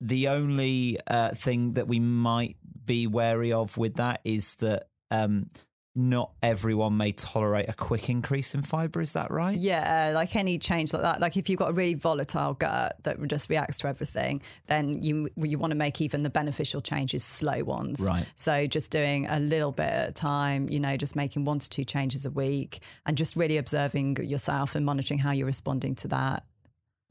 the 0.00 0.28
only 0.28 0.98
uh, 1.06 1.30
thing 1.30 1.74
that 1.74 1.88
we 1.88 2.00
might 2.00 2.56
be 2.84 3.06
wary 3.06 3.52
of 3.52 3.76
with 3.76 3.94
that 3.94 4.20
is 4.24 4.54
that 4.56 4.88
um, 5.10 5.48
not 5.96 6.32
everyone 6.42 6.96
may 6.96 7.12
tolerate 7.12 7.68
a 7.68 7.72
quick 7.72 8.10
increase 8.10 8.54
in 8.54 8.62
fiber. 8.62 9.00
Is 9.00 9.12
that 9.12 9.30
right? 9.30 9.56
Yeah, 9.56 10.12
like 10.14 10.36
any 10.36 10.58
change 10.58 10.92
like 10.92 11.02
that. 11.02 11.20
Like 11.20 11.36
if 11.36 11.48
you've 11.48 11.58
got 11.58 11.70
a 11.70 11.72
really 11.72 11.94
volatile 11.94 12.54
gut 12.54 12.96
that 13.04 13.26
just 13.26 13.48
reacts 13.48 13.78
to 13.78 13.88
everything, 13.88 14.42
then 14.66 15.02
you 15.02 15.28
you 15.36 15.58
want 15.58 15.70
to 15.70 15.76
make 15.76 16.00
even 16.00 16.22
the 16.22 16.30
beneficial 16.30 16.80
changes 16.80 17.24
slow 17.24 17.64
ones. 17.64 18.00
Right. 18.06 18.26
So 18.34 18.66
just 18.66 18.90
doing 18.90 19.26
a 19.26 19.40
little 19.40 19.72
bit 19.72 19.88
at 19.88 20.08
a 20.10 20.12
time, 20.12 20.68
you 20.68 20.80
know, 20.80 20.96
just 20.96 21.16
making 21.16 21.44
one 21.44 21.58
to 21.58 21.68
two 21.68 21.84
changes 21.84 22.26
a 22.26 22.30
week 22.30 22.80
and 23.06 23.16
just 23.16 23.34
really 23.34 23.56
observing 23.56 24.16
yourself 24.22 24.74
and 24.74 24.84
monitoring 24.84 25.18
how 25.18 25.32
you're 25.32 25.46
responding 25.46 25.94
to 25.96 26.08
that. 26.08 26.44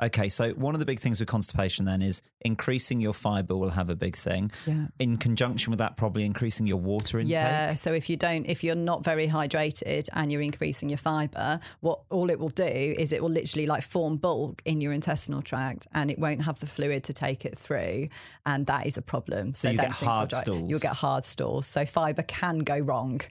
Okay, 0.02 0.28
so 0.28 0.52
one 0.52 0.76
of 0.76 0.80
the 0.80 0.86
big 0.86 1.00
things 1.00 1.22
with 1.22 1.30
constipation 1.30 1.86
then 1.86 2.02
is 2.02 2.22
increasing 2.42 3.00
your 3.00 3.14
fiber 3.14 3.56
will 3.56 3.70
have 3.70 3.90
a 3.90 3.96
big 3.96 4.18
thing. 4.18 4.52
Yeah. 4.66 4.88
In 5.00 5.16
conjunction 5.16 5.72
with 5.72 5.80
that, 5.80 5.96
probably 5.96 6.26
increasing 6.26 6.68
your 6.68 6.78
water 6.78 7.18
intake. 7.18 7.36
Yeah. 7.36 7.76
So 7.76 7.94
if 7.94 8.10
you 8.10 8.18
don't, 8.18 8.46
if 8.46 8.62
you're 8.62 8.76
not 8.76 9.06
very 9.06 9.28
hydrated 9.28 10.10
and 10.12 10.34
you're 10.34 10.42
increasing 10.42 10.90
your 10.90 10.98
fiber, 10.98 11.62
what 11.80 12.02
all 12.10 12.30
it 12.30 12.40
will 12.40 12.50
do 12.50 12.64
is 12.66 13.14
it 13.14 13.24
will 13.24 13.30
literally 13.30 13.68
like 13.68 13.84
form 13.84 14.18
bulk 14.18 14.62
in 14.66 14.82
your 14.82 14.92
intestinal 14.92 15.42
tract, 15.42 15.88
and 15.94 16.12
it 16.12 16.20
won't 16.20 16.44
have 16.44 16.60
the 16.60 16.68
fluid 16.68 17.06
to 17.06 17.14
take 17.14 17.46
it 17.46 17.58
through, 17.58 18.10
and 18.46 18.66
that 18.66 18.86
is 18.86 18.98
a 18.98 19.02
problem. 19.02 19.56
So, 19.56 19.70
you 19.70 19.78
get 19.78 19.92
hard 19.92 20.32
stools. 20.34 20.70
You'll 20.70 20.80
get 20.80 20.94
hard 20.94 21.24
stools. 21.24 21.68
So 21.68 21.86
fiber 21.86 22.24
can 22.24 22.60
go 22.60 22.78
wrong. 22.80 23.22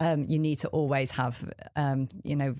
Um, 0.00 0.26
you 0.28 0.38
need 0.38 0.56
to 0.56 0.68
always 0.68 1.10
have, 1.12 1.50
um, 1.74 2.08
you 2.22 2.36
know, 2.36 2.54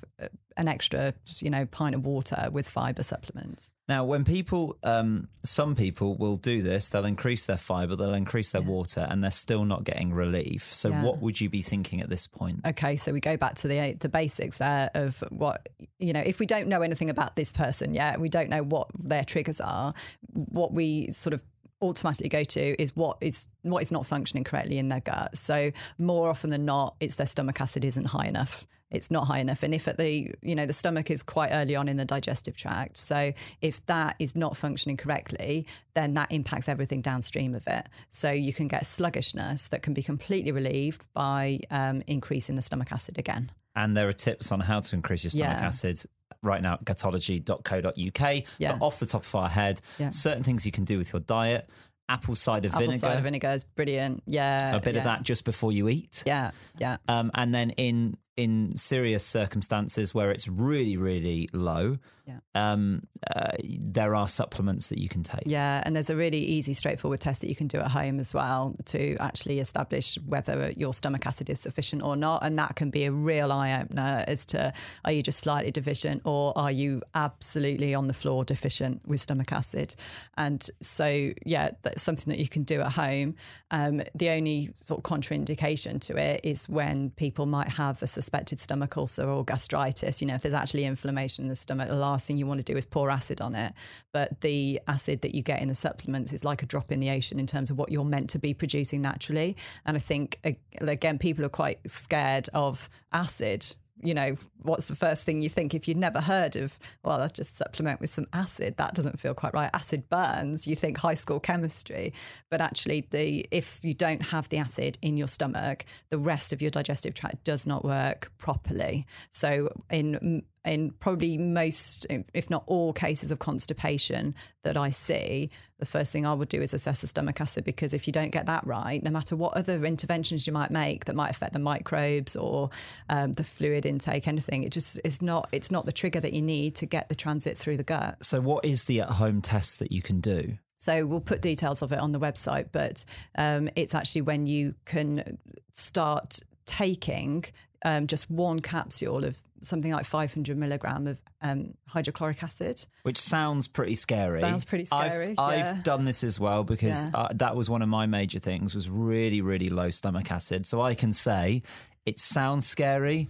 an 0.56 0.68
extra, 0.68 1.12
you 1.40 1.50
know, 1.50 1.66
pint 1.66 1.94
of 1.94 2.06
water 2.06 2.48
with 2.50 2.66
fiber 2.66 3.02
supplements. 3.02 3.70
Now, 3.90 4.04
when 4.04 4.24
people, 4.24 4.78
um, 4.82 5.28
some 5.44 5.76
people 5.76 6.16
will 6.16 6.36
do 6.36 6.62
this, 6.62 6.88
they'll 6.88 7.04
increase 7.04 7.44
their 7.44 7.58
fiber, 7.58 7.94
they'll 7.94 8.14
increase 8.14 8.50
their 8.52 8.62
water, 8.62 9.06
and 9.08 9.22
they're 9.22 9.30
still 9.30 9.66
not 9.66 9.84
getting 9.84 10.14
relief. 10.14 10.72
So, 10.74 10.88
Yeah. 10.88 11.02
what 11.02 11.20
would 11.20 11.40
you 11.40 11.50
be 11.50 11.60
thinking 11.60 12.00
at 12.00 12.08
this 12.08 12.26
point? 12.26 12.60
Okay, 12.64 12.96
so 12.96 13.12
we 13.12 13.20
go 13.20 13.36
back 13.36 13.56
to 13.56 13.68
the 13.68 13.96
the 14.00 14.08
basics 14.08 14.56
there 14.58 14.90
of 14.94 15.22
what 15.30 15.68
you 15.98 16.12
know. 16.14 16.20
If 16.24 16.38
we 16.40 16.46
don't 16.46 16.68
know 16.68 16.80
anything 16.82 17.10
about 17.10 17.36
this 17.36 17.52
person 17.52 17.92
yet, 17.94 18.18
we 18.18 18.30
don't 18.30 18.48
know 18.48 18.62
what 18.62 18.88
their 18.98 19.24
triggers 19.24 19.60
are. 19.60 19.92
What 20.32 20.72
we 20.72 21.10
sort 21.10 21.34
of 21.34 21.44
automatically 21.82 22.28
go 22.28 22.42
to 22.44 22.80
is 22.82 22.96
what 22.96 23.18
is 23.20 23.48
what 23.62 23.82
is 23.82 23.92
not 23.92 24.06
functioning 24.06 24.44
correctly 24.44 24.78
in 24.78 24.88
their 24.88 25.00
gut. 25.00 25.36
So 25.36 25.70
more 25.98 26.28
often 26.30 26.50
than 26.50 26.64
not, 26.64 26.96
it's 27.00 27.16
their 27.16 27.26
stomach 27.26 27.60
acid 27.60 27.84
isn't 27.84 28.06
high 28.06 28.26
enough. 28.26 28.66
It's 28.88 29.10
not 29.10 29.26
high 29.26 29.40
enough, 29.40 29.64
and 29.64 29.74
if 29.74 29.88
at 29.88 29.98
the 29.98 30.30
you 30.42 30.54
know 30.54 30.64
the 30.64 30.72
stomach 30.72 31.10
is 31.10 31.24
quite 31.24 31.50
early 31.50 31.74
on 31.74 31.88
in 31.88 31.96
the 31.96 32.04
digestive 32.04 32.56
tract, 32.56 32.96
so 32.98 33.32
if 33.60 33.84
that 33.86 34.14
is 34.20 34.36
not 34.36 34.56
functioning 34.56 34.96
correctly, 34.96 35.66
then 35.94 36.14
that 36.14 36.30
impacts 36.30 36.68
everything 36.68 37.00
downstream 37.00 37.56
of 37.56 37.66
it. 37.66 37.88
So 38.10 38.30
you 38.30 38.52
can 38.52 38.68
get 38.68 38.86
sluggishness 38.86 39.66
that 39.68 39.82
can 39.82 39.92
be 39.92 40.04
completely 40.04 40.52
relieved 40.52 41.04
by 41.14 41.58
um, 41.68 42.04
increasing 42.06 42.54
the 42.54 42.62
stomach 42.62 42.92
acid 42.92 43.18
again. 43.18 43.50
And 43.74 43.96
there 43.96 44.08
are 44.08 44.12
tips 44.12 44.52
on 44.52 44.60
how 44.60 44.80
to 44.80 44.94
increase 44.94 45.24
your 45.24 45.32
stomach 45.32 45.58
Yeah. 45.58 45.66
acid 45.66 46.02
right 46.42 46.62
now 46.62 46.74
at 46.74 46.84
gutology.co.uk. 46.84 48.42
Yeah. 48.58 48.72
But 48.72 48.84
off 48.84 48.98
the 48.98 49.06
top 49.06 49.24
of 49.24 49.34
our 49.34 49.48
head, 49.48 49.80
Yeah. 49.98 50.10
certain 50.10 50.42
things 50.42 50.66
you 50.66 50.72
can 50.72 50.84
do 50.84 50.98
with 50.98 51.12
your 51.12 51.20
diet 51.20 51.68
apple 52.08 52.34
cider 52.34 52.68
Apple 52.68 52.80
vinegar, 52.80 52.96
Apple 52.96 53.08
cider 53.08 53.22
vinegar 53.22 53.50
is 53.50 53.64
brilliant. 53.64 54.22
Yeah, 54.26 54.76
a 54.76 54.80
bit 54.80 54.94
yeah. 54.94 55.00
of 55.00 55.04
that 55.04 55.22
just 55.22 55.44
before 55.44 55.72
you 55.72 55.88
eat. 55.88 56.22
Yeah, 56.26 56.52
yeah. 56.78 56.98
Um, 57.08 57.30
and 57.34 57.54
then 57.54 57.70
in 57.70 58.16
in 58.36 58.76
serious 58.76 59.24
circumstances 59.24 60.14
where 60.14 60.30
it's 60.30 60.46
really 60.48 60.96
really 60.96 61.48
low, 61.52 61.96
Yeah. 62.26 62.40
um, 62.54 63.02
uh, 63.34 63.52
there 63.62 64.14
are 64.14 64.28
supplements 64.28 64.88
that 64.90 64.98
you 64.98 65.08
can 65.08 65.22
take. 65.22 65.44
Yeah, 65.46 65.82
and 65.84 65.94
there's 65.94 66.10
a 66.10 66.16
really 66.16 66.40
easy, 66.40 66.74
straightforward 66.74 67.20
test 67.20 67.40
that 67.40 67.48
you 67.48 67.54
can 67.56 67.66
do 67.68 67.78
at 67.78 67.92
home 67.92 68.18
as 68.20 68.34
well 68.34 68.74
to 68.86 69.16
actually 69.20 69.60
establish 69.60 70.16
whether 70.26 70.72
your 70.76 70.92
stomach 70.92 71.24
acid 71.26 71.48
is 71.48 71.60
sufficient 71.60 72.02
or 72.02 72.16
not. 72.16 72.44
And 72.44 72.58
that 72.58 72.74
can 72.76 72.90
be 72.90 73.04
a 73.04 73.12
real 73.12 73.52
eye 73.52 73.80
opener 73.80 74.24
as 74.26 74.44
to 74.46 74.72
are 75.04 75.12
you 75.12 75.22
just 75.22 75.38
slightly 75.38 75.70
deficient 75.70 76.22
or 76.24 76.52
are 76.58 76.70
you 76.72 77.00
absolutely 77.14 77.94
on 77.94 78.06
the 78.08 78.14
floor 78.14 78.44
deficient 78.44 79.06
with 79.06 79.20
stomach 79.20 79.52
acid? 79.52 79.94
And 80.36 80.68
so, 80.82 81.32
yeah, 81.44 81.70
that's 81.82 82.02
something 82.02 82.30
that 82.32 82.38
you 82.40 82.48
can 82.48 82.64
do 82.64 82.80
at 82.80 82.92
home. 82.92 83.36
Um, 83.70 84.02
the 84.14 84.30
only 84.30 84.70
sort 84.84 84.98
of 84.98 85.04
contraindication 85.04 86.00
to 86.02 86.16
it 86.16 86.40
is 86.44 86.68
when 86.68 87.10
people 87.10 87.46
might 87.46 87.72
have 87.74 88.02
a 88.02 88.06
suspected 88.26 88.58
stomach 88.58 88.96
ulcer 88.96 89.28
or 89.28 89.44
gastritis. 89.44 90.20
You 90.20 90.26
know, 90.26 90.34
if 90.34 90.42
there's 90.42 90.52
actually 90.52 90.84
inflammation 90.84 91.44
in 91.44 91.48
the 91.48 91.54
stomach, 91.54 91.88
the 91.88 91.94
last 91.94 92.26
thing 92.26 92.36
you 92.36 92.46
want 92.46 92.60
to 92.60 92.72
do 92.72 92.76
is 92.76 92.84
pour 92.84 93.08
acid 93.08 93.40
on 93.40 93.54
it. 93.54 93.72
But 94.12 94.40
the 94.40 94.80
acid 94.88 95.22
that 95.22 95.32
you 95.34 95.42
get 95.42 95.62
in 95.62 95.68
the 95.68 95.74
supplements 95.74 96.32
is 96.32 96.44
like 96.44 96.62
a 96.62 96.66
drop 96.66 96.90
in 96.90 96.98
the 96.98 97.10
ocean 97.10 97.38
in 97.38 97.46
terms 97.46 97.70
of 97.70 97.78
what 97.78 97.92
you're 97.92 98.04
meant 98.04 98.28
to 98.30 98.40
be 98.40 98.52
producing 98.52 99.00
naturally. 99.00 99.56
And 99.84 99.96
I 99.96 100.00
think, 100.00 100.40
again, 100.80 101.18
people 101.18 101.44
are 101.44 101.48
quite 101.48 101.78
scared 101.88 102.48
of 102.52 102.90
acid. 103.12 103.76
You 104.02 104.14
know, 104.14 104.36
what's 104.62 104.86
the 104.86 104.94
first 104.94 105.24
thing 105.24 105.40
you 105.42 105.48
think 105.48 105.74
if 105.74 105.88
you'd 105.88 105.96
never 105.96 106.20
heard 106.20 106.54
of, 106.56 106.78
well, 107.02 107.20
I'll 107.20 107.28
just 107.28 107.56
supplement 107.56 108.00
with 108.00 108.10
some 108.10 108.26
acid? 108.32 108.76
That 108.76 108.94
doesn't 108.94 109.18
feel 109.18 109.34
quite 109.34 109.54
right. 109.54 109.70
Acid 109.72 110.08
burns, 110.08 110.66
you 110.66 110.76
think 110.76 110.98
high 110.98 111.14
school 111.14 111.40
chemistry. 111.40 112.12
But 112.50 112.60
actually, 112.60 113.06
the 113.10 113.46
if 113.50 113.80
you 113.82 113.94
don't 113.94 114.26
have 114.26 114.48
the 114.48 114.58
acid 114.58 114.98
in 115.02 115.16
your 115.16 115.28
stomach, 115.28 115.84
the 116.10 116.18
rest 116.18 116.52
of 116.52 116.60
your 116.60 116.70
digestive 116.70 117.14
tract 117.14 117.44
does 117.44 117.66
not 117.66 117.84
work 117.84 118.30
properly. 118.38 119.06
So, 119.30 119.70
in 119.90 120.44
in 120.66 120.90
probably 120.90 121.38
most, 121.38 122.06
if 122.34 122.50
not 122.50 122.64
all 122.66 122.92
cases 122.92 123.30
of 123.30 123.38
constipation 123.38 124.34
that 124.64 124.76
I 124.76 124.90
see, 124.90 125.50
the 125.78 125.86
first 125.86 126.12
thing 126.12 126.24
I 126.26 126.34
would 126.34 126.48
do 126.48 126.62
is 126.62 126.72
assess 126.74 127.02
the 127.02 127.06
stomach 127.06 127.40
acid 127.40 127.64
because 127.64 127.92
if 127.92 128.06
you 128.06 128.12
don't 128.12 128.30
get 128.30 128.46
that 128.46 128.66
right, 128.66 129.02
no 129.02 129.10
matter 129.10 129.36
what 129.36 129.54
other 129.54 129.84
interventions 129.84 130.46
you 130.46 130.52
might 130.52 130.70
make 130.70 131.04
that 131.04 131.14
might 131.14 131.30
affect 131.30 131.52
the 131.52 131.58
microbes 131.58 132.34
or 132.34 132.70
um, 133.08 133.34
the 133.34 133.44
fluid 133.44 133.84
intake, 133.84 134.26
anything, 134.26 134.64
it 134.64 134.72
just 134.72 135.00
is 135.04 135.20
not. 135.20 135.48
It's 135.52 135.70
not 135.70 135.86
the 135.86 135.92
trigger 135.92 136.20
that 136.20 136.32
you 136.32 136.42
need 136.42 136.74
to 136.76 136.86
get 136.86 137.08
the 137.08 137.14
transit 137.14 137.58
through 137.58 137.76
the 137.76 137.84
gut. 137.84 138.24
So, 138.24 138.40
what 138.40 138.64
is 138.64 138.84
the 138.84 139.00
at 139.00 139.10
home 139.10 139.40
test 139.42 139.78
that 139.78 139.92
you 139.92 140.02
can 140.02 140.20
do? 140.20 140.54
So 140.78 141.06
we'll 141.06 141.20
put 141.20 141.40
details 141.40 141.82
of 141.82 141.90
it 141.92 141.98
on 141.98 142.12
the 142.12 142.20
website, 142.20 142.68
but 142.70 143.04
um, 143.36 143.68
it's 143.76 143.94
actually 143.94 144.22
when 144.22 144.46
you 144.46 144.74
can 144.84 145.38
start 145.72 146.40
taking 146.66 147.44
um, 147.84 148.06
just 148.06 148.30
one 148.30 148.60
capsule 148.60 149.24
of 149.24 149.38
something 149.62 149.92
like 149.92 150.04
500 150.06 150.56
milligram 150.56 151.06
of 151.06 151.20
um, 151.42 151.74
hydrochloric 151.88 152.42
acid. 152.42 152.86
Which 153.02 153.18
sounds 153.18 153.68
pretty 153.68 153.94
scary. 153.94 154.40
Sounds 154.40 154.64
pretty 154.64 154.84
scary. 154.84 155.34
I've, 155.38 155.58
yeah. 155.58 155.70
I've 155.76 155.82
done 155.82 156.04
this 156.04 156.22
as 156.24 156.38
well 156.40 156.64
because 156.64 157.04
Yeah. 157.04 157.10
uh, 157.14 157.28
that 157.34 157.56
was 157.56 157.68
one 157.70 157.82
of 157.82 157.88
my 157.88 158.06
major 158.06 158.38
things 158.38 158.74
was 158.74 158.88
really, 158.88 159.40
really 159.40 159.68
low 159.68 159.90
stomach 159.90 160.30
acid. 160.30 160.66
So 160.66 160.80
I 160.80 160.94
can 160.94 161.12
say 161.12 161.62
it 162.04 162.18
sounds 162.20 162.66
scary. 162.66 163.28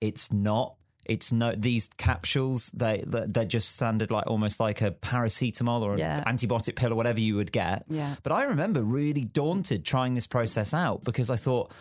It's 0.00 0.32
not. 0.32 0.74
It's 1.06 1.32
no 1.32 1.52
these 1.52 1.88
capsules. 1.96 2.70
They 2.72 3.02
they're 3.06 3.46
just 3.46 3.70
standard, 3.72 4.10
like 4.10 4.26
almost 4.26 4.60
like 4.60 4.82
a 4.82 4.90
paracetamol 4.90 5.80
or 5.80 5.96
Yeah. 5.96 6.22
an 6.24 6.36
antibiotic 6.36 6.76
pill 6.76 6.92
or 6.92 6.96
whatever 6.96 7.18
you 7.18 7.34
would 7.36 7.50
get. 7.50 7.84
Yeah. 7.88 8.16
But 8.22 8.32
I 8.32 8.44
remember 8.44 8.82
really 8.82 9.24
daunted 9.24 9.86
trying 9.86 10.14
this 10.14 10.26
process 10.26 10.74
out 10.74 11.04
because 11.04 11.30
I 11.30 11.36
thought 11.36 11.72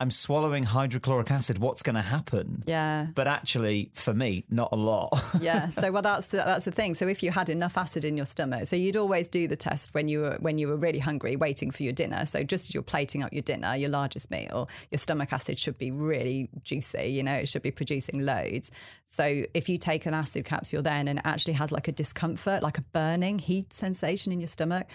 I'm 0.00 0.10
swallowing 0.10 0.64
hydrochloric 0.64 1.30
acid. 1.30 1.58
What's 1.58 1.82
going 1.82 1.94
to 1.96 2.02
happen? 2.02 2.64
Yeah. 2.66 3.08
But 3.14 3.28
actually, 3.28 3.90
for 3.94 4.14
me, 4.14 4.44
not 4.48 4.70
a 4.72 4.76
lot. 4.76 5.12
yeah. 5.40 5.68
So 5.68 5.92
well, 5.92 6.00
that's 6.00 6.28
the, 6.28 6.38
that's 6.38 6.64
the 6.64 6.70
thing. 6.70 6.94
So 6.94 7.06
if 7.06 7.22
you 7.22 7.30
had 7.30 7.50
enough 7.50 7.76
acid 7.76 8.04
in 8.04 8.16
your 8.16 8.24
stomach, 8.24 8.66
so 8.66 8.76
you'd 8.76 8.96
always 8.96 9.28
do 9.28 9.46
the 9.46 9.56
test 9.56 9.92
when 9.92 10.08
you 10.08 10.20
were 10.20 10.38
when 10.40 10.56
you 10.56 10.68
were 10.68 10.76
really 10.76 11.00
hungry, 11.00 11.36
waiting 11.36 11.70
for 11.70 11.82
your 11.82 11.92
dinner. 11.92 12.24
So 12.24 12.42
just 12.42 12.70
as 12.70 12.74
you're 12.74 12.82
plating 12.82 13.22
up 13.22 13.32
your 13.32 13.42
dinner, 13.42 13.76
your 13.76 13.90
largest 13.90 14.30
meal, 14.30 14.70
your 14.90 14.98
stomach 14.98 15.32
acid 15.34 15.58
should 15.58 15.76
be 15.76 15.90
really 15.90 16.48
juicy. 16.62 17.08
You 17.08 17.22
know, 17.22 17.34
it 17.34 17.48
should 17.48 17.62
be 17.62 17.70
producing 17.70 18.24
loads. 18.24 18.70
So 19.04 19.44
if 19.52 19.68
you 19.68 19.76
take 19.76 20.06
an 20.06 20.14
acid 20.14 20.46
capsule 20.46 20.82
then 20.82 21.08
and 21.08 21.18
it 21.18 21.26
actually 21.26 21.54
has 21.54 21.72
like 21.72 21.88
a 21.88 21.92
discomfort, 21.92 22.62
like 22.62 22.78
a 22.78 22.82
burning 22.82 23.38
heat 23.38 23.74
sensation 23.74 24.32
in 24.32 24.40
your 24.40 24.48
stomach. 24.48 24.86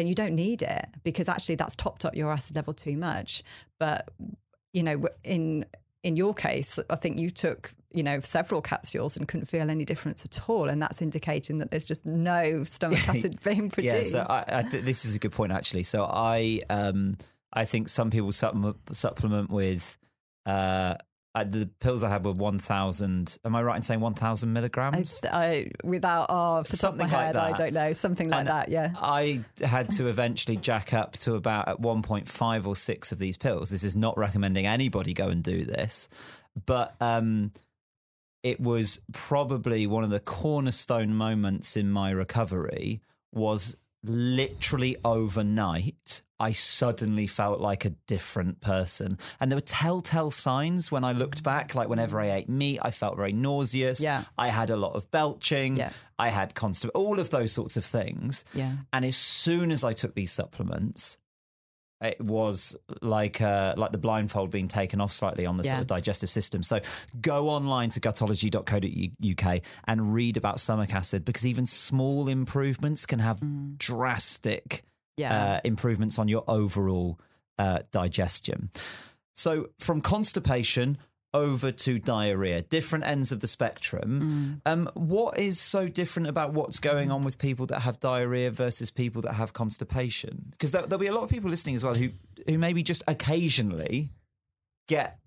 Then 0.00 0.06
you 0.06 0.14
don't 0.14 0.34
need 0.34 0.62
it 0.62 0.88
because 1.04 1.28
actually 1.28 1.56
that's 1.56 1.76
topped 1.76 2.06
up 2.06 2.14
your 2.16 2.32
acid 2.32 2.56
level 2.56 2.72
too 2.72 2.96
much. 2.96 3.42
But 3.78 4.08
you 4.72 4.82
know, 4.82 5.06
in 5.22 5.66
in 6.02 6.16
your 6.16 6.32
case, 6.32 6.78
I 6.88 6.96
think 6.96 7.18
you 7.18 7.28
took, 7.28 7.74
you 7.92 8.02
know, 8.02 8.18
several 8.20 8.62
capsules 8.62 9.18
and 9.18 9.28
couldn't 9.28 9.44
feel 9.44 9.68
any 9.68 9.84
difference 9.84 10.24
at 10.24 10.48
all. 10.48 10.70
And 10.70 10.80
that's 10.80 11.02
indicating 11.02 11.58
that 11.58 11.70
there's 11.70 11.84
just 11.84 12.06
no 12.06 12.64
stomach 12.64 13.06
acid 13.10 13.42
being 13.42 13.68
produced. 13.68 14.14
Yeah, 14.14 14.24
so 14.24 14.26
I, 14.30 14.60
I 14.60 14.62
th- 14.62 14.84
this 14.84 15.04
is 15.04 15.16
a 15.16 15.18
good 15.18 15.32
point 15.32 15.52
actually. 15.52 15.82
So 15.82 16.06
I 16.06 16.62
um 16.70 17.18
I 17.52 17.66
think 17.66 17.90
some 17.90 18.08
people 18.08 18.32
supplement 18.32 18.78
supplement 18.96 19.50
with 19.50 19.98
uh 20.46 20.94
uh, 21.34 21.44
the 21.44 21.68
pills 21.80 22.02
I 22.02 22.08
had 22.08 22.24
were 22.24 22.32
one 22.32 22.58
thousand. 22.58 23.38
Am 23.44 23.54
I 23.54 23.62
right 23.62 23.76
in 23.76 23.82
saying 23.82 24.00
one 24.00 24.14
thousand 24.14 24.52
milligrams? 24.52 25.20
I, 25.30 25.70
without, 25.84 26.26
oh, 26.28 26.62
Something 26.64 27.06
top 27.06 27.06
of 27.06 27.12
my 27.12 27.18
like 27.18 27.26
head, 27.26 27.36
I 27.38 27.52
don't 27.52 27.72
know. 27.72 27.92
Something 27.92 28.28
like 28.30 28.40
And 28.40 28.48
that, 28.48 28.68
yeah. 28.68 28.92
I 28.96 29.40
had 29.62 29.90
to 29.92 30.08
eventually 30.08 30.56
jack 30.56 30.92
up 30.92 31.16
to 31.18 31.34
about 31.34 31.68
at 31.68 31.80
1.5 31.80 32.66
or 32.66 32.74
6 32.74 33.12
of 33.12 33.18
these 33.18 33.36
pills. 33.36 33.70
This 33.70 33.84
is 33.84 33.94
not 33.94 34.18
recommending 34.18 34.66
anybody 34.66 35.14
go 35.14 35.28
and 35.28 35.42
do 35.42 35.64
this, 35.64 36.08
but 36.66 36.96
um, 37.00 37.52
it 38.42 38.60
was 38.60 39.00
probably 39.12 39.86
one 39.86 40.02
of 40.02 40.10
the 40.10 40.20
cornerstone 40.20 41.14
moments 41.14 41.76
in 41.76 41.90
my 41.90 42.10
recovery 42.10 43.02
was 43.32 43.76
literally 44.02 44.96
overnight 45.04 46.22
I 46.40 46.52
suddenly 46.52 47.26
felt 47.26 47.60
like 47.60 47.84
a 47.84 47.90
different 48.06 48.60
person. 48.62 49.18
And 49.38 49.50
there 49.50 49.56
were 49.56 49.60
telltale 49.60 50.30
signs 50.30 50.90
when 50.90 51.04
I 51.04 51.12
looked 51.12 51.42
back, 51.42 51.74
like 51.74 51.88
whenever 51.88 52.18
I 52.18 52.30
ate 52.30 52.48
meat, 52.48 52.80
I 52.82 52.90
felt 52.90 53.16
very 53.16 53.32
nauseous. 53.32 54.00
Yeah. 54.00 54.24
I 54.38 54.48
had 54.48 54.70
a 54.70 54.76
lot 54.76 54.94
of 54.94 55.10
belching. 55.10 55.76
Yeah. 55.76 55.90
I 56.18 56.30
had 56.30 56.54
constant, 56.54 56.94
all 56.94 57.20
of 57.20 57.28
those 57.30 57.52
sorts 57.52 57.76
of 57.76 57.84
things. 57.84 58.44
Yeah. 58.54 58.72
And 58.92 59.04
as 59.04 59.16
soon 59.16 59.70
as 59.70 59.84
I 59.84 59.92
took 59.92 60.14
these 60.14 60.32
supplements, 60.32 61.18
it 62.02 62.20
was 62.20 62.76
like 63.02 63.42
uh, 63.42 63.74
like 63.76 63.92
the 63.92 63.98
blindfold 63.98 64.50
being 64.50 64.68
taken 64.68 65.00
off 65.02 65.12
slightly 65.12 65.44
on 65.44 65.58
the 65.58 65.64
sort 65.64 65.80
of 65.80 65.86
digestive 65.86 66.30
system. 66.30 66.62
So 66.62 66.80
go 67.20 67.50
online 67.50 67.90
to 67.90 68.00
gutology.co.uk 68.00 69.60
and 69.84 70.14
read 70.14 70.38
about 70.38 70.60
stomach 70.60 70.94
acid 70.94 71.26
because 71.26 71.46
even 71.46 71.66
small 71.66 72.28
improvements 72.28 73.04
can 73.04 73.18
have 73.18 73.42
drastic 73.76 74.84
Yeah. 75.20 75.54
uh, 75.54 75.60
improvements 75.64 76.18
on 76.18 76.28
your 76.28 76.44
overall 76.48 77.18
uh, 77.58 77.80
digestion. 77.92 78.70
So 79.34 79.68
from 79.78 80.00
constipation 80.00 80.98
over 81.32 81.70
to 81.70 81.98
diarrhea, 81.98 82.62
different 82.62 83.04
ends 83.04 83.30
of 83.30 83.40
the 83.40 83.46
spectrum. 83.46 84.60
Um, 84.66 84.90
what 84.94 85.38
is 85.38 85.60
so 85.60 85.86
different 85.88 86.28
about 86.28 86.52
what's 86.52 86.78
going 86.80 87.10
on 87.10 87.22
with 87.22 87.38
people 87.38 87.66
that 87.66 87.80
have 87.80 88.00
diarrhea 88.00 88.50
versus 88.50 88.90
people 88.90 89.22
that 89.22 89.34
have 89.34 89.52
constipation? 89.52 90.50
Because 90.50 90.72
there, 90.72 90.82
there'll 90.82 90.98
be 90.98 91.06
a 91.06 91.14
lot 91.14 91.22
of 91.22 91.30
people 91.30 91.48
listening 91.50 91.76
as 91.76 91.84
well 91.84 91.94
who 91.94 92.08
who 92.46 92.58
maybe 92.58 92.82
just 92.82 93.02
occasionally 93.06 94.10
get. 94.88 95.18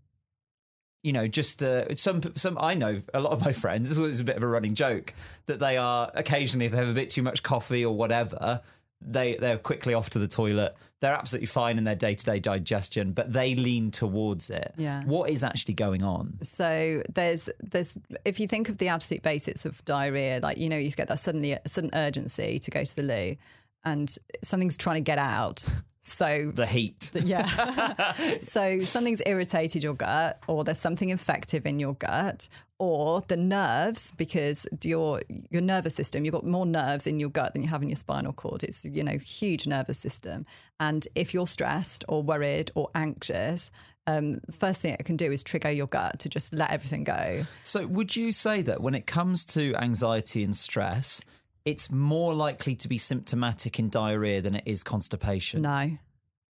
You 1.04 1.12
know, 1.12 1.28
just 1.28 1.62
uh, 1.62 1.94
some 1.96 2.22
some. 2.36 2.58
I 2.62 2.76
know 2.76 3.02
a 3.14 3.20
lot 3.20 3.34
of 3.34 3.42
my 3.42 3.52
friends. 3.52 3.90
This 3.90 3.98
was 3.98 4.22
a 4.22 4.24
bit 4.24 4.38
of 4.38 4.44
a 4.44 4.48
running 4.48 4.74
joke 4.74 5.14
that 5.48 5.60
they 5.60 5.76
are 5.76 6.10
occasionally 6.14 6.66
if 6.66 6.72
they 6.72 6.78
have 6.78 6.90
a 6.90 6.94
bit 6.94 7.10
too 7.10 7.22
much 7.22 7.44
coffee 7.44 7.84
or 7.84 7.94
whatever, 7.94 8.62
they 9.06 9.36
they're 9.36 9.58
quickly 9.58 9.94
off 9.94 10.10
to 10.12 10.20
the 10.20 10.28
toilet. 10.28 10.76
They're 11.00 11.14
absolutely 11.14 11.48
fine 11.48 11.78
in 11.78 11.84
their 11.84 11.96
day 11.96 12.14
to 12.14 12.26
day 12.26 12.40
digestion, 12.40 13.12
but 13.12 13.34
they 13.34 13.56
lean 13.56 13.92
towards 13.92 14.50
it. 14.50 14.74
Yeah. 14.78 15.04
What 15.04 15.30
is 15.30 15.44
actually 15.44 15.74
going 15.74 16.04
on? 16.04 16.38
So 16.42 17.04
there's 17.14 17.50
there's 17.60 17.98
if 18.26 18.40
you 18.40 18.48
think 18.48 18.70
of 18.70 18.78
the 18.78 18.88
absolute 18.88 19.22
basics 19.22 19.66
of 19.66 19.84
diarrhea, 19.86 20.40
like 20.42 20.58
you 20.58 20.70
know 20.70 20.78
you 20.78 20.92
get 20.92 21.08
that 21.10 21.20
suddenly 21.20 21.54
a 21.54 21.62
sudden 21.68 21.90
urgency 21.94 22.60
to 22.60 22.72
go 22.72 22.84
to 22.84 22.96
the 22.96 23.04
loo, 23.04 23.36
and 23.84 24.16
something's 24.44 24.78
trying 24.78 24.98
to 24.98 25.02
get 25.02 25.18
out. 25.18 25.66
So 26.04 26.52
The 26.54 26.66
heat. 26.66 27.12
yeah. 27.24 28.12
so 28.42 28.82
something's 28.82 29.22
irritated 29.26 29.84
your 29.84 29.94
gut, 29.94 30.44
or 30.48 30.66
there's 30.66 30.78
something 30.78 31.10
infective 31.10 31.66
in 31.66 31.80
your 31.80 31.94
gut, 31.94 32.50
or 32.78 33.24
the 33.30 33.38
nerves, 33.38 34.12
because 34.12 34.68
your 34.84 35.22
your 35.50 35.62
nervous 35.62 35.96
system, 35.96 36.26
you've 36.26 36.34
got 36.34 36.48
more 36.48 36.66
nerves 36.66 37.08
in 37.08 37.22
your 37.22 37.30
gut 37.30 37.54
than 37.54 37.64
you 37.64 37.70
have 37.70 37.82
in 37.82 37.88
your 37.88 37.96
spinal 37.96 38.34
cord. 38.34 38.64
It's 38.64 38.84
you 38.84 39.02
know 39.02 39.18
huge 39.18 39.66
nervous 39.66 39.98
system, 39.98 40.46
and 40.78 41.08
if 41.16 41.34
you're 41.34 41.48
stressed 41.48 42.04
or 42.08 42.22
worried 42.22 42.70
or 42.76 42.90
anxious. 42.94 43.72
Um, 44.06 44.42
first 44.52 44.82
thing 44.82 44.94
it 45.00 45.06
can 45.06 45.16
do 45.16 45.32
is 45.32 45.44
trigger 45.44 45.72
your 45.72 45.88
gut 45.88 46.20
to 46.20 46.28
just 46.28 46.52
let 46.54 46.72
everything 46.72 47.06
go. 47.06 47.46
So, 47.64 47.88
would 47.88 48.18
you 48.18 48.34
say 48.34 48.62
that 48.64 48.82
when 48.82 48.96
it 48.96 49.08
comes 49.08 49.46
to 49.46 49.74
anxiety 49.76 50.44
and 50.44 50.54
stress, 50.54 51.24
it's 51.66 51.92
more 51.92 52.34
likely 52.34 52.76
to 52.76 52.88
be 52.88 52.98
symptomatic 52.98 53.80
in 53.80 53.90
diarrhea 53.90 54.42
than 54.42 54.56
it 54.56 54.64
is 54.66 54.84
constipation? 54.84 55.62
No, 55.62 55.98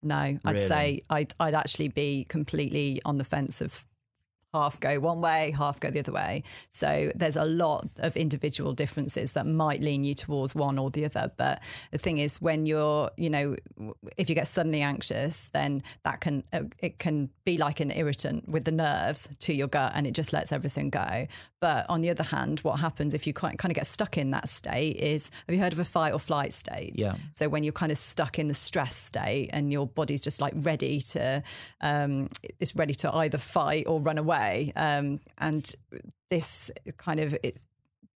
no. 0.01 0.15
I'd 0.15 0.39
Really? 0.45 0.67
say 0.67 1.01
I'd, 1.09 1.33
I'd 1.39 1.53
actually 1.53 1.89
be 1.89 2.25
completely 2.25 3.01
on 3.05 3.17
the 3.17 3.23
fence 3.23 3.61
of 3.61 3.85
half 4.53 4.79
go 4.79 4.99
one 4.99 5.21
way, 5.21 5.53
half 5.57 5.79
go 5.79 5.89
the 5.89 5.99
other 5.99 6.11
way. 6.11 6.43
So 6.69 7.11
there's 7.15 7.35
a 7.35 7.45
lot 7.45 7.87
of 7.99 8.15
individual 8.15 8.73
differences 8.73 9.33
that 9.33 9.47
might 9.47 9.81
lean 9.81 10.03
you 10.03 10.13
towards 10.13 10.53
one 10.53 10.77
or 10.77 10.91
the 10.91 11.05
other. 11.05 11.31
But 11.35 11.61
the 11.91 11.97
thing 11.97 12.17
is, 12.19 12.41
when 12.41 12.65
you're, 12.65 13.09
you 13.17 13.29
know, 13.29 13.55
if 14.17 14.29
you 14.29 14.35
get 14.35 14.47
suddenly 14.47 14.81
anxious, 14.81 15.49
then 15.53 15.83
that 16.03 16.21
can 16.21 16.43
uh, 16.53 16.63
it 16.79 16.99
can 16.99 17.29
be 17.45 17.57
like 17.57 17.79
an 17.79 17.91
irritant 17.91 18.47
with 18.47 18.65
the 18.65 18.71
nerves 18.71 19.27
to 19.39 19.53
your 19.53 19.67
gut, 19.67 19.93
and 19.95 20.05
it 20.05 20.11
just 20.11 20.33
lets 20.33 20.51
everything 20.51 20.89
go. 20.89 21.27
But 21.59 21.89
on 21.89 22.01
the 22.01 22.09
other 22.09 22.23
hand, 22.23 22.59
what 22.59 22.79
happens 22.79 23.13
if 23.13 23.25
you 23.25 23.33
kind 23.33 23.57
kind 23.57 23.71
of 23.71 23.75
get 23.75 23.87
stuck 23.87 24.17
in 24.17 24.31
that 24.31 24.49
state 24.49 24.97
is, 24.97 25.31
have 25.47 25.55
you 25.55 25.61
heard 25.61 25.73
of 25.73 25.79
a 25.79 25.85
fight 25.85 26.13
or 26.13 26.19
flight 26.19 26.53
state? 26.53 26.93
Yeah. 26.95 27.15
So 27.31 27.47
when 27.49 27.63
you're 27.63 27.73
kind 27.73 27.91
of 27.91 27.97
stuck 27.97 28.37
in 28.37 28.47
the 28.47 28.53
stress 28.53 28.95
state 28.95 29.49
and 29.53 29.71
your 29.71 29.87
body's 29.87 30.21
just 30.21 30.41
like 30.41 30.53
ready 30.57 30.99
to, 30.99 31.41
um, 31.81 32.29
it's 32.59 32.75
ready 32.75 32.93
to 32.95 33.15
either 33.15 33.37
fight 33.37 33.85
or 33.87 34.01
run 34.01 34.17
away. 34.17 34.42
Um, 34.75 35.19
and 35.37 35.71
this 36.29 36.71
kind 36.97 37.19
of 37.19 37.35
it's 37.43 37.65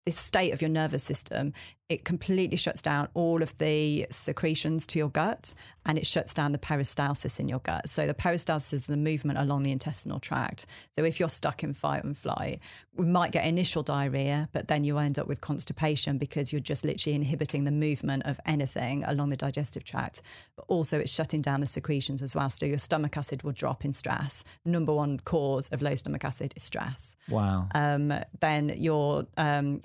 this 0.06 0.18
state 0.20 0.54
of 0.54 0.62
your 0.62 0.70
nervous 0.70 1.04
system, 1.04 1.54
it 1.88 2.04
completely 2.04 2.58
shuts 2.58 2.82
down 2.82 3.08
all 3.14 3.44
of 3.44 3.56
the 3.60 4.08
secretions 4.10 4.88
to 4.88 4.98
your 4.98 5.10
gut 5.10 5.54
and 5.86 6.00
it 6.00 6.08
shuts 6.08 6.34
down 6.34 6.52
the 6.52 6.58
peristalsis 6.58 7.40
in 7.40 7.48
your 7.48 7.60
gut. 7.60 7.88
So 7.88 8.08
the 8.08 8.14
peristalsis 8.16 8.74
is 8.74 8.88
the 8.88 8.98
movement 8.98 9.38
along 9.38 9.64
the 9.64 9.72
intestinal 9.72 10.20
tract. 10.20 10.66
So 10.96 11.04
if 11.04 11.20
you're 11.20 11.30
stuck 11.30 11.64
in 11.64 11.74
fight 11.74 12.04
and 12.04 12.18
flight, 12.18 12.60
we 12.96 13.06
might 13.06 13.32
get 13.32 13.46
initial 13.46 13.84
diarrhea, 13.84 14.50
but 14.52 14.68
then 14.68 14.84
you 14.84 14.98
end 14.98 15.20
up 15.20 15.28
with 15.28 15.42
constipation 15.42 16.18
because 16.18 16.52
you're 16.52 16.60
just 16.60 16.84
literally 16.84 17.16
inhibiting 17.16 17.66
the 17.66 17.72
movement 17.72 18.24
of 18.26 18.40
anything 18.48 19.04
along 19.04 19.30
the 19.30 19.38
digestive 19.38 19.84
tract. 19.84 20.24
But 20.56 20.66
also 20.68 20.98
it's 20.98 21.14
shutting 21.14 21.42
down 21.42 21.60
the 21.62 21.68
secretions 21.68 22.24
as 22.24 22.36
well. 22.36 22.50
So 22.50 22.66
your 22.66 22.80
stomach 22.80 23.16
acid 23.16 23.44
will 23.44 23.52
drop 23.52 23.86
in 23.86 23.94
stress. 23.94 24.44
Number 24.66 24.94
one 24.94 25.20
cause 25.20 25.70
of 25.70 25.84
low 25.84 25.94
stomach 25.94 26.26
acid 26.26 26.54
is 26.56 26.64
stress 26.64 27.16
Wow. 27.30 27.68
um, 27.76 28.12
then 28.40 28.70
your 28.76 29.28
um, 29.38 29.82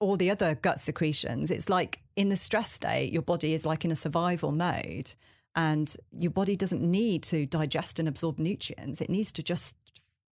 all 0.00 0.16
the 0.16 0.30
other 0.30 0.54
gut 0.54 0.78
secretions. 0.78 1.50
It's 1.50 1.68
like 1.68 2.00
in 2.16 2.28
the 2.28 2.36
stress 2.36 2.72
state, 2.72 3.12
your 3.12 3.22
body 3.22 3.54
is 3.54 3.66
like 3.66 3.84
in 3.84 3.90
a 3.90 3.96
survival 3.96 4.52
mode, 4.52 5.14
and 5.54 5.94
your 6.12 6.30
body 6.30 6.56
doesn't 6.56 6.82
need 6.82 7.22
to 7.24 7.46
digest 7.46 7.98
and 7.98 8.08
absorb 8.08 8.38
nutrients. 8.38 9.00
It 9.00 9.10
needs 9.10 9.32
to 9.32 9.42
just 9.42 9.76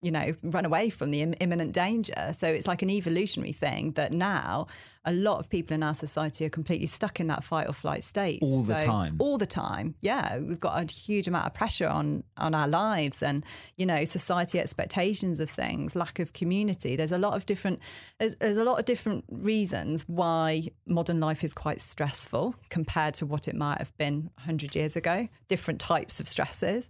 you 0.01 0.11
know, 0.11 0.33
run 0.43 0.65
away 0.65 0.89
from 0.89 1.11
the 1.11 1.21
Im- 1.21 1.33
imminent 1.39 1.73
danger. 1.73 2.31
So 2.33 2.47
it's 2.47 2.67
like 2.67 2.81
an 2.81 2.89
evolutionary 2.89 3.53
thing 3.53 3.91
that 3.91 4.11
now 4.11 4.67
a 5.07 5.13
lot 5.13 5.39
of 5.39 5.49
people 5.49 5.73
in 5.73 5.81
our 5.81 5.93
society 5.93 6.45
are 6.45 6.49
completely 6.49 6.85
stuck 6.85 7.21
in 7.21 7.27
that 7.27 7.41
fight 7.43 7.67
or 7.67 7.73
flight 7.73 8.03
state 8.03 8.39
all 8.43 8.61
the 8.61 8.75
time. 8.75 9.15
All 9.19 9.37
the 9.37 9.47
time, 9.47 9.95
yeah. 10.01 10.37
We've 10.37 10.59
got 10.59 10.77
a 10.77 10.93
huge 10.93 11.29
amount 11.29 11.45
of 11.47 11.53
pressure 11.53 11.87
on 11.87 12.23
on 12.37 12.53
our 12.53 12.67
lives, 12.67 13.23
and 13.23 13.45
you 13.77 13.85
know, 13.85 14.03
society 14.03 14.59
expectations 14.59 15.39
of 15.39 15.49
things, 15.49 15.95
lack 15.95 16.19
of 16.19 16.33
community. 16.33 16.97
There's 16.97 17.13
a 17.13 17.17
lot 17.17 17.35
of 17.35 17.45
different. 17.45 17.79
There's, 18.19 18.35
there's 18.35 18.57
a 18.57 18.65
lot 18.65 18.79
of 18.79 18.85
different 18.85 19.23
reasons 19.31 20.03
why 20.09 20.67
modern 20.85 21.21
life 21.21 21.43
is 21.43 21.53
quite 21.53 21.79
stressful 21.79 22.55
compared 22.69 23.13
to 23.15 23.25
what 23.25 23.47
it 23.47 23.55
might 23.55 23.79
have 23.79 23.97
been 23.97 24.29
100 24.35 24.75
years 24.75 24.97
ago. 24.97 25.29
Different 25.47 25.79
types 25.79 26.19
of 26.19 26.27
stresses. 26.27 26.89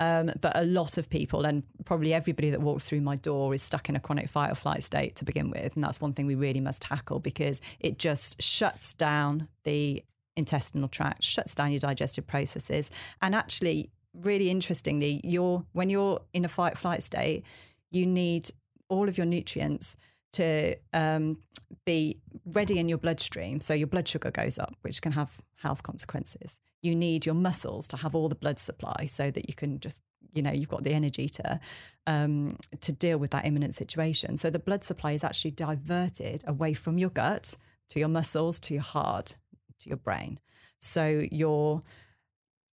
Um, 0.00 0.30
but 0.40 0.56
a 0.56 0.64
lot 0.64 0.96
of 0.98 1.10
people, 1.10 1.44
and 1.44 1.62
probably 1.84 2.14
everybody 2.14 2.50
that 2.50 2.60
walks 2.60 2.88
through 2.88 3.00
my 3.00 3.16
door, 3.16 3.54
is 3.54 3.62
stuck 3.62 3.88
in 3.88 3.96
a 3.96 4.00
chronic 4.00 4.28
fight 4.28 4.52
or 4.52 4.54
flight 4.54 4.82
state 4.82 5.16
to 5.16 5.24
begin 5.24 5.50
with. 5.50 5.74
And 5.74 5.82
that's 5.82 6.00
one 6.00 6.12
thing 6.12 6.26
we 6.26 6.34
really 6.34 6.60
must 6.60 6.82
tackle 6.82 7.18
because 7.18 7.60
it 7.80 7.98
just 7.98 8.40
shuts 8.40 8.92
down 8.92 9.48
the 9.64 10.04
intestinal 10.36 10.88
tract, 10.88 11.22
shuts 11.22 11.54
down 11.54 11.72
your 11.72 11.80
digestive 11.80 12.26
processes. 12.26 12.90
And 13.20 13.34
actually, 13.34 13.90
really 14.14 14.50
interestingly, 14.50 15.20
you're, 15.24 15.64
when 15.72 15.90
you're 15.90 16.20
in 16.32 16.44
a 16.44 16.48
fight 16.48 16.74
or 16.74 16.76
flight 16.76 17.02
state, 17.02 17.44
you 17.90 18.06
need 18.06 18.50
all 18.88 19.08
of 19.08 19.18
your 19.18 19.26
nutrients 19.26 19.96
to 20.32 20.76
um, 20.92 21.38
be 21.84 22.20
ready 22.44 22.78
in 22.78 22.88
your 22.88 22.98
bloodstream. 22.98 23.60
So 23.60 23.74
your 23.74 23.86
blood 23.86 24.08
sugar 24.08 24.30
goes 24.30 24.58
up, 24.58 24.76
which 24.82 25.02
can 25.02 25.12
have 25.12 25.40
health 25.56 25.82
consequences. 25.82 26.60
You 26.82 26.94
need 26.94 27.26
your 27.26 27.34
muscles 27.34 27.88
to 27.88 27.96
have 27.96 28.14
all 28.14 28.28
the 28.28 28.34
blood 28.34 28.58
supply 28.58 29.06
so 29.06 29.30
that 29.30 29.48
you 29.48 29.54
can 29.54 29.80
just, 29.80 30.02
you 30.32 30.42
know, 30.42 30.52
you've 30.52 30.68
got 30.68 30.84
the 30.84 30.92
energy 30.92 31.28
to 31.28 31.60
um, 32.06 32.56
to 32.80 32.92
deal 32.92 33.18
with 33.18 33.30
that 33.32 33.46
imminent 33.46 33.74
situation. 33.74 34.36
So 34.36 34.50
the 34.50 34.58
blood 34.58 34.84
supply 34.84 35.12
is 35.12 35.24
actually 35.24 35.52
diverted 35.52 36.44
away 36.46 36.74
from 36.74 36.98
your 36.98 37.10
gut 37.10 37.54
to 37.90 37.98
your 37.98 38.08
muscles, 38.08 38.58
to 38.60 38.74
your 38.74 38.82
heart, 38.82 39.36
to 39.80 39.88
your 39.88 39.98
brain. 39.98 40.38
So 40.78 41.26
your 41.30 41.80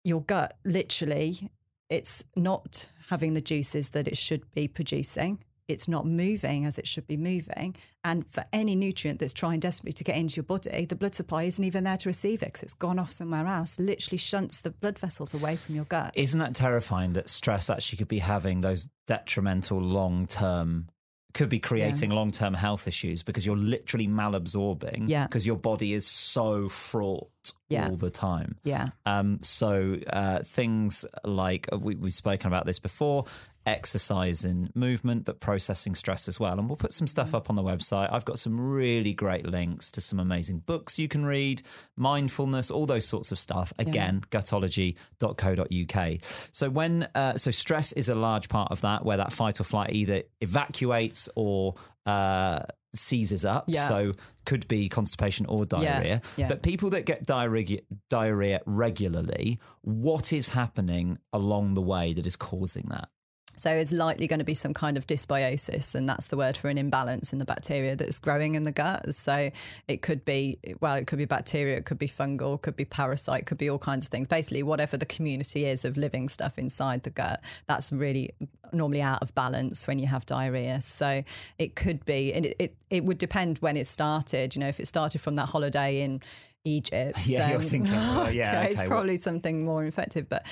your 0.03 0.21
gut 0.23 0.59
literally 0.65 1.51
it's 1.89 2.25
not 2.35 2.89
having 3.09 3.35
the 3.35 3.41
juices 3.41 3.91
that 3.91 4.09
it 4.09 4.17
should 4.17 4.53
be 4.53 4.67
producing 4.67 5.39
it's 5.69 5.89
not 5.89 6.05
moving 6.07 6.67
as 6.67 6.79
it 6.79 6.87
should 6.87 7.07
be 7.07 7.17
moving 7.17 7.75
and 8.05 8.27
for 8.27 8.45
any 8.53 8.75
nutrient 8.77 9.19
that's 9.19 9.33
trying 9.33 9.59
desperately 9.61 9.93
to 9.93 10.05
get 10.05 10.17
into 10.17 10.37
your 10.37 10.43
body 10.45 10.85
the 10.85 10.95
blood 10.97 11.15
supply 11.15 11.45
isn't 11.45 11.65
even 11.65 11.85
there 11.85 11.97
to 11.97 12.09
receive 12.09 12.43
it 12.43 12.47
because 12.47 12.63
it's 12.63 12.75
gone 12.75 12.99
off 12.99 13.11
somewhere 13.11 13.47
else 13.47 13.79
literally 13.79 14.19
shunts 14.19 14.61
the 14.61 14.71
blood 14.71 14.99
vessels 14.99 15.33
away 15.33 15.57
from 15.57 15.75
your 15.75 15.85
gut 15.87 16.13
Isn't 16.15 16.41
that 16.41 16.55
terrifying 16.55 17.15
that 17.15 17.29
stress 17.29 17.71
actually 17.71 17.99
could 17.99 18.09
be 18.09 18.19
having 18.19 18.61
those 18.61 18.89
detrimental 19.07 19.81
long 19.81 20.27
term, 20.27 20.89
could 21.33 21.49
be 21.49 21.59
creating 21.59 22.11
long 22.11 22.31
term 22.31 22.55
health 22.55 22.87
issues 22.87 23.23
because 23.23 23.45
you're 23.47 23.57
literally 23.57 24.07
malabsorbing 24.07 25.09
Yeah. 25.09 25.27
because 25.27 25.47
your 25.47 25.57
body 25.57 25.93
is 25.93 26.07
so 26.07 26.69
fraught 26.69 27.31
Yeah. 27.69 27.89
all 27.89 27.97
the 27.97 28.11
time. 28.11 28.57
yeah 28.65 28.89
Um, 29.07 29.41
so 29.43 29.97
uh, 30.13 30.41
things 30.41 31.05
like 31.25 31.69
uh, 31.73 31.79
we, 31.79 31.95
we've 31.97 32.15
spoken 32.15 32.47
about 32.49 32.67
this 32.67 32.79
before 32.79 33.25
exercise 33.67 34.45
and 34.45 34.75
movement, 34.75 35.25
but 35.25 35.41
processing 35.41 35.95
stress 35.95 36.29
as 36.29 36.39
well. 36.39 36.59
And 36.59 36.69
we'll 36.69 36.77
put 36.77 36.93
some 36.93 37.07
stuff 37.07 37.35
up 37.35 37.49
on 37.49 37.57
the 37.57 37.63
website. 37.63 38.13
I've 38.13 38.25
got 38.25 38.39
some 38.39 38.61
really 38.61 39.13
great 39.13 39.47
links 39.47 39.91
to 39.93 40.01
some 40.01 40.21
amazing 40.21 40.61
books 40.61 40.99
you 40.99 41.09
can 41.09 41.25
read, 41.25 41.63
mindfulness, 41.97 42.71
all 42.71 42.87
those 42.87 43.07
sorts 43.07 43.33
of 43.33 43.39
stuff. 43.39 43.73
Again, 43.79 44.23
gutology.co.uk. 44.31 46.09
So 46.53 46.71
when 46.71 47.09
uh, 47.15 47.37
so 47.37 47.51
stress 47.51 47.93
is 47.93 48.09
a 48.09 48.15
large 48.15 48.49
part 48.49 48.71
of 48.71 48.81
that, 48.83 49.05
where 49.05 49.17
that 49.17 49.33
fight 49.33 49.61
or 49.61 49.65
flight 49.65 49.93
either 49.93 50.23
evacuates 50.41 51.29
or 51.35 51.75
uh, 52.07 52.61
seizes 52.95 53.45
up. 53.45 53.65
Yeah. 53.67 53.89
So 53.89 54.13
could 54.47 54.67
be 54.69 54.89
constipation 54.89 55.47
or 55.47 55.65
diarrhea. 55.65 56.23
yeah. 56.37 56.49
But 56.49 56.63
people 56.63 56.91
that 56.91 57.07
get 57.07 57.27
diarrhea, 57.27 57.81
diarrhea 58.09 58.61
regularly, 58.67 59.59
what 59.83 60.33
is 60.33 60.51
happening 60.51 61.19
along 61.33 61.75
the 61.75 61.83
way 61.83 62.13
that 62.13 62.27
is 62.27 62.37
causing 62.37 62.87
that? 62.91 63.09
So 63.57 63.71
it's 63.71 63.93
likely 63.93 64.27
going 64.27 64.39
to 64.39 64.45
be 64.45 64.55
some 64.55 64.75
kind 64.75 64.97
of 64.97 65.07
dysbiosis, 65.07 65.95
and 65.95 66.09
that's 66.09 66.27
the 66.27 66.37
word 66.37 66.57
for 66.57 66.69
an 66.69 66.79
imbalance 66.79 67.33
in 67.33 67.39
the 67.39 67.45
bacteria 67.45 67.97
that's 67.97 68.19
growing 68.19 68.55
in 68.55 68.65
the 68.65 68.73
gut. 68.73 69.15
So 69.15 69.51
it 69.89 70.03
could 70.03 70.25
be, 70.25 70.59
well, 70.81 70.97
it 70.97 71.07
could 71.07 71.19
be 71.19 71.25
bacteria, 71.25 71.77
it 71.77 71.85
could 71.85 71.99
be 71.99 72.09
fungal, 72.09 72.61
could 72.61 72.77
be 72.77 72.85
parasite, 72.85 73.43
it 73.43 73.47
could 73.47 73.59
be 73.59 73.69
all 73.71 73.79
kinds 73.79 74.07
of 74.07 74.11
things. 74.11 74.29
Basically, 74.29 74.63
whatever 74.63 74.97
the 74.97 75.07
community 75.07 75.67
is 75.67 75.85
of 75.85 75.97
living 75.97 76.29
stuff 76.29 76.59
inside 76.59 77.03
the 77.03 77.11
gut, 77.11 77.43
that's 77.67 77.93
really 77.93 78.31
normally 78.73 79.03
out 79.03 79.23
of 79.23 79.35
balance 79.35 79.87
when 79.87 79.99
you 79.99 80.07
have 80.07 80.27
diarrhea. 80.27 80.81
So 80.81 81.23
it 81.59 81.77
could 81.77 82.05
be, 82.05 82.33
and 82.33 82.47
it, 82.47 82.57
it, 82.59 82.77
it 82.91 83.05
would 83.05 83.19
depend 83.19 83.59
when 83.59 83.77
it 83.77 83.87
started. 83.87 84.55
You 84.55 84.61
know, 84.61 84.69
if 84.69 84.81
it 84.81 84.87
started 84.87 85.21
from 85.21 85.37
that 85.37 85.51
holiday 85.51 86.01
in 86.01 86.21
Egypt. 86.65 87.19
Yeah, 87.27 87.51
you're 87.51 87.59
then- 87.59 87.69
thinking, 87.69 87.95
well, 87.95 88.31
yeah, 88.33 88.63
it's 88.63 88.75
okay, 88.75 88.89
well- 88.89 88.97
probably 88.99 89.17
something 89.17 89.65
more 89.65 89.85
infective, 89.85 90.29
but 90.29 90.45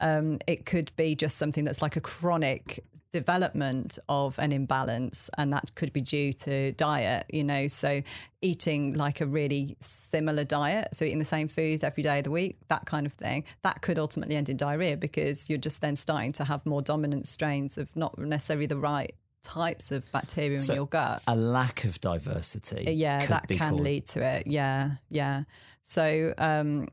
um, 0.00 0.38
it 0.46 0.66
could 0.66 0.92
be 0.96 1.14
just 1.14 1.36
something 1.38 1.64
that's 1.64 1.82
like 1.82 1.96
a 1.96 2.00
chronic 2.00 2.84
development 3.12 3.98
of 4.08 4.38
an 4.38 4.52
imbalance, 4.52 5.30
and 5.36 5.52
that 5.52 5.74
could 5.74 5.92
be 5.92 6.00
due 6.00 6.32
to 6.32 6.72
diet. 6.72 7.26
You 7.30 7.44
know, 7.44 7.66
so 7.68 8.02
eating 8.40 8.94
like 8.94 9.20
a 9.20 9.26
really 9.26 9.76
similar 9.80 10.44
diet, 10.44 10.94
so 10.94 11.04
eating 11.04 11.18
the 11.18 11.24
same 11.24 11.48
food 11.48 11.82
every 11.84 12.02
day 12.02 12.18
of 12.18 12.24
the 12.24 12.30
week, 12.30 12.56
that 12.68 12.86
kind 12.86 13.06
of 13.06 13.12
thing, 13.12 13.44
that 13.62 13.82
could 13.82 13.98
ultimately 13.98 14.36
end 14.36 14.48
in 14.48 14.56
diarrhea 14.56 14.96
because 14.96 15.48
you're 15.50 15.58
just 15.58 15.80
then 15.80 15.96
starting 15.96 16.32
to 16.32 16.44
have 16.44 16.64
more 16.64 16.82
dominant 16.82 17.26
strains 17.26 17.76
of 17.78 17.94
not 17.96 18.16
necessarily 18.18 18.66
the 18.66 18.76
right 18.78 19.14
types 19.42 19.90
of 19.92 20.10
bacteria 20.12 20.58
So 20.58 20.72
in 20.72 20.76
your 20.78 20.86
gut. 20.86 21.22
A 21.26 21.36
lack 21.36 21.84
of 21.84 22.00
diversity. 22.00 22.92
Yeah, 22.92 23.20
could 23.20 23.28
that 23.30 23.48
can 23.48 23.70
caused- 23.72 23.82
lead 23.82 24.06
to 24.08 24.22
it. 24.24 24.46
Yeah, 24.46 24.92
yeah. 25.08 25.44
So, 25.82 26.34
um, 26.38 26.88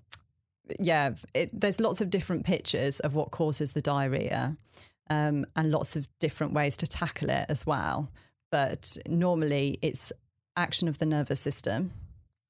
yeah, 0.79 1.13
it, 1.33 1.49
there's 1.53 1.79
lots 1.79 2.01
of 2.01 2.09
different 2.09 2.45
pictures 2.45 2.99
of 2.99 3.13
what 3.15 3.31
causes 3.31 3.73
the 3.73 3.81
diarrhea, 3.81 4.57
um, 5.09 5.45
and 5.55 5.71
lots 5.71 5.95
of 5.95 6.07
different 6.19 6.53
ways 6.53 6.75
to 6.77 6.87
tackle 6.87 7.29
it 7.29 7.45
as 7.49 7.65
well. 7.65 8.09
But 8.51 8.97
normally, 9.07 9.77
it's 9.81 10.11
action 10.55 10.87
of 10.87 10.97
the 10.97 11.05
nervous 11.05 11.39
system 11.39 11.91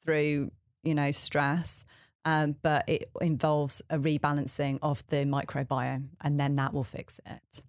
through 0.03 0.51
you 0.83 0.95
know 0.95 1.11
stress. 1.11 1.85
Um, 2.25 2.57
but 2.61 2.83
it 2.89 3.09
involves 3.21 3.81
a 3.89 3.97
rebalancing 3.97 4.79
of 4.81 5.05
the 5.07 5.17
microbiome, 5.17 6.09
and 6.21 6.37
then 6.39 6.57
that 6.57 6.73
will 6.73 6.83
fix 6.83 7.21
it 7.25 7.61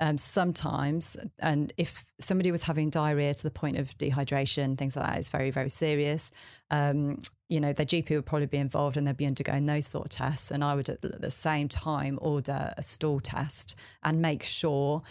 um, 0.00 0.18
sometimes, 0.18 1.16
and 1.38 1.72
if 1.76 2.04
somebody 2.18 2.50
was 2.50 2.62
having 2.62 2.90
diarrhea 2.90 3.34
to 3.34 3.42
the 3.42 3.50
point 3.50 3.78
of 3.78 3.96
dehydration, 3.98 4.76
things 4.76 4.96
like 4.96 5.06
that, 5.06 5.18
it's 5.18 5.28
very, 5.28 5.50
very 5.50 5.70
serious. 5.70 6.30
Um, 6.70 7.20
you 7.48 7.60
know, 7.60 7.72
their 7.72 7.86
GP 7.86 8.10
would 8.10 8.26
probably 8.26 8.46
be 8.46 8.58
involved 8.58 8.96
and 8.96 9.06
they'd 9.06 9.16
be 9.16 9.26
undergoing 9.26 9.66
those 9.66 9.86
sort 9.86 10.06
of 10.06 10.10
tests. 10.10 10.50
And 10.50 10.64
I 10.64 10.74
would 10.74 10.88
at 10.88 11.02
the 11.02 11.30
same 11.30 11.68
time 11.68 12.18
order 12.20 12.74
a 12.76 12.82
stool 12.82 13.20
test 13.20 13.76
and 14.02 14.20
make 14.20 14.42
sure 14.42 15.02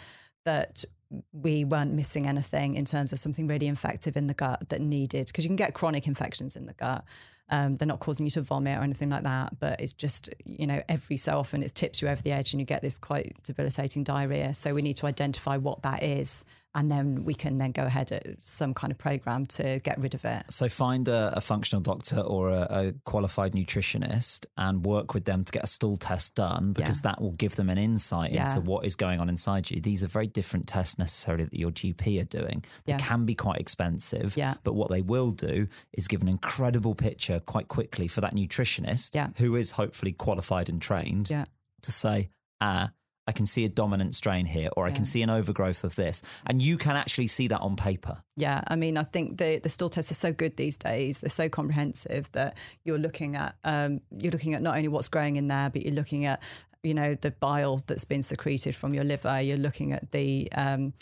that 0.44 0.84
we 1.32 1.64
weren't 1.64 1.92
missing 1.92 2.26
anything 2.26 2.74
in 2.74 2.84
terms 2.84 3.12
of 3.12 3.18
something 3.18 3.46
really 3.46 3.66
infective 3.66 4.16
in 4.16 4.26
the 4.26 4.34
gut 4.34 4.68
that 4.70 4.80
needed, 4.80 5.26
because 5.26 5.44
you 5.44 5.48
can 5.48 5.56
get 5.56 5.74
chronic 5.74 6.06
infections 6.06 6.56
in 6.56 6.66
the 6.66 6.72
gut. 6.72 7.04
Um, 7.50 7.76
they're 7.76 7.88
not 7.88 8.00
causing 8.00 8.24
you 8.24 8.30
to 8.30 8.40
vomit 8.40 8.78
or 8.78 8.82
anything 8.82 9.10
like 9.10 9.24
that, 9.24 9.58
but 9.58 9.80
it's 9.80 9.92
just, 9.92 10.30
you 10.44 10.66
know, 10.66 10.82
every 10.88 11.18
so 11.18 11.38
often 11.38 11.62
it 11.62 11.74
tips 11.74 12.00
you 12.00 12.08
over 12.08 12.22
the 12.22 12.32
edge 12.32 12.52
and 12.52 12.60
you 12.60 12.64
get 12.64 12.80
this 12.80 12.98
quite 12.98 13.34
debilitating 13.42 14.04
diarrhea. 14.04 14.54
So 14.54 14.72
we 14.72 14.80
need 14.80 14.96
to 14.98 15.06
identify 15.06 15.58
what 15.58 15.82
that 15.82 16.02
is. 16.02 16.44
And 16.74 16.90
then 16.90 17.24
we 17.24 17.34
can 17.34 17.58
then 17.58 17.72
go 17.72 17.84
ahead 17.84 18.12
at 18.12 18.26
some 18.40 18.72
kind 18.72 18.90
of 18.90 18.96
program 18.98 19.44
to 19.46 19.78
get 19.80 19.98
rid 20.00 20.14
of 20.14 20.24
it. 20.24 20.44
So 20.50 20.68
find 20.70 21.06
a, 21.06 21.32
a 21.36 21.40
functional 21.42 21.82
doctor 21.82 22.20
or 22.20 22.48
a, 22.48 22.66
a 22.70 22.92
qualified 23.04 23.52
nutritionist 23.52 24.46
and 24.56 24.84
work 24.84 25.12
with 25.12 25.26
them 25.26 25.44
to 25.44 25.52
get 25.52 25.64
a 25.64 25.66
stool 25.66 25.96
test 25.96 26.34
done 26.34 26.72
because 26.72 26.98
Yeah. 26.98 27.10
that 27.10 27.20
will 27.20 27.32
give 27.32 27.56
them 27.56 27.68
an 27.68 27.76
insight 27.78 28.32
Yeah. 28.32 28.44
into 28.48 28.62
what 28.62 28.86
is 28.86 28.96
going 28.96 29.20
on 29.20 29.28
inside 29.28 29.70
you. 29.70 29.80
These 29.82 30.02
are 30.02 30.06
very 30.08 30.26
different 30.26 30.66
tests 30.66 30.98
necessarily 30.98 31.44
that 31.44 31.58
your 31.58 31.70
GP 31.72 32.18
are 32.20 32.24
doing. 32.24 32.64
They 32.86 32.92
Yeah. 32.94 32.98
can 32.98 33.26
be 33.26 33.34
quite 33.34 33.60
expensive, 33.60 34.36
Yeah. 34.36 34.54
but 34.64 34.74
what 34.74 34.90
they 34.90 35.02
will 35.02 35.30
do 35.32 35.68
is 35.92 36.08
give 36.08 36.22
an 36.22 36.28
incredible 36.28 36.94
picture 36.94 37.40
quite 37.40 37.68
quickly 37.68 38.08
for 38.08 38.20
that 38.22 38.34
nutritionist 38.34 39.14
Yeah. 39.14 39.28
who 39.36 39.56
is 39.56 39.72
hopefully 39.72 40.12
qualified 40.12 40.68
and 40.70 40.80
trained 40.80 41.28
Yeah. 41.28 41.44
to 41.82 41.92
say, 41.92 42.30
ah, 42.62 42.92
I 43.26 43.32
can 43.32 43.46
see 43.46 43.64
a 43.64 43.68
dominant 43.68 44.14
strain 44.14 44.46
here, 44.46 44.68
or 44.76 44.84
I 44.84 44.90
can 44.90 45.04
see 45.04 45.22
an 45.22 45.30
overgrowth 45.30 45.84
of 45.84 45.94
this. 45.94 46.22
And 46.44 46.60
you 46.60 46.76
can 46.76 46.96
actually 46.96 47.28
see 47.28 47.46
that 47.48 47.60
on 47.60 47.76
paper. 47.76 48.22
Yeah, 48.36 48.62
I 48.66 48.74
mean, 48.74 48.96
I 48.96 49.04
think 49.04 49.38
the 49.38 49.58
the 49.58 49.68
stool 49.68 49.88
tests 49.88 50.10
are 50.10 50.14
so 50.14 50.32
good 50.32 50.56
these 50.56 50.76
days. 50.76 51.20
They're 51.20 51.30
so 51.30 51.48
comprehensive 51.48 52.30
that 52.32 52.56
you're 52.84 52.98
looking 52.98 53.36
at 53.36 53.54
um, 53.64 54.00
you're 54.10 54.32
looking 54.32 54.54
at 54.54 54.62
not 54.62 54.76
only 54.76 54.88
what's 54.88 55.08
growing 55.08 55.36
in 55.36 55.46
there, 55.46 55.70
but 55.70 55.82
you're 55.82 55.94
looking 55.94 56.24
at 56.24 56.42
you 56.82 56.94
know 56.94 57.14
the 57.14 57.30
bile 57.30 57.80
that's 57.86 58.04
been 58.04 58.22
secreted 58.22 58.74
from 58.74 58.92
your 58.92 59.04
liver. 59.04 59.40
You're 59.40 59.56
looking 59.56 59.92
at 59.92 60.10
the 60.10 60.50
um, 60.52 60.92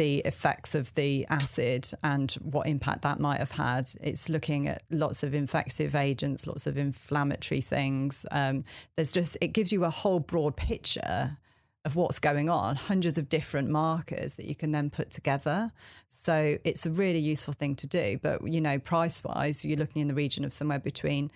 the 0.00 0.20
effects 0.20 0.74
of 0.74 0.94
the 0.94 1.26
acid 1.28 1.90
and 2.02 2.32
what 2.40 2.66
impact 2.66 3.02
that 3.02 3.20
might 3.20 3.38
have 3.38 3.50
had. 3.50 3.92
It's 4.00 4.30
looking 4.30 4.66
at 4.66 4.82
lots 4.88 5.22
of 5.22 5.34
infective 5.34 5.94
agents, 5.94 6.46
lots 6.46 6.66
of 6.66 6.78
inflammatory 6.78 7.60
things. 7.60 8.24
Um, 8.30 8.64
there's 8.96 9.12
just 9.12 9.36
it 9.42 9.48
gives 9.48 9.72
you 9.72 9.84
a 9.84 9.90
whole 9.90 10.20
broad 10.20 10.56
picture 10.56 11.36
of 11.84 11.96
what's 11.96 12.18
going 12.18 12.50
on, 12.50 12.76
hundreds 12.76 13.16
of 13.16 13.28
different 13.28 13.70
markers 13.70 14.34
that 14.34 14.46
you 14.46 14.54
can 14.54 14.70
then 14.72 14.90
put 14.90 15.10
together. 15.10 15.72
So 16.08 16.58
it's 16.62 16.84
a 16.84 16.90
really 16.90 17.18
useful 17.18 17.54
thing 17.54 17.74
to 17.76 17.86
do. 17.86 18.18
But, 18.22 18.46
you 18.46 18.60
know, 18.60 18.78
price 18.78 19.24
wise, 19.24 19.64
you're 19.64 19.78
looking 19.78 20.02
in 20.02 20.08
the 20.08 20.14
region 20.14 20.44
of 20.44 20.52
somewhere 20.52 20.78
between 20.78 21.30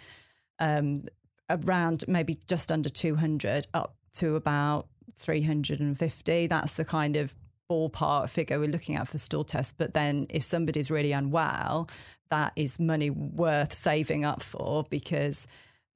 um, 0.58 1.04
around 1.48 2.04
maybe 2.06 2.36
just 2.46 2.70
under 2.70 2.90
200 2.90 3.68
up 3.72 3.96
to 4.14 4.36
about 4.36 4.86
350. 5.16 6.46
That's 6.46 6.74
the 6.74 6.84
kind 6.84 7.16
of 7.16 7.34
ballpark 7.70 8.28
figure 8.28 8.58
we're 8.58 8.68
looking 8.68 8.96
at 8.96 9.08
for 9.08 9.16
stool 9.16 9.44
tests. 9.44 9.72
But 9.76 9.94
then 9.94 10.26
if 10.28 10.42
somebody's 10.42 10.90
really 10.90 11.12
unwell, 11.12 11.88
that 12.30 12.52
is 12.56 12.78
money 12.78 13.10
worth 13.10 13.72
saving 13.72 14.24
up 14.24 14.42
for 14.42 14.84
because 14.90 15.46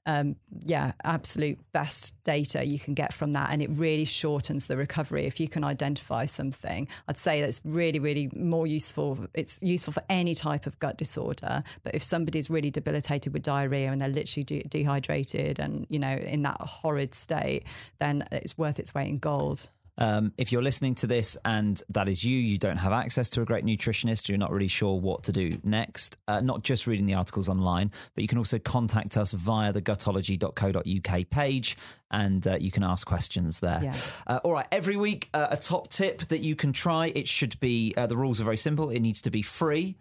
um, 0.08 0.36
yeah, 0.64 0.92
absolute 1.04 1.58
best 1.72 2.14
data 2.24 2.64
you 2.64 2.78
can 2.78 2.94
get 2.94 3.12
from 3.12 3.34
that. 3.34 3.50
And 3.52 3.60
it 3.60 3.68
really 3.70 4.06
shortens 4.06 4.66
the 4.66 4.76
recovery 4.78 5.26
if 5.26 5.38
you 5.38 5.48
can 5.48 5.64
identify 5.64 6.24
something. 6.24 6.88
I'd 7.06 7.18
say 7.18 7.42
that's 7.42 7.60
really, 7.62 7.98
really 7.98 8.30
more 8.34 8.66
useful. 8.66 9.18
It's 9.34 9.58
useful 9.60 9.92
for 9.92 10.02
any 10.08 10.34
type 10.34 10.66
of 10.66 10.78
gut 10.78 10.96
disorder. 10.96 11.62
But 11.82 11.94
if 11.94 12.02
somebody's 12.02 12.48
really 12.48 12.70
debilitated 12.70 13.34
with 13.34 13.42
diarrhea 13.42 13.92
and 13.92 14.00
they're 14.00 14.08
literally 14.08 14.44
de- 14.44 14.62
dehydrated 14.62 15.60
and, 15.60 15.86
you 15.90 15.98
know, 15.98 16.16
in 16.16 16.40
that 16.42 16.58
horrid 16.58 17.12
state, 17.12 17.64
then 17.98 18.26
it's 18.32 18.56
worth 18.56 18.78
its 18.78 18.94
weight 18.94 19.08
in 19.08 19.18
gold. 19.18 19.68
Um, 19.98 20.32
if 20.38 20.52
you're 20.52 20.62
listening 20.62 20.94
to 20.96 21.08
this 21.08 21.36
and 21.44 21.82
that 21.88 22.08
is 22.08 22.24
you, 22.24 22.38
you 22.38 22.56
don't 22.56 22.76
have 22.76 22.92
access 22.92 23.28
to 23.30 23.42
a 23.42 23.44
great 23.44 23.64
nutritionist, 23.64 24.28
you're 24.28 24.38
not 24.38 24.52
really 24.52 24.68
sure 24.68 24.98
what 24.98 25.24
to 25.24 25.32
do 25.32 25.58
next, 25.64 26.16
uh, 26.28 26.40
not 26.40 26.62
just 26.62 26.86
reading 26.86 27.06
the 27.06 27.14
articles 27.14 27.48
online, 27.48 27.90
but 28.14 28.22
you 28.22 28.28
can 28.28 28.38
also 28.38 28.60
contact 28.60 29.16
us 29.16 29.32
via 29.32 29.72
the 29.72 29.80
gutology.co.uk 29.80 31.30
page 31.30 31.76
and 32.12 32.46
uh, 32.46 32.56
you 32.60 32.70
can 32.70 32.84
ask 32.84 33.06
questions 33.06 33.58
there. 33.58 33.80
Yeah. 33.82 33.94
Uh, 34.26 34.40
all 34.44 34.52
right, 34.52 34.66
every 34.70 34.96
week, 34.96 35.28
uh, 35.34 35.48
a 35.50 35.56
top 35.56 35.88
tip 35.88 36.20
that 36.28 36.40
you 36.40 36.54
can 36.54 36.72
try. 36.72 37.08
It 37.08 37.26
should 37.26 37.58
be, 37.58 37.92
uh, 37.96 38.06
the 38.06 38.16
rules 38.16 38.40
are 38.40 38.44
very 38.44 38.56
simple. 38.56 38.90
It 38.90 39.00
needs 39.00 39.20
to 39.22 39.30
be 39.30 39.42
free 39.42 39.96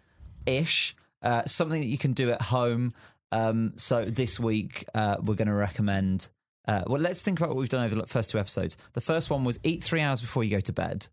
ish, 0.46 0.94
uh, 1.22 1.42
something 1.44 1.80
that 1.80 1.88
you 1.88 1.98
can 1.98 2.12
do 2.12 2.30
at 2.30 2.40
home. 2.40 2.92
Um, 3.32 3.72
so 3.76 4.04
this 4.04 4.38
week, 4.38 4.84
we're 4.94 5.34
going 5.34 5.48
to 5.48 5.52
recommend. 5.52 6.28
Uh, 6.68 6.82
well, 6.86 7.00
let's 7.00 7.22
think 7.22 7.40
about 7.40 7.48
what 7.48 7.58
we've 7.58 7.68
done 7.68 7.84
over 7.84 7.94
the 7.94 8.06
first 8.06 8.30
two 8.30 8.38
episodes. 8.38 8.76
The 8.92 9.00
first 9.00 9.30
one 9.30 9.42
was 9.42 9.58
eat 9.64 9.82
three 9.82 10.02
hours 10.02 10.20
before 10.20 10.44
you 10.44 10.50
go 10.50 10.60
to 10.60 10.72
bed. 10.72 11.08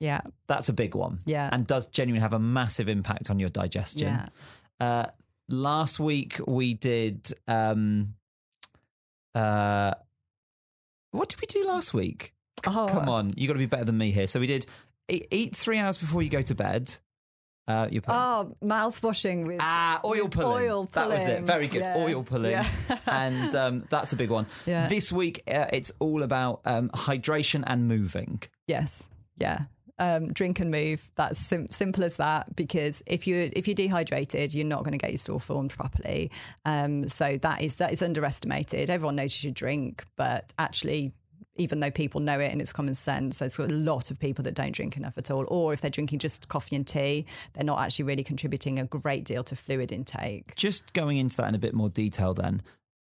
Yeah. 0.00 0.20
That's 0.48 0.68
a 0.68 0.72
big 0.72 0.96
one. 0.96 1.20
Yeah. 1.26 1.48
And 1.52 1.66
does 1.66 1.86
genuinely 1.86 2.22
have 2.22 2.32
a 2.32 2.40
massive 2.40 2.88
impact 2.88 3.30
on 3.30 3.38
your 3.38 3.50
digestion. 3.50 4.08
Yeah. 4.08 4.26
Uh, 4.80 5.06
last 5.48 6.00
week 6.00 6.40
we 6.46 6.74
did. 6.74 7.32
Um, 7.46 8.14
uh, 9.34 9.92
what 11.12 11.28
did 11.28 11.40
we 11.40 11.46
do 11.46 11.66
last 11.68 11.94
week? 11.94 12.34
Oh. 12.66 12.88
Come 12.90 13.08
on, 13.08 13.32
you 13.36 13.46
got 13.46 13.54
to 13.54 13.58
be 13.58 13.66
better 13.66 13.84
than 13.84 13.96
me 13.96 14.10
here. 14.10 14.26
So 14.26 14.40
we 14.40 14.46
did 14.46 14.66
eat, 15.08 15.28
eat 15.30 15.54
three 15.54 15.78
hours 15.78 15.98
before 15.98 16.22
you 16.22 16.30
go 16.30 16.42
to 16.42 16.54
bed. 16.54 16.96
Uh, 17.70 17.88
you 17.90 18.00
put, 18.00 18.14
Oh, 18.14 18.56
mouth 18.62 19.02
washing 19.02 19.44
with 19.46 19.58
Ah, 19.60 20.00
oil 20.04 20.24
with 20.24 20.32
pulling. 20.32 20.70
Oil 20.70 20.88
That 20.92 21.08
was 21.08 21.26
it. 21.28 21.42
Very 21.44 21.68
good. 21.68 21.80
Yeah. 21.80 21.96
Oil 21.98 22.22
pulling. 22.22 22.50
Yeah. 22.52 22.68
and 23.06 23.54
um, 23.54 23.84
that's 23.90 24.12
a 24.12 24.16
big 24.16 24.30
one. 24.30 24.46
Yeah. 24.66 24.88
This 24.88 25.12
week, 25.12 25.42
uh, 25.46 25.66
it's 25.72 25.92
all 25.98 26.22
about 26.22 26.60
um, 26.64 26.88
hydration 26.90 27.62
and 27.66 27.86
moving. 27.86 28.42
Yes. 28.66 29.04
Yeah. 29.36 29.60
Um, 29.98 30.28
drink 30.32 30.60
and 30.60 30.70
move. 30.70 31.10
That's 31.16 31.38
sim- 31.38 31.70
simple 31.70 32.02
as 32.04 32.16
that. 32.16 32.56
Because 32.56 33.02
if 33.06 33.26
you 33.26 33.50
if 33.54 33.68
you're 33.68 33.74
dehydrated, 33.74 34.54
you're 34.54 34.66
not 34.66 34.82
going 34.82 34.92
to 34.92 34.98
get 34.98 35.10
your 35.10 35.18
stool 35.18 35.38
formed 35.38 35.70
properly. 35.70 36.30
Um, 36.64 37.06
so 37.06 37.36
that 37.42 37.60
is 37.60 37.76
that 37.76 37.92
is 37.92 38.00
underestimated. 38.02 38.88
Everyone 38.88 39.16
knows 39.16 39.32
you 39.34 39.48
should 39.48 39.54
drink, 39.54 40.04
but 40.16 40.52
actually. 40.58 41.12
Even 41.56 41.80
though 41.80 41.90
people 41.90 42.20
know 42.20 42.38
it 42.38 42.52
and 42.52 42.60
it's 42.60 42.72
common 42.72 42.94
sense, 42.94 43.38
there's 43.38 43.58
a 43.58 43.66
lot 43.66 44.10
of 44.10 44.18
people 44.18 44.42
that 44.44 44.54
don't 44.54 44.72
drink 44.72 44.96
enough 44.96 45.18
at 45.18 45.30
all. 45.30 45.44
Or 45.48 45.72
if 45.72 45.80
they're 45.80 45.90
drinking 45.90 46.20
just 46.20 46.48
coffee 46.48 46.76
and 46.76 46.86
tea, 46.86 47.26
they're 47.52 47.64
not 47.64 47.80
actually 47.80 48.04
really 48.04 48.24
contributing 48.24 48.78
a 48.78 48.84
great 48.84 49.24
deal 49.24 49.42
to 49.44 49.56
fluid 49.56 49.92
intake. 49.92 50.54
Just 50.54 50.92
going 50.94 51.16
into 51.16 51.36
that 51.38 51.48
in 51.48 51.54
a 51.54 51.58
bit 51.58 51.74
more 51.74 51.90
detail, 51.90 52.34
then, 52.34 52.62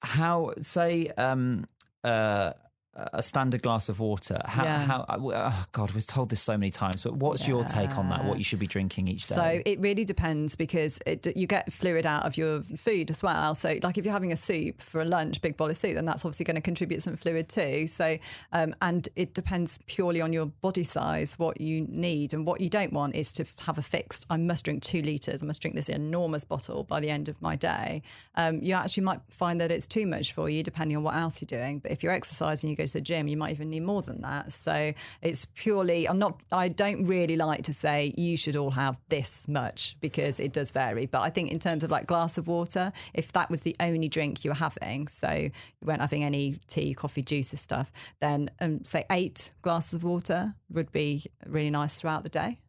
how 0.01 0.53
say 0.61 1.07
um, 1.17 1.65
uh, 2.03 2.53
a 2.95 3.23
standard 3.23 3.61
glass 3.61 3.89
of 3.89 3.99
water? 3.99 4.41
How? 4.45 4.63
Yeah. 4.63 4.85
how 4.85 5.05
oh 5.09 5.65
God, 5.71 5.91
we've 5.91 6.05
told 6.05 6.29
this 6.29 6.41
so 6.41 6.57
many 6.57 6.71
times, 6.71 7.03
but 7.03 7.13
what's 7.13 7.47
your 7.47 7.63
take 7.63 7.97
on 7.97 8.09
that? 8.09 8.25
What 8.25 8.37
you 8.37 8.43
should 8.43 8.59
be 8.59 8.67
drinking 8.67 9.07
each 9.07 9.27
day? 9.27 9.35
So 9.35 9.61
it 9.65 9.79
really 9.79 10.05
depends 10.05 10.55
because 10.55 10.99
it, 11.05 11.25
you 11.37 11.47
get 11.47 11.71
fluid 11.71 12.05
out 12.05 12.25
of 12.25 12.37
your 12.37 12.63
food 12.63 13.09
as 13.09 13.23
well. 13.23 13.55
So 13.55 13.77
like 13.83 13.97
if 13.97 14.05
you're 14.05 14.13
having 14.13 14.31
a 14.31 14.37
soup 14.37 14.81
for 14.81 15.01
a 15.01 15.05
lunch, 15.05 15.41
big 15.41 15.55
bowl 15.55 15.69
of 15.69 15.77
soup, 15.77 15.95
then 15.95 16.05
that's 16.05 16.25
obviously 16.25 16.45
going 16.45 16.55
to 16.55 16.61
contribute 16.61 17.01
some 17.01 17.15
fluid 17.15 17.47
too. 17.47 17.87
So 17.87 18.17
um, 18.51 18.75
and 18.81 19.07
it 19.15 19.33
depends 19.33 19.79
purely 19.85 20.21
on 20.21 20.33
your 20.33 20.47
body 20.47 20.83
size, 20.83 21.37
what 21.37 21.61
you 21.61 21.85
need, 21.89 22.33
and 22.33 22.45
what 22.45 22.59
you 22.59 22.69
don't 22.69 22.93
want 22.93 23.15
is 23.15 23.31
to 23.33 23.45
have 23.65 23.77
a 23.77 23.83
fixed. 23.83 24.25
I 24.29 24.37
must 24.37 24.65
drink 24.65 24.83
two 24.83 25.01
liters. 25.01 25.43
I 25.43 25.45
must 25.45 25.61
drink 25.61 25.75
this 25.75 25.89
enormous 25.89 26.43
bottle 26.43 26.83
by 26.83 26.99
the 26.99 27.09
end 27.09 27.29
of 27.29 27.41
my 27.41 27.55
day. 27.55 28.01
Um, 28.35 28.61
you 28.61 28.73
actually 28.73 29.03
might 29.03 29.21
find 29.29 29.61
that 29.61 29.71
it's 29.71 29.87
too 29.87 30.05
much 30.05 30.33
for 30.33 30.49
you, 30.49 30.63
depending 30.63 30.97
on 30.97 31.03
what 31.03 31.15
else 31.15 31.41
you're 31.41 31.47
doing. 31.47 31.79
But 31.79 31.91
if 31.91 32.03
you're 32.03 32.11
exercising, 32.11 32.69
you 32.69 32.75
go 32.79 32.85
to 32.85 32.93
the 32.93 33.01
gym, 33.01 33.27
you 33.27 33.37
might 33.37 33.51
even 33.51 33.69
need 33.69 33.83
more 33.83 34.01
than 34.01 34.21
that. 34.21 34.51
So 34.51 34.93
it's 35.21 35.45
purely. 35.55 36.07
I'm 36.07 36.19
not. 36.19 36.41
I 36.51 36.69
don't 36.69 37.03
really 37.05 37.35
like 37.35 37.63
to 37.63 37.73
say 37.73 38.13
you 38.17 38.37
should 38.37 38.55
all 38.55 38.71
have 38.71 38.95
this 39.09 39.47
much 39.47 39.95
because 39.99 40.39
it 40.39 40.51
does 40.53 40.71
vary. 40.71 41.05
But 41.05 41.21
I 41.21 41.29
think 41.29 41.51
in 41.51 41.59
terms 41.59 41.83
of 41.83 41.91
like 41.91 42.05
glass 42.07 42.37
of 42.37 42.47
water, 42.47 42.91
if 43.13 43.31
that 43.33 43.49
was 43.49 43.61
the 43.61 43.75
only 43.79 44.07
drink 44.07 44.43
you 44.43 44.51
were 44.51 44.55
having, 44.55 45.07
so 45.07 45.29
you 45.31 45.51
weren't 45.85 46.01
having 46.01 46.23
any 46.23 46.59
tea, 46.67 46.93
coffee, 46.93 47.23
juices 47.23 47.61
stuff, 47.61 47.91
then 48.19 48.49
um, 48.59 48.83
say 48.83 49.05
eight 49.11 49.51
glasses 49.61 49.93
of 49.93 50.03
water 50.03 50.55
would 50.71 50.91
be 50.91 51.25
really 51.45 51.69
nice 51.71 51.99
throughout 51.99 52.23
the 52.23 52.29
day. 52.29 52.59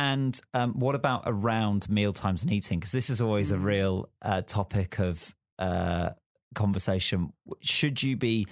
And 0.00 0.40
um, 0.54 0.78
what 0.78 0.94
about 0.94 1.24
around 1.26 1.88
meal 1.90 2.12
times 2.12 2.44
and 2.44 2.52
eating? 2.52 2.78
Because 2.78 2.92
this 2.92 3.10
is 3.10 3.20
always 3.20 3.50
Mm. 3.50 3.56
a 3.56 3.58
real 3.58 4.08
uh, 4.22 4.42
topic 4.42 5.00
of 5.00 5.34
uh, 5.58 6.10
conversation. 6.54 7.32
Should 7.62 8.02
you 8.02 8.16
be 8.16 8.46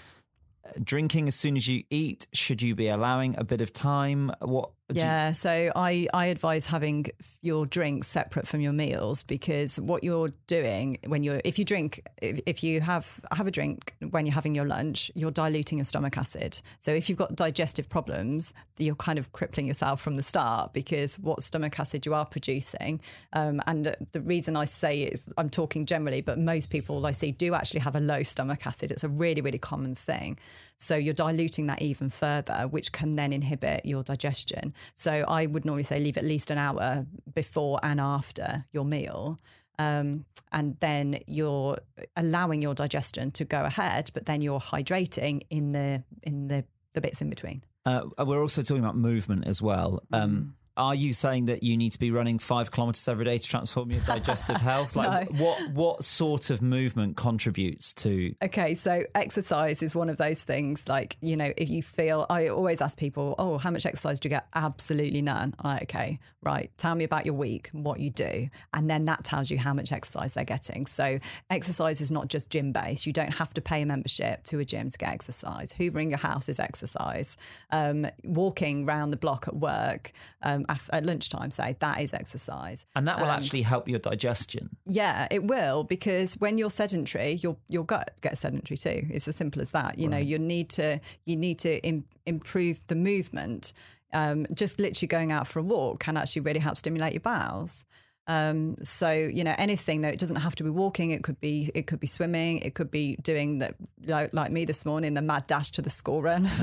drinking 0.83 1.29
as 1.29 1.35
soon 1.35 1.57
as 1.57 1.69
you 1.69 1.85
eat? 1.91 2.27
Should 2.33 2.62
you 2.62 2.75
be 2.75 2.89
allowing 2.89 3.37
a 3.39 3.45
bit 3.45 3.61
of 3.61 3.73
time? 3.73 4.33
What? 4.41 4.71
Yeah, 4.93 5.32
so 5.32 5.72
I, 5.74 6.07
I 6.14 6.26
advise 6.26 6.64
having 6.64 7.07
your 7.43 7.66
drinks 7.66 8.07
separate 8.07 8.47
from 8.47 8.61
your 8.61 8.72
meals 8.72 9.24
because 9.24 9.80
what 9.80 10.05
you're 10.05 10.28
doing 10.47 10.99
when 11.07 11.24
you're 11.24 11.41
if 11.45 11.59
you 11.59 11.64
drink 11.64 12.07
if, 12.22 12.41
if 12.47 12.62
you 12.62 12.80
have 12.80 13.20
have 13.32 13.49
a 13.49 13.51
drink 13.51 13.95
when 14.11 14.26
you're 14.26 14.34
having 14.34 14.55
your 14.55 14.66
lunch, 14.66 15.11
you're 15.16 15.32
diluting 15.32 15.78
your 15.78 15.84
stomach 15.84 16.16
acid. 16.16 16.61
So 16.78 16.93
if 16.93 17.09
you've 17.09 17.18
got 17.18 17.34
digestive 17.34 17.89
problems, 17.89 18.55
you're 18.78 18.95
kind 18.95 19.18
of 19.18 19.32
crippling 19.32 19.66
yourself 19.66 20.01
from 20.01 20.14
the 20.14 20.22
start 20.22 20.72
because 20.72 21.18
what 21.18 21.43
stomach 21.43 21.80
acid 21.80 22.07
you 22.07 22.14
are 22.14 22.24
producing. 22.24 23.01
Um, 23.32 23.61
and 23.66 23.97
the 24.12 24.20
reason 24.20 24.57
I 24.57 24.66
say 24.66 25.03
is 25.03 25.28
I'm 25.37 25.51
talking 25.51 25.84
generally, 25.84 26.20
but 26.20 26.39
most 26.39 26.70
people 26.70 27.05
I 27.07 27.11
see 27.11 27.32
do 27.32 27.55
actually 27.55 27.80
have 27.80 27.97
a 27.97 28.01
low 28.01 28.22
stomach 28.22 28.64
acid. 28.64 28.93
It's 28.93 29.03
a 29.05 29.09
really 29.09 29.41
really 29.41 29.59
common 29.59 29.97
thing. 29.97 30.39
So 30.78 30.95
you're 30.95 31.14
diluting 31.14 31.66
that 31.66 31.82
even 31.82 32.09
further, 32.09 32.68
which 32.70 32.93
can 32.93 33.16
then 33.16 33.32
inhibit 33.32 33.84
your 33.84 34.05
digestion. 34.05 34.74
So 34.95 35.24
I 35.27 35.47
would 35.47 35.64
normally 35.64 35.83
say 35.83 36.01
leave 36.01 36.16
at 36.16 36.24
least 36.24 36.51
an 36.51 36.59
hour 36.59 37.07
before 37.35 37.81
and 37.83 38.01
after 38.01 38.64
your 38.72 38.85
meal. 38.85 39.39
Um, 39.79 40.24
and 40.53 40.77
then 40.81 41.20
you're 41.27 41.79
allowing 42.16 42.62
your 42.62 42.74
digestion 42.74 43.31
to 43.33 43.45
go 43.45 43.62
ahead, 43.62 44.11
but 44.14 44.27
then 44.27 44.41
you're 44.41 44.61
hydrating 44.61 45.43
in 45.51 45.72
the 45.72 46.03
in 46.22 46.49
the, 46.49 46.64
the 46.93 47.01
bits 47.01 47.20
in 47.20 47.29
between. 47.29 47.62
Uh, 47.85 48.03
we're 48.18 48.41
also 48.41 48.62
talking 48.62 48.83
about 48.83 48.97
movement 48.97 49.47
as 49.47 49.61
well. 49.62 50.03
Mm. 50.12 50.22
Um, 50.22 50.57
Are 50.77 50.95
you 50.95 51.12
saying 51.12 51.47
that 51.47 51.62
you 51.62 51.77
need 51.77 51.93
to 51.93 51.99
be 51.99 52.11
running 52.11 52.39
five 52.39 52.70
kilometers 52.70 53.07
every 53.09 53.24
day 53.24 53.39
to 53.39 53.47
transform 53.49 53.91
your 53.91 54.03
digestive 54.03 54.57
health? 54.57 54.95
Like, 54.97 55.31
No. 55.33 55.45
what 55.45 55.70
what 55.70 56.05
sort 56.05 56.51
of 56.51 56.61
movement 56.62 57.16
contributes 57.16 57.93
to? 57.95 58.35
Okay, 58.43 58.74
so 58.74 59.03
exercise 59.14 59.83
is 59.83 59.95
one 59.95 60.09
of 60.11 60.16
those 60.16 60.43
things. 60.43 60.89
Like, 60.89 61.16
you 61.20 61.37
know, 61.37 61.53
if 61.57 61.68
you 61.70 61.83
feel, 61.83 62.27
I 62.29 62.49
always 62.49 62.81
ask 62.81 62.97
people, 62.99 63.35
oh, 63.39 63.59
how 63.59 63.70
much 63.70 63.87
exercise 63.87 64.20
do 64.20 64.27
you 64.29 64.31
get? 64.31 64.47
Absolutely 64.55 65.22
none. 65.22 65.55
I'm 65.59 65.70
like, 65.70 65.83
okay, 65.85 66.18
right. 66.43 66.70
Tell 66.77 66.95
me 66.95 67.05
about 67.05 67.24
your 67.24 67.35
week 67.35 67.70
and 67.72 67.85
what 67.85 68.01
you 68.01 68.11
do. 68.11 68.49
And 68.74 68.91
then 68.91 69.07
that 69.07 69.24
tells 69.24 69.51
you 69.51 69.59
how 69.59 69.72
much 69.72 69.93
exercise 69.93 70.35
they're 70.35 70.45
getting. 70.45 70.87
So, 70.87 71.18
exercise 71.51 72.01
is 72.01 72.11
not 72.11 72.29
just 72.29 72.51
gym 72.51 72.72
based. 72.72 73.07
You 73.07 73.12
don't 73.12 73.35
have 73.35 73.55
to 73.55 73.61
pay 73.62 73.83
a 73.83 73.87
membership 73.87 74.45
to 74.45 74.59
a 74.59 74.64
gym 74.64 74.91
to 74.91 74.99
get 74.99 75.09
exercise. 75.11 75.72
Hoovering 75.72 76.11
your 76.11 76.18
house 76.18 76.49
is 76.49 76.61
exercise. 76.61 77.37
Um, 77.70 78.07
walking 78.24 78.85
round 78.85 79.12
the 79.12 79.16
block 79.16 79.47
at 79.49 79.57
work 79.57 80.12
um, 80.43 80.66
af- 80.69 80.91
at 80.93 81.05
lunchtime, 81.05 81.51
say, 81.51 81.77
that 81.81 82.01
is 82.01 82.12
exercise. 82.12 82.85
And 82.95 83.07
that 83.09 83.19
will 83.19 83.27
Um, 83.31 83.37
actually 83.37 83.62
help 83.62 83.89
your 83.89 83.99
digestion. 83.99 84.77
Yeah, 84.87 85.27
it 85.31 85.45
will 85.45 85.85
because 85.85 86.35
when 86.35 86.59
you're 86.59 86.71
sedentary, 86.71 87.35
your 87.35 87.57
your 87.69 87.85
gut 87.85 88.12
gets 88.21 88.41
sedentary 88.41 88.77
too. 88.77 89.07
It's 89.11 89.29
as 89.29 89.37
simple 89.37 89.61
as 89.62 89.71
that. 89.73 89.99
You 89.99 90.09
know, 90.09 90.19
you 90.19 90.39
need 90.39 90.71
to 90.71 91.01
you 91.25 91.37
need 91.37 91.59
to 91.61 91.79
Im- 91.83 92.05
improve 92.27 92.85
the 92.89 92.95
movement. 92.95 93.73
Um, 94.12 94.47
just 94.55 94.79
literally 94.79 95.09
going 95.09 95.33
out 95.33 95.47
for 95.49 95.59
a 95.59 95.62
walk 95.62 96.01
can 96.01 96.17
actually 96.17 96.43
really 96.43 96.61
help 96.61 96.79
stimulate 96.79 97.12
your 97.12 97.21
bowels. 97.21 97.85
Um, 98.29 98.77
so 98.83 99.11
you 99.11 99.45
know 99.45 99.55
anything 99.57 100.01
though 100.01 100.09
it 100.09 100.18
doesn't 100.18 100.37
have 100.37 100.55
to 100.57 100.64
be 100.64 100.70
walking. 100.70 101.11
It 101.11 101.22
could 101.22 101.41
be 101.41 101.70
it 101.74 101.87
could 101.87 102.01
be 102.01 102.07
swimming. 102.07 102.59
It 102.59 102.74
could 102.74 102.91
be 102.91 103.16
doing 103.22 103.59
that 103.59 103.74
like, 104.05 104.33
like 104.33 104.51
me 104.51 104.64
this 104.64 104.85
morning, 104.85 105.14
the 105.14 105.22
mad 105.22 105.47
dash 105.47 105.70
to 105.72 105.83
the 105.83 105.91
school 105.91 106.22
run, 106.22 106.47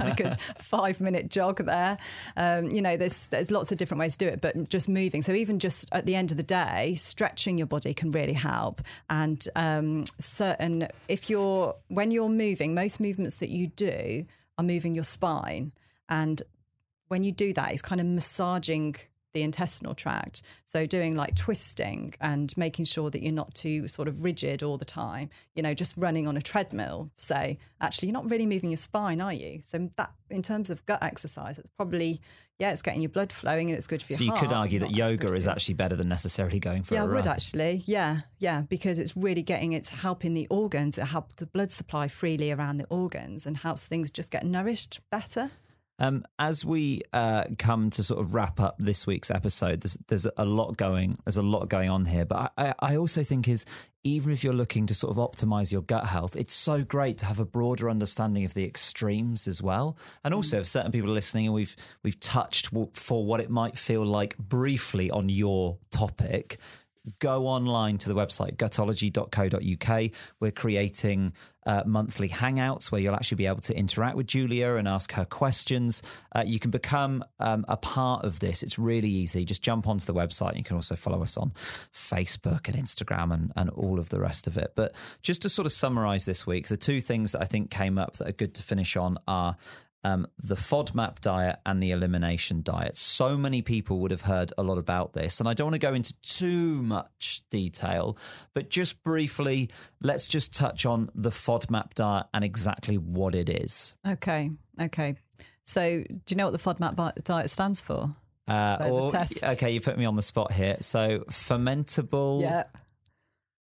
a 0.00 0.14
good 0.16 0.38
five 0.58 1.00
minute 1.00 1.30
jog 1.30 1.64
there. 1.64 1.96
Um, 2.36 2.70
you 2.70 2.82
know 2.82 2.96
there's 2.96 3.28
there's 3.28 3.50
lots 3.50 3.72
of 3.72 3.78
different 3.78 4.00
ways 4.00 4.16
to 4.16 4.26
do 4.26 4.28
it, 4.28 4.40
but 4.40 4.68
just 4.68 4.88
moving. 4.88 5.22
So 5.22 5.32
even 5.32 5.58
just 5.58 5.88
at 5.92 6.06
the 6.06 6.14
end 6.14 6.30
of 6.30 6.36
the 6.36 6.42
day, 6.42 6.94
stretching 6.96 7.58
your 7.58 7.66
body 7.66 7.94
can 7.94 8.10
really 8.10 8.34
help. 8.34 8.82
And 9.08 9.42
um, 9.56 10.04
certain 10.18 10.88
if 11.08 11.30
you're 11.30 11.74
when 11.88 12.10
you're 12.10 12.28
moving, 12.28 12.74
most 12.74 13.00
movements 13.00 13.36
that 13.36 13.48
you 13.48 13.68
do 13.68 14.26
are 14.58 14.64
moving 14.64 14.94
your 14.94 15.04
spine 15.04 15.72
and 16.08 16.42
when 17.08 17.22
you 17.22 17.32
do 17.32 17.52
that, 17.52 17.72
it's 17.72 17.82
kind 17.82 18.00
of 18.00 18.06
massaging 18.06 18.96
the 19.36 19.42
intestinal 19.42 19.94
tract. 19.94 20.40
So 20.64 20.86
doing 20.86 21.14
like 21.14 21.34
twisting 21.36 22.14
and 22.22 22.56
making 22.56 22.86
sure 22.86 23.10
that 23.10 23.22
you're 23.22 23.32
not 23.32 23.54
too 23.54 23.86
sort 23.86 24.08
of 24.08 24.24
rigid 24.24 24.62
all 24.62 24.78
the 24.78 24.84
time. 24.86 25.28
You 25.54 25.62
know, 25.62 25.74
just 25.74 25.94
running 25.98 26.26
on 26.26 26.36
a 26.38 26.42
treadmill, 26.42 27.10
say, 27.18 27.58
actually 27.80 28.08
you're 28.08 28.14
not 28.14 28.30
really 28.30 28.46
moving 28.46 28.70
your 28.70 28.78
spine, 28.78 29.20
are 29.20 29.32
you? 29.32 29.60
So 29.62 29.90
that 29.96 30.12
in 30.30 30.40
terms 30.42 30.70
of 30.70 30.84
gut 30.86 31.02
exercise, 31.02 31.58
it's 31.58 31.70
probably 31.70 32.20
yeah, 32.58 32.70
it's 32.70 32.80
getting 32.80 33.02
your 33.02 33.10
blood 33.10 33.32
flowing 33.34 33.68
and 33.68 33.76
it's 33.76 33.86
good 33.86 34.00
for 34.02 34.14
your 34.14 34.16
So 34.18 34.24
you 34.24 34.30
heart. 34.30 34.40
could 34.48 34.52
argue 34.54 34.78
that 34.78 34.90
yoga 34.92 35.34
is 35.34 35.46
actually 35.46 35.74
better 35.74 35.94
than 35.94 36.08
necessarily 36.08 36.58
going 36.58 36.84
for 36.84 36.94
Yeah, 36.94 37.00
a 37.00 37.04
I 37.04 37.06
run. 37.08 37.16
would 37.16 37.26
actually. 37.26 37.82
Yeah, 37.84 38.20
yeah, 38.38 38.62
because 38.62 38.98
it's 38.98 39.14
really 39.14 39.42
getting 39.42 39.74
it's 39.74 39.90
helping 39.90 40.32
the 40.32 40.46
organs, 40.48 40.96
it 40.96 41.04
helps 41.04 41.34
the 41.34 41.44
blood 41.44 41.70
supply 41.70 42.08
freely 42.08 42.50
around 42.50 42.78
the 42.78 42.86
organs 42.86 43.44
and 43.44 43.58
helps 43.58 43.86
things 43.86 44.10
just 44.10 44.30
get 44.30 44.46
nourished 44.46 45.00
better. 45.10 45.50
Um, 45.98 46.24
as 46.38 46.64
we 46.64 47.02
uh, 47.12 47.44
come 47.58 47.90
to 47.90 48.02
sort 48.02 48.20
of 48.20 48.34
wrap 48.34 48.60
up 48.60 48.76
this 48.78 49.06
week's 49.06 49.30
episode, 49.30 49.80
there's, 49.80 49.98
there's 50.08 50.26
a 50.36 50.44
lot 50.44 50.76
going. 50.76 51.16
There's 51.24 51.38
a 51.38 51.42
lot 51.42 51.68
going 51.68 51.88
on 51.88 52.04
here, 52.06 52.24
but 52.24 52.52
I, 52.58 52.74
I 52.80 52.96
also 52.96 53.22
think 53.22 53.48
is 53.48 53.64
even 54.04 54.32
if 54.32 54.44
you're 54.44 54.52
looking 54.52 54.86
to 54.86 54.94
sort 54.94 55.16
of 55.16 55.16
optimize 55.16 55.72
your 55.72 55.82
gut 55.82 56.06
health, 56.06 56.36
it's 56.36 56.54
so 56.54 56.84
great 56.84 57.18
to 57.18 57.26
have 57.26 57.40
a 57.40 57.44
broader 57.44 57.90
understanding 57.90 58.44
of 58.44 58.54
the 58.54 58.64
extremes 58.64 59.48
as 59.48 59.62
well. 59.62 59.96
And 60.22 60.32
also, 60.32 60.60
if 60.60 60.66
certain 60.66 60.92
people 60.92 61.10
are 61.10 61.14
listening 61.14 61.46
and 61.46 61.54
we've 61.54 61.74
we've 62.02 62.20
touched 62.20 62.70
for 62.94 63.24
what 63.24 63.40
it 63.40 63.50
might 63.50 63.76
feel 63.76 64.04
like 64.04 64.36
briefly 64.38 65.10
on 65.10 65.28
your 65.28 65.78
topic, 65.90 66.58
go 67.18 67.46
online 67.46 67.98
to 67.98 68.08
the 68.08 68.14
website 68.14 68.56
gutology.co.uk. 68.56 70.10
We're 70.40 70.50
creating 70.50 71.32
uh, 71.66 71.82
monthly 71.84 72.28
hangouts 72.28 72.92
where 72.92 73.00
you'll 73.00 73.14
actually 73.14 73.36
be 73.36 73.46
able 73.46 73.60
to 73.60 73.76
interact 73.76 74.16
with 74.16 74.28
Julia 74.28 74.76
and 74.76 74.86
ask 74.86 75.12
her 75.12 75.24
questions. 75.24 76.02
Uh, 76.34 76.44
you 76.46 76.60
can 76.60 76.70
become 76.70 77.24
um, 77.40 77.64
a 77.68 77.76
part 77.76 78.24
of 78.24 78.38
this. 78.40 78.62
It's 78.62 78.78
really 78.78 79.08
easy. 79.08 79.44
Just 79.44 79.62
jump 79.62 79.88
onto 79.88 80.06
the 80.06 80.14
website. 80.14 80.56
You 80.56 80.62
can 80.62 80.76
also 80.76 80.94
follow 80.94 81.22
us 81.22 81.36
on 81.36 81.52
Facebook 81.92 82.68
and 82.68 82.76
Instagram 82.76 83.34
and, 83.34 83.52
and 83.56 83.70
all 83.70 83.98
of 83.98 84.10
the 84.10 84.20
rest 84.20 84.46
of 84.46 84.56
it. 84.56 84.72
But 84.76 84.94
just 85.22 85.42
to 85.42 85.48
sort 85.48 85.66
of 85.66 85.72
summarize 85.72 86.24
this 86.24 86.46
week, 86.46 86.68
the 86.68 86.76
two 86.76 87.00
things 87.00 87.32
that 87.32 87.42
I 87.42 87.46
think 87.46 87.70
came 87.70 87.98
up 87.98 88.16
that 88.18 88.28
are 88.28 88.32
good 88.32 88.54
to 88.54 88.62
finish 88.62 88.96
on 88.96 89.18
are 89.26 89.56
um, 90.06 90.26
the 90.38 90.54
FODMAP 90.54 91.20
diet 91.20 91.56
and 91.66 91.82
the 91.82 91.90
elimination 91.90 92.62
diet. 92.62 92.96
So 92.96 93.36
many 93.36 93.60
people 93.60 93.98
would 94.00 94.10
have 94.12 94.22
heard 94.22 94.52
a 94.56 94.62
lot 94.62 94.78
about 94.78 95.14
this, 95.14 95.40
and 95.40 95.48
I 95.48 95.54
don't 95.54 95.66
want 95.66 95.74
to 95.74 95.80
go 95.80 95.94
into 95.94 96.14
too 96.20 96.80
much 96.82 97.42
detail, 97.50 98.16
but 98.54 98.70
just 98.70 99.02
briefly, 99.02 99.68
let's 100.00 100.28
just 100.28 100.54
touch 100.54 100.86
on 100.86 101.10
the 101.14 101.30
FODMAP 101.30 101.94
diet 101.94 102.26
and 102.32 102.44
exactly 102.44 102.96
what 102.98 103.34
it 103.34 103.48
is. 103.48 103.94
Okay, 104.06 104.50
okay. 104.80 105.16
So, 105.64 106.02
do 106.02 106.18
you 106.28 106.36
know 106.36 106.48
what 106.48 106.52
the 106.52 106.58
FODMAP 106.70 107.24
diet 107.24 107.50
stands 107.50 107.82
for? 107.82 108.14
Uh, 108.46 108.76
There's 108.76 108.94
a 108.94 108.98
or- 109.00 109.10
test. 109.10 109.42
Okay, 109.44 109.72
you 109.72 109.80
put 109.80 109.98
me 109.98 110.04
on 110.04 110.14
the 110.14 110.22
spot 110.22 110.52
here. 110.52 110.76
So, 110.80 111.24
fermentable 111.30 112.42
Yeah. 112.42 112.64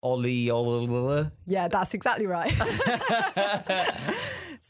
oleol. 0.01 1.31
yeah, 1.45 1.67
that's 1.67 1.93
exactly 1.93 2.25
right. 2.27 2.53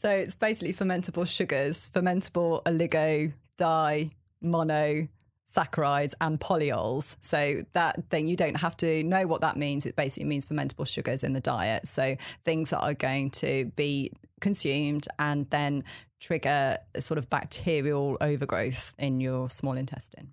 So 0.00 0.10
it's 0.10 0.34
basically 0.34 0.72
fermentable 0.72 1.26
sugars, 1.26 1.90
fermentable 1.94 2.62
oligo, 2.64 3.30
di, 3.58 4.10
mono, 4.40 5.08
saccharides 5.46 6.14
and 6.22 6.40
polyols. 6.40 7.16
So 7.20 7.62
that 7.74 8.08
thing 8.08 8.26
you 8.26 8.34
don't 8.34 8.58
have 8.58 8.78
to 8.78 9.04
know 9.04 9.26
what 9.26 9.42
that 9.42 9.58
means. 9.58 9.84
It 9.84 9.96
basically 9.96 10.26
means 10.26 10.46
fermentable 10.46 10.86
sugars 10.86 11.22
in 11.22 11.34
the 11.34 11.40
diet. 11.40 11.86
So 11.86 12.16
things 12.46 12.70
that 12.70 12.78
are 12.78 12.94
going 12.94 13.30
to 13.32 13.66
be 13.76 14.10
consumed 14.40 15.06
and 15.18 15.50
then 15.50 15.84
trigger 16.18 16.78
a 16.94 17.02
sort 17.02 17.18
of 17.18 17.28
bacterial 17.28 18.16
overgrowth 18.22 18.94
in 18.98 19.20
your 19.20 19.50
small 19.50 19.74
intestine. 19.74 20.32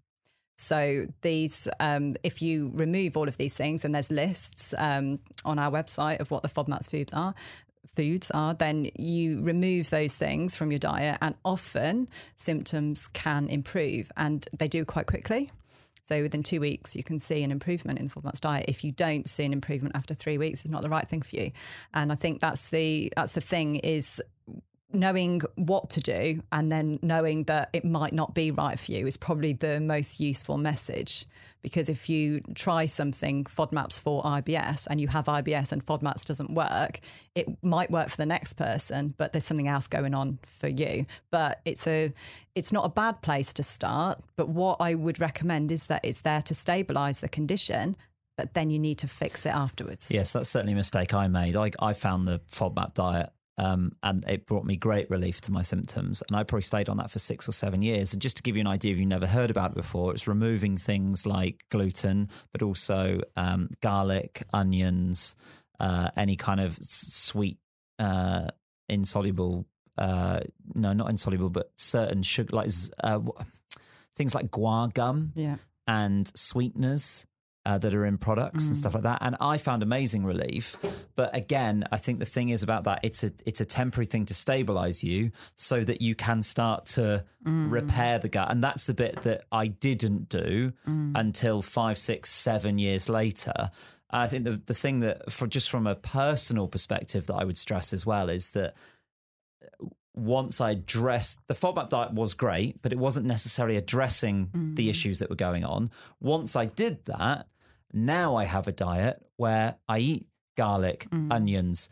So 0.55 1.05
these, 1.23 1.67
um, 1.79 2.15
if 2.23 2.41
you 2.41 2.71
remove 2.73 3.15
all 3.15 3.27
of 3.27 3.37
these 3.37 3.53
things, 3.53 3.85
and 3.85 3.93
there's 3.93 4.09
lists 4.09 4.73
um, 4.77 5.19
on 5.45 5.59
our 5.59 5.69
website 5.69 6.19
of 6.19 6.31
what 6.31 6.41
the 6.41 6.49
FODMAPs 6.49 6.89
foods 6.89 7.13
are, 7.13 7.35
foods 7.95 8.31
are, 8.31 8.53
then 8.53 8.89
you 8.97 9.41
remove 9.41 9.89
those 9.89 10.15
things 10.15 10.55
from 10.55 10.71
your 10.71 10.79
diet, 10.79 11.17
and 11.21 11.35
often 11.43 12.09
symptoms 12.35 13.07
can 13.07 13.47
improve, 13.49 14.11
and 14.17 14.47
they 14.57 14.67
do 14.67 14.85
quite 14.85 15.07
quickly. 15.07 15.51
So 16.03 16.21
within 16.21 16.41
two 16.41 16.61
weeks, 16.61 16.95
you 16.95 17.03
can 17.03 17.19
see 17.19 17.43
an 17.43 17.51
improvement 17.51 17.99
in 17.99 18.07
the 18.07 18.13
FODMAPs 18.13 18.39
diet. 18.39 18.65
If 18.69 18.85
you 18.85 18.93
don't 18.93 19.27
see 19.27 19.43
an 19.43 19.51
improvement 19.51 19.95
after 19.95 20.13
three 20.13 20.37
weeks, 20.37 20.61
it's 20.61 20.71
not 20.71 20.81
the 20.81 20.89
right 20.89 21.07
thing 21.07 21.21
for 21.21 21.35
you. 21.35 21.51
And 21.93 22.13
I 22.13 22.15
think 22.15 22.39
that's 22.39 22.69
the 22.69 23.11
that's 23.15 23.33
the 23.33 23.41
thing 23.41 23.75
is 23.77 24.21
knowing 24.93 25.41
what 25.55 25.89
to 25.89 25.99
do 25.99 26.41
and 26.51 26.71
then 26.71 26.97
knowing 27.01 27.43
that 27.43 27.69
it 27.73 27.83
might 27.83 28.13
not 28.13 28.33
be 28.33 28.51
right 28.51 28.79
for 28.79 28.93
you 28.93 29.05
is 29.05 29.17
probably 29.17 29.53
the 29.53 29.79
most 29.81 30.19
useful 30.19 30.57
message. 30.57 31.25
Because 31.61 31.89
if 31.89 32.09
you 32.09 32.39
try 32.55 32.85
something 32.85 33.43
FODMAPs 33.43 33.99
for 33.99 34.23
IBS 34.23 34.87
and 34.89 35.01
you 35.01 35.09
have 35.09 35.25
IBS 35.25 35.73
and 35.73 35.85
FODMAPs 35.85 36.25
doesn't 36.25 36.53
work 36.53 37.01
it 37.35 37.47
might 37.61 37.91
work 37.91 38.09
for 38.09 38.17
the 38.17 38.25
next 38.25 38.53
person 38.53 39.13
but 39.17 39.33
there's 39.33 39.43
something 39.43 39.67
else 39.67 39.87
going 39.87 40.13
on 40.13 40.39
for 40.43 40.69
you. 40.69 41.05
But 41.31 41.59
it's 41.65 41.85
a 41.85 42.11
it's 42.55 42.71
not 42.71 42.85
a 42.85 42.89
bad 42.89 43.21
place 43.21 43.51
to 43.53 43.63
start 43.63 44.23
but 44.37 44.47
what 44.47 44.77
I 44.79 44.95
would 44.95 45.19
recommend 45.19 45.71
is 45.71 45.87
that 45.87 46.05
it's 46.05 46.21
there 46.21 46.41
to 46.43 46.53
stabilize 46.53 47.19
the 47.19 47.29
condition 47.29 47.97
but 48.37 48.53
then 48.53 48.69
you 48.69 48.79
need 48.79 48.99
to 48.99 49.07
fix 49.07 49.45
it 49.45 49.53
afterwards. 49.53 50.11
Yes, 50.11 50.31
that's 50.31 50.47
certainly 50.47 50.73
a 50.73 50.75
mistake 50.75 51.13
I 51.13 51.27
made. 51.27 51.57
I, 51.57 51.71
I 51.79 51.93
found 51.93 52.27
the 52.27 52.39
FODMAP 52.51 52.93
diet 52.93 53.31
um, 53.57 53.91
and 54.03 54.23
it 54.27 54.45
brought 54.45 54.65
me 54.65 54.75
great 54.75 55.09
relief 55.09 55.41
to 55.41 55.51
my 55.51 55.61
symptoms. 55.61 56.23
And 56.27 56.37
I 56.37 56.43
probably 56.43 56.63
stayed 56.63 56.89
on 56.89 56.97
that 56.97 57.11
for 57.11 57.19
six 57.19 57.49
or 57.49 57.51
seven 57.51 57.81
years. 57.81 58.13
And 58.13 58.21
just 58.21 58.37
to 58.37 58.43
give 58.43 58.55
you 58.55 58.61
an 58.61 58.67
idea, 58.67 58.93
if 58.93 58.99
you've 58.99 59.07
never 59.07 59.27
heard 59.27 59.49
about 59.49 59.71
it 59.71 59.75
before, 59.75 60.11
it's 60.13 60.27
removing 60.27 60.77
things 60.77 61.25
like 61.25 61.65
gluten, 61.69 62.29
but 62.51 62.61
also 62.61 63.21
um, 63.35 63.69
garlic, 63.81 64.43
onions, 64.53 65.35
uh, 65.79 66.09
any 66.15 66.35
kind 66.35 66.59
of 66.59 66.77
sweet, 66.81 67.57
uh, 67.99 68.47
insoluble, 68.89 69.65
uh, 69.97 70.39
no, 70.75 70.93
not 70.93 71.09
insoluble, 71.09 71.49
but 71.49 71.71
certain 71.75 72.21
sugar, 72.21 72.55
like 72.55 72.69
uh, 73.03 73.19
things 74.17 74.35
like 74.35 74.49
guar 74.51 74.93
gum 74.93 75.31
yeah 75.35 75.55
and 75.87 76.31
sweeteners 76.35 77.25
uh, 77.67 77.77
that 77.77 77.93
are 77.93 78.05
in 78.05 78.17
products 78.17 78.67
and 78.67 78.75
mm. 78.75 78.79
stuff 78.79 78.93
like 78.93 79.03
that. 79.03 79.17
And 79.19 79.35
I 79.41 79.57
found 79.57 79.83
amazing 79.83 80.23
relief. 80.23 80.77
But 81.17 81.35
again, 81.35 81.83
I 81.91 81.97
think 81.97 82.19
the 82.19 82.25
thing 82.25 82.47
is 82.47 82.63
about 82.63 82.85
that 82.85 83.01
it's 83.03 83.25
a 83.25 83.31
it's 83.45 83.59
a 83.59 83.65
temporary 83.65 84.05
thing 84.05 84.25
to 84.27 84.33
stabilize 84.33 85.03
you 85.03 85.31
so 85.57 85.83
that 85.83 86.01
you 86.01 86.15
can 86.15 86.43
start 86.43 86.85
to 86.85 87.25
mm. 87.43 87.69
repair 87.69 88.19
the 88.19 88.29
gut. 88.29 88.49
And 88.49 88.63
that's 88.63 88.85
the 88.85 88.93
bit 88.93 89.17
that 89.23 89.43
I 89.51 89.67
didn't 89.67 90.29
do 90.29 90.71
mm. 90.87 91.11
until 91.13 91.61
five, 91.61 91.97
six, 91.97 92.29
seven 92.29 92.79
years 92.79 93.09
later. 93.09 93.69
I 94.09 94.27
think 94.27 94.45
the 94.45 94.61
the 94.65 94.73
thing 94.73 95.01
that 95.01 95.29
for 95.29 95.45
just 95.45 95.69
from 95.69 95.87
a 95.87 95.95
personal 95.95 96.69
perspective 96.69 97.27
that 97.27 97.35
I 97.35 97.43
would 97.43 97.57
stress 97.57 97.91
as 97.91 98.05
well 98.05 98.29
is 98.29 98.51
that 98.51 98.75
uh, 99.61 99.87
once 100.15 100.61
I 100.61 100.71
addressed 100.71 101.45
the 101.47 101.53
FODMAP 101.53 101.89
diet 101.89 102.13
was 102.13 102.33
great, 102.33 102.81
but 102.81 102.93
it 102.93 102.97
wasn't 102.97 103.25
necessarily 103.25 103.75
addressing 103.75 104.51
the 104.75 104.89
issues 104.89 105.19
that 105.19 105.29
were 105.29 105.35
going 105.35 105.65
on. 105.65 105.91
Once 106.21 106.55
I 106.55 106.65
did 106.65 107.03
that, 107.05 107.47
now 107.93 108.35
I 108.35 108.45
have 108.45 108.67
a 108.67 108.71
diet 108.71 109.23
where 109.37 109.75
I 109.87 109.99
eat 109.99 110.27
garlic, 110.55 111.07
onions, 111.11 111.89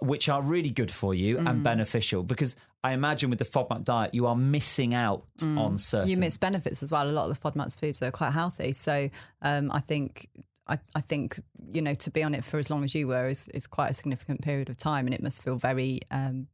which 0.00 0.28
are 0.28 0.42
really 0.42 0.70
good 0.70 0.90
for 0.90 1.14
you 1.14 1.38
and 1.38 1.62
beneficial 1.62 2.22
because 2.22 2.56
I 2.84 2.92
imagine 2.92 3.28
with 3.28 3.40
the 3.40 3.44
FODMAP 3.44 3.84
diet, 3.84 4.14
you 4.14 4.26
are 4.26 4.36
missing 4.36 4.94
out 4.94 5.26
on 5.42 5.78
certain. 5.78 6.08
you 6.08 6.16
miss 6.16 6.36
benefits 6.36 6.82
as 6.82 6.92
well. 6.92 7.08
A 7.08 7.10
lot 7.10 7.28
of 7.28 7.38
the 7.38 7.50
FODMAPs 7.50 7.78
foods 7.78 8.00
are 8.02 8.10
quite 8.10 8.32
healthy, 8.32 8.72
so 8.72 9.10
um, 9.42 9.70
I 9.72 9.80
think 9.80 10.28
I, 10.68 10.78
I 10.94 11.00
think 11.00 11.40
you 11.72 11.82
know 11.82 11.94
to 11.94 12.10
be 12.10 12.22
on 12.22 12.34
it 12.34 12.44
for 12.44 12.58
as 12.58 12.70
long 12.70 12.84
as 12.84 12.94
you 12.94 13.08
were 13.08 13.28
is, 13.28 13.48
is 13.48 13.66
quite 13.66 13.90
a 13.90 13.94
significant 13.94 14.42
period 14.42 14.70
of 14.70 14.76
time, 14.76 15.06
and 15.06 15.14
it 15.14 15.22
must 15.22 15.42
feel 15.42 15.56
very 15.56 16.00
um, 16.10 16.46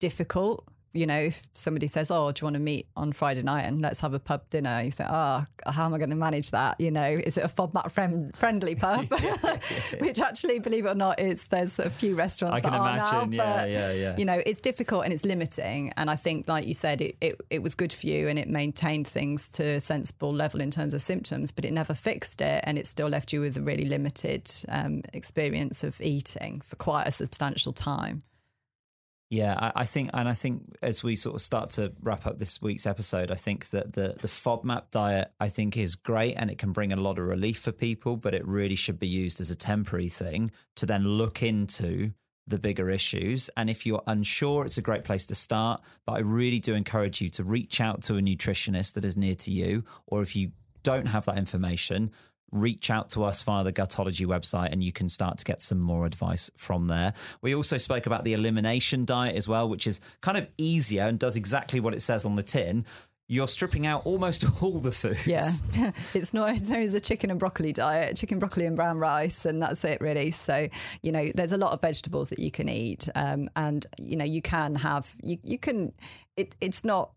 difficult 0.00 0.66
you 0.92 1.06
know, 1.06 1.18
if 1.18 1.42
somebody 1.54 1.86
says, 1.86 2.10
"Oh, 2.10 2.32
do 2.32 2.40
you 2.40 2.46
want 2.46 2.54
to 2.54 2.60
meet 2.60 2.86
on 2.96 3.12
Friday 3.12 3.42
night 3.42 3.62
and 3.62 3.80
let's 3.80 4.00
have 4.00 4.14
a 4.14 4.18
pub 4.18 4.48
dinner?" 4.50 4.82
You 4.82 4.90
think, 4.90 5.08
"Oh, 5.10 5.46
how 5.66 5.84
am 5.84 5.94
I 5.94 5.98
going 5.98 6.10
to 6.10 6.16
manage 6.16 6.50
that?" 6.50 6.80
You 6.80 6.90
know, 6.90 7.04
is 7.04 7.36
it 7.36 7.44
a 7.44 7.48
FODMAP 7.48 7.90
friend, 7.90 8.36
friendly 8.36 8.74
pub? 8.74 9.06
Which 10.00 10.20
actually, 10.20 10.58
believe 10.58 10.86
it 10.86 10.90
or 10.90 10.94
not, 10.94 11.20
is 11.20 11.46
there's 11.46 11.78
a 11.78 11.90
few 11.90 12.14
restaurants 12.14 12.56
I 12.56 12.60
that 12.60 12.70
can 12.70 12.80
are 12.80 12.90
imagine. 12.90 13.30
now, 13.30 13.44
yeah, 13.44 13.56
but 13.56 13.70
yeah, 13.70 13.92
yeah. 13.92 14.16
you 14.16 14.24
know, 14.24 14.42
it's 14.44 14.60
difficult 14.60 15.04
and 15.04 15.12
it's 15.12 15.24
limiting. 15.24 15.92
And 15.96 16.10
I 16.10 16.16
think, 16.16 16.48
like 16.48 16.66
you 16.66 16.74
said, 16.74 17.00
it, 17.00 17.16
it, 17.20 17.40
it 17.50 17.62
was 17.62 17.74
good 17.74 17.92
for 17.92 18.06
you 18.06 18.28
and 18.28 18.38
it 18.38 18.48
maintained 18.48 19.06
things 19.06 19.48
to 19.50 19.64
a 19.64 19.80
sensible 19.80 20.32
level 20.32 20.60
in 20.60 20.70
terms 20.70 20.94
of 20.94 21.02
symptoms, 21.02 21.50
but 21.50 21.64
it 21.64 21.72
never 21.72 21.94
fixed 21.94 22.40
it. 22.40 22.62
And 22.66 22.78
it 22.78 22.86
still 22.86 23.08
left 23.08 23.32
you 23.32 23.40
with 23.40 23.56
a 23.56 23.62
really 23.62 23.84
limited 23.84 24.50
um, 24.68 25.02
experience 25.12 25.84
of 25.84 26.00
eating 26.00 26.60
for 26.60 26.76
quite 26.76 27.06
a 27.06 27.12
substantial 27.12 27.72
time. 27.72 28.22
Yeah, 29.32 29.54
I, 29.58 29.72
I 29.76 29.84
think, 29.86 30.10
and 30.12 30.28
I 30.28 30.34
think 30.34 30.76
as 30.82 31.02
we 31.02 31.16
sort 31.16 31.34
of 31.34 31.40
start 31.40 31.70
to 31.70 31.94
wrap 32.02 32.26
up 32.26 32.38
this 32.38 32.60
week's 32.60 32.84
episode, 32.84 33.30
I 33.30 33.34
think 33.34 33.70
that 33.70 33.94
the 33.94 34.14
the 34.20 34.28
FODMAP 34.28 34.90
diet, 34.90 35.32
I 35.40 35.48
think, 35.48 35.74
is 35.74 35.94
great 35.94 36.34
and 36.34 36.50
it 36.50 36.58
can 36.58 36.72
bring 36.72 36.92
a 36.92 36.96
lot 36.96 37.18
of 37.18 37.24
relief 37.24 37.60
for 37.60 37.72
people, 37.72 38.18
but 38.18 38.34
it 38.34 38.46
really 38.46 38.74
should 38.74 38.98
be 38.98 39.08
used 39.08 39.40
as 39.40 39.48
a 39.48 39.54
temporary 39.54 40.10
thing 40.10 40.50
to 40.76 40.84
then 40.84 41.04
look 41.04 41.42
into 41.42 42.12
the 42.46 42.58
bigger 42.58 42.90
issues. 42.90 43.48
And 43.56 43.70
if 43.70 43.86
you're 43.86 44.02
unsure, 44.06 44.66
it's 44.66 44.76
a 44.76 44.82
great 44.82 45.04
place 45.04 45.24
to 45.26 45.34
start. 45.34 45.80
But 46.04 46.12
I 46.12 46.18
really 46.18 46.58
do 46.58 46.74
encourage 46.74 47.22
you 47.22 47.30
to 47.30 47.42
reach 47.42 47.80
out 47.80 48.02
to 48.02 48.18
a 48.18 48.20
nutritionist 48.20 48.92
that 48.92 49.04
is 49.06 49.16
near 49.16 49.36
to 49.36 49.50
you, 49.50 49.84
or 50.06 50.20
if 50.20 50.36
you 50.36 50.52
don't 50.82 51.08
have 51.08 51.24
that 51.24 51.38
information, 51.38 52.10
reach 52.52 52.90
out 52.90 53.10
to 53.10 53.24
us 53.24 53.42
via 53.42 53.64
the 53.64 53.72
Gutology 53.72 54.26
website 54.26 54.70
and 54.70 54.84
you 54.84 54.92
can 54.92 55.08
start 55.08 55.38
to 55.38 55.44
get 55.44 55.60
some 55.62 55.80
more 55.80 56.06
advice 56.06 56.50
from 56.56 56.86
there. 56.86 57.14
We 57.40 57.54
also 57.54 57.78
spoke 57.78 58.06
about 58.06 58.24
the 58.24 58.34
elimination 58.34 59.04
diet 59.04 59.34
as 59.34 59.48
well, 59.48 59.68
which 59.68 59.86
is 59.86 60.00
kind 60.20 60.36
of 60.36 60.48
easier 60.58 61.04
and 61.04 61.18
does 61.18 61.34
exactly 61.34 61.80
what 61.80 61.94
it 61.94 62.02
says 62.02 62.24
on 62.24 62.36
the 62.36 62.42
tin. 62.42 62.84
You're 63.28 63.48
stripping 63.48 63.86
out 63.86 64.04
almost 64.04 64.44
all 64.62 64.78
the 64.78 64.92
foods. 64.92 65.26
Yeah, 65.26 65.48
it's 66.14 66.34
not. 66.34 66.54
It's 66.54 66.68
known 66.68 66.82
as 66.82 66.92
the 66.92 67.00
chicken 67.00 67.30
and 67.30 67.40
broccoli 67.40 67.72
diet: 67.72 68.16
chicken, 68.16 68.38
broccoli, 68.38 68.66
and 68.66 68.76
brown 68.76 68.98
rice, 68.98 69.46
and 69.46 69.62
that's 69.62 69.84
it, 69.84 70.02
really. 70.02 70.32
So, 70.32 70.68
you 71.02 71.12
know, 71.12 71.30
there's 71.34 71.52
a 71.52 71.56
lot 71.56 71.72
of 71.72 71.80
vegetables 71.80 72.28
that 72.28 72.40
you 72.40 72.50
can 72.50 72.68
eat, 72.68 73.08
um, 73.14 73.48
and 73.56 73.86
you 73.98 74.16
know, 74.16 74.24
you 74.24 74.42
can 74.42 74.74
have 74.74 75.14
you 75.22 75.38
you 75.44 75.56
can. 75.56 75.92
It, 76.36 76.56
it's 76.60 76.84
not 76.84 77.12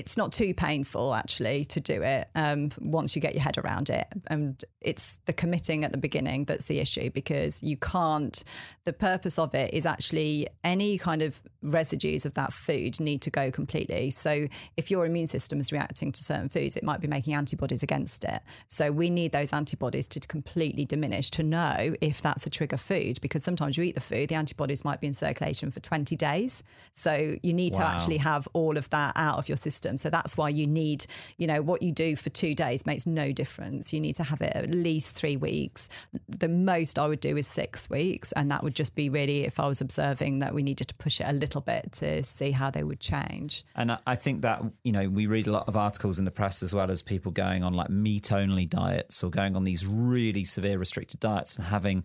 it's 0.00 0.16
not 0.16 0.32
too 0.32 0.54
painful 0.54 1.14
actually 1.14 1.62
to 1.66 1.78
do 1.78 2.00
it 2.00 2.26
um, 2.34 2.70
once 2.80 3.14
you 3.14 3.20
get 3.20 3.34
your 3.34 3.42
head 3.42 3.58
around 3.58 3.90
it. 3.90 4.06
And 4.28 4.64
it's 4.80 5.18
the 5.26 5.34
committing 5.34 5.84
at 5.84 5.92
the 5.92 5.98
beginning 5.98 6.46
that's 6.46 6.64
the 6.64 6.78
issue 6.78 7.10
because 7.10 7.62
you 7.62 7.76
can't. 7.76 8.42
The 8.84 8.94
purpose 8.94 9.38
of 9.38 9.54
it 9.54 9.74
is 9.74 9.84
actually 9.84 10.46
any 10.64 10.96
kind 10.96 11.20
of 11.20 11.42
residues 11.60 12.24
of 12.24 12.32
that 12.32 12.50
food 12.50 12.98
need 12.98 13.20
to 13.20 13.30
go 13.30 13.50
completely. 13.50 14.10
So 14.10 14.46
if 14.78 14.90
your 14.90 15.04
immune 15.04 15.26
system 15.26 15.60
is 15.60 15.70
reacting 15.70 16.12
to 16.12 16.24
certain 16.24 16.48
foods, 16.48 16.76
it 16.76 16.82
might 16.82 17.02
be 17.02 17.06
making 17.06 17.34
antibodies 17.34 17.82
against 17.82 18.24
it. 18.24 18.40
So 18.68 18.90
we 18.90 19.10
need 19.10 19.32
those 19.32 19.52
antibodies 19.52 20.08
to 20.08 20.20
completely 20.20 20.86
diminish 20.86 21.30
to 21.32 21.42
know 21.42 21.94
if 22.00 22.22
that's 22.22 22.46
a 22.46 22.50
trigger 22.50 22.78
food 22.78 23.20
because 23.20 23.44
sometimes 23.44 23.76
you 23.76 23.84
eat 23.84 23.96
the 23.96 24.00
food, 24.00 24.30
the 24.30 24.34
antibodies 24.34 24.82
might 24.82 25.02
be 25.02 25.08
in 25.08 25.12
circulation 25.12 25.70
for 25.70 25.80
20 25.80 26.16
days. 26.16 26.62
So 26.94 27.36
you 27.42 27.52
need 27.52 27.74
wow. 27.74 27.80
to 27.80 27.84
actually 27.84 28.16
have 28.16 28.48
all 28.54 28.78
of 28.78 28.88
that 28.88 29.12
out 29.16 29.36
of 29.36 29.46
your 29.46 29.56
system. 29.90 30.10
So 30.10 30.10
that's 30.10 30.36
why 30.36 30.48
you 30.48 30.66
need, 30.66 31.06
you 31.36 31.46
know, 31.46 31.62
what 31.62 31.82
you 31.82 31.92
do 31.92 32.16
for 32.16 32.30
two 32.30 32.54
days 32.54 32.86
makes 32.86 33.06
no 33.06 33.32
difference. 33.32 33.92
You 33.92 34.00
need 34.00 34.16
to 34.16 34.24
have 34.24 34.40
it 34.40 34.52
at 34.54 34.70
least 34.70 35.14
three 35.14 35.36
weeks. 35.36 35.88
The 36.28 36.48
most 36.48 36.98
I 36.98 37.06
would 37.06 37.20
do 37.20 37.36
is 37.36 37.46
six 37.46 37.90
weeks. 37.90 38.32
And 38.32 38.50
that 38.50 38.62
would 38.62 38.74
just 38.74 38.94
be 38.94 39.08
really 39.08 39.44
if 39.44 39.60
I 39.60 39.66
was 39.66 39.80
observing 39.80 40.40
that 40.40 40.54
we 40.54 40.62
needed 40.62 40.88
to 40.88 40.94
push 40.94 41.20
it 41.20 41.26
a 41.26 41.32
little 41.32 41.60
bit 41.60 41.92
to 41.92 42.22
see 42.22 42.52
how 42.52 42.70
they 42.70 42.82
would 42.82 43.00
change. 43.00 43.64
And 43.74 43.98
I 44.06 44.14
think 44.14 44.42
that, 44.42 44.62
you 44.84 44.92
know, 44.92 45.08
we 45.08 45.26
read 45.26 45.46
a 45.46 45.52
lot 45.52 45.68
of 45.68 45.76
articles 45.76 46.18
in 46.18 46.24
the 46.24 46.30
press 46.30 46.62
as 46.62 46.74
well 46.74 46.90
as 46.90 47.02
people 47.02 47.32
going 47.32 47.62
on 47.62 47.74
like 47.74 47.90
meat 47.90 48.32
only 48.32 48.66
diets 48.66 49.22
or 49.22 49.30
going 49.30 49.56
on 49.56 49.64
these 49.64 49.86
really 49.86 50.44
severe 50.44 50.78
restricted 50.78 51.20
diets 51.20 51.56
and 51.56 51.66
having 51.66 52.04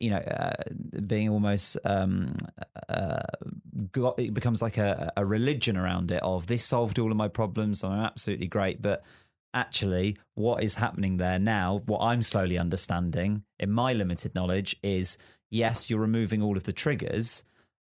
you 0.00 0.10
know, 0.10 0.18
uh, 0.18 0.52
being 1.06 1.28
almost 1.28 1.78
um, 1.84 2.34
uh, 2.88 3.22
got, 3.92 4.18
it 4.18 4.34
becomes 4.34 4.60
like 4.60 4.76
a, 4.78 5.12
a 5.16 5.24
religion 5.24 5.76
around 5.76 6.10
it 6.10 6.22
of 6.22 6.46
this 6.46 6.64
solved 6.64 6.98
all 6.98 7.10
of 7.10 7.16
my 7.16 7.28
problems. 7.28 7.82
I'm 7.82 8.00
absolutely 8.00 8.46
great, 8.46 8.82
but 8.82 9.04
actually, 9.54 10.16
what 10.34 10.62
is 10.62 10.74
happening 10.74 11.16
there 11.16 11.38
now? 11.38 11.82
What 11.86 12.00
I'm 12.02 12.22
slowly 12.22 12.58
understanding 12.58 13.44
in 13.58 13.70
my 13.70 13.92
limited 13.92 14.34
knowledge 14.34 14.76
is 14.82 15.16
yes, 15.50 15.88
you're 15.88 16.00
removing 16.00 16.42
all 16.42 16.56
of 16.56 16.64
the 16.64 16.72
triggers, 16.72 17.44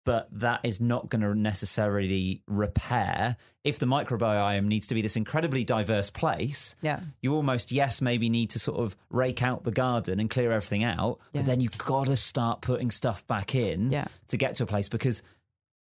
but 0.09 0.27
that 0.33 0.61
is 0.63 0.81
not 0.81 1.11
going 1.11 1.21
to 1.21 1.35
necessarily 1.35 2.41
repair 2.47 3.37
if 3.63 3.79
the 3.79 3.85
microbiome 3.85 4.65
needs 4.65 4.87
to 4.87 4.95
be 4.95 5.03
this 5.03 5.19
incredibly 5.19 5.65
diverse 5.65 6.09
place. 6.09 6.77
Yeah. 6.81 7.01
You 7.21 7.35
almost, 7.35 7.73
yes, 7.73 8.01
maybe 8.01 8.31
need 8.31 8.49
to 8.51 8.59
sort 8.59 8.81
of 8.81 8.97
rake 9.11 9.43
out 9.43 9.65
the 9.65 9.71
garden 9.71 10.19
and 10.19 10.31
clear 10.31 10.51
everything 10.51 10.83
out, 10.83 11.19
yeah. 11.35 11.43
but 11.43 11.47
then 11.47 11.61
you've 11.61 11.77
got 11.77 12.07
to 12.07 12.17
start 12.17 12.63
putting 12.63 12.91
stuff 12.91 13.27
back 13.27 13.55
in 13.55 13.91
yeah. 13.91 14.07
to 14.29 14.39
get 14.39 14.55
to 14.55 14.63
a 14.63 14.67
place 14.67 14.89
because 14.89 15.23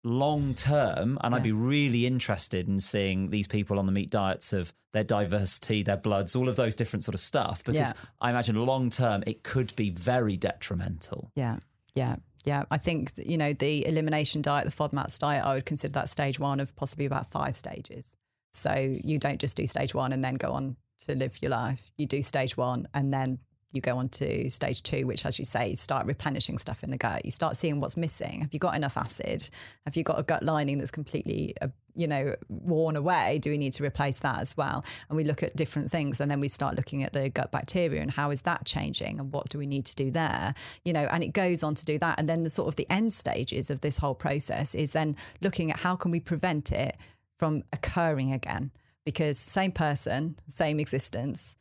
long 0.05 0.55
term, 0.55 1.19
and 1.23 1.33
yeah. 1.33 1.37
I'd 1.37 1.43
be 1.43 1.53
really 1.53 2.07
interested 2.07 2.67
in 2.67 2.81
seeing 2.81 3.29
these 3.29 3.47
people 3.47 3.79
on 3.79 3.85
the 3.85 3.93
meat 3.93 4.09
diets 4.09 4.55
of 4.55 4.73
their 4.95 5.05
diversity, 5.05 5.83
their 5.83 5.99
bloods, 5.99 6.35
all 6.35 6.49
of 6.49 6.57
those 6.57 6.75
different 6.75 7.05
sort 7.05 7.15
of 7.15 7.21
stuff, 7.21 7.63
because 7.63 7.93
I 8.23 8.31
imagine 8.31 8.57
long 8.57 8.89
term 8.89 9.23
it 9.27 9.43
could 9.43 9.77
be 9.77 9.91
very 9.91 10.39
detrimental. 10.39 11.31
Yeah. 11.35 11.59
Yeah. 11.95 12.17
Yeah, 12.45 12.65
I 12.71 12.79
think 12.79 13.13
you 13.17 13.39
know 13.39 13.53
the 13.53 13.87
elimination 13.87 14.43
diet, 14.43 14.67
the 14.67 14.71
FODMAPs 14.71 15.19
diet. 15.19 15.45
I 15.45 15.55
would 15.55 15.67
consider 15.67 15.93
that 15.95 16.09
stage 16.09 16.39
one 16.39 16.61
of 16.61 16.77
possibly 16.77 17.07
about 17.07 17.31
five 17.31 17.57
stages. 17.57 18.17
So 18.53 18.73
you 19.03 19.19
don't 19.19 19.41
just 19.41 19.57
do 19.57 19.67
stage 19.67 19.95
one 19.95 20.13
and 20.13 20.23
then 20.23 20.35
go 20.35 20.53
on 20.53 20.77
to 21.07 21.15
live 21.15 21.41
your 21.43 21.51
life. 21.51 21.91
You 21.97 22.07
do 22.07 22.23
stage 22.23 22.57
one 22.57 22.87
and 22.95 23.13
then 23.13 23.39
you 23.75 23.81
go 23.81 23.99
on 23.99 24.09
to 24.11 24.49
stage 24.49 24.83
two, 24.83 25.07
which, 25.07 25.27
as 25.27 25.39
you 25.39 25.45
say, 25.45 25.69
you 25.69 25.77
start 25.77 26.07
replenishing 26.07 26.59
stuff 26.59 26.85
in 26.85 26.91
the 26.91 26.97
gut. 26.97 27.25
You 27.25 27.31
start 27.31 27.57
seeing 27.57 27.81
what's 27.81 27.97
missing. 27.97 28.41
Have 28.41 28.53
you 28.53 28.61
got 28.61 28.77
enough 28.77 28.97
acid? 28.97 29.51
Have 29.85 29.97
you 29.97 30.05
got 30.05 30.19
a 30.19 30.23
gut 30.23 30.45
lining 30.45 30.79
that's 30.79 30.93
completely, 30.93 31.55
uh, 31.61 31.69
you 31.95 32.07
know, 32.07 32.37
worn 32.49 32.95
away? 32.95 33.41
Do 33.41 33.51
we 33.51 33.59
need 33.59 33.73
to 33.75 33.85
replace 33.85 34.21
that 34.21 34.39
as 34.39 34.57
well? 34.57 34.85
And 35.09 35.17
we 35.17 35.25
look 35.25 35.43
at 35.43 35.57
different 35.57 35.91
things, 35.91 36.21
and 36.21 36.31
then 36.31 36.39
we 36.39 36.49
start 36.49 36.77
looking 36.77 37.03
at 37.03 37.13
the 37.13 37.29
gut 37.29 37.51
bacteria 37.51 38.01
and 38.01 38.13
how 38.13 38.31
is 38.31 38.43
that 38.43 38.65
changing, 38.65 39.19
and 39.19 39.33
what 39.33 39.49
do 39.49 39.59
we 39.59 39.67
need 39.67 39.87
to 39.87 39.97
do 39.97 40.11
there? 40.11 40.55
You 40.85 40.93
know, 40.93 41.09
and 41.11 41.25
it 41.25 41.33
goes 41.33 41.63
on 41.65 41.75
to 41.75 41.85
do 41.85 41.99
that. 41.99 42.19
And 42.19 42.29
then 42.29 42.45
the 42.45 42.51
sort 42.51 42.69
of 42.69 42.77
the 42.77 42.87
end 42.89 43.13
stages 43.13 43.71
of 43.71 43.81
this 43.81 43.99
whole 43.99 44.15
process 44.15 44.75
is 44.75 44.93
then 44.93 45.17
looking 45.41 45.73
at 45.73 45.81
how 45.81 45.97
can 45.97 46.13
we 46.13 46.21
prevent 46.21 46.71
it 46.71 46.97
from 47.37 47.65
occurring 47.73 48.33
again 48.33 48.71
because 49.05 49.39
same 49.39 49.73
person, 49.73 50.39
same 50.49 50.81
existence 50.81 51.57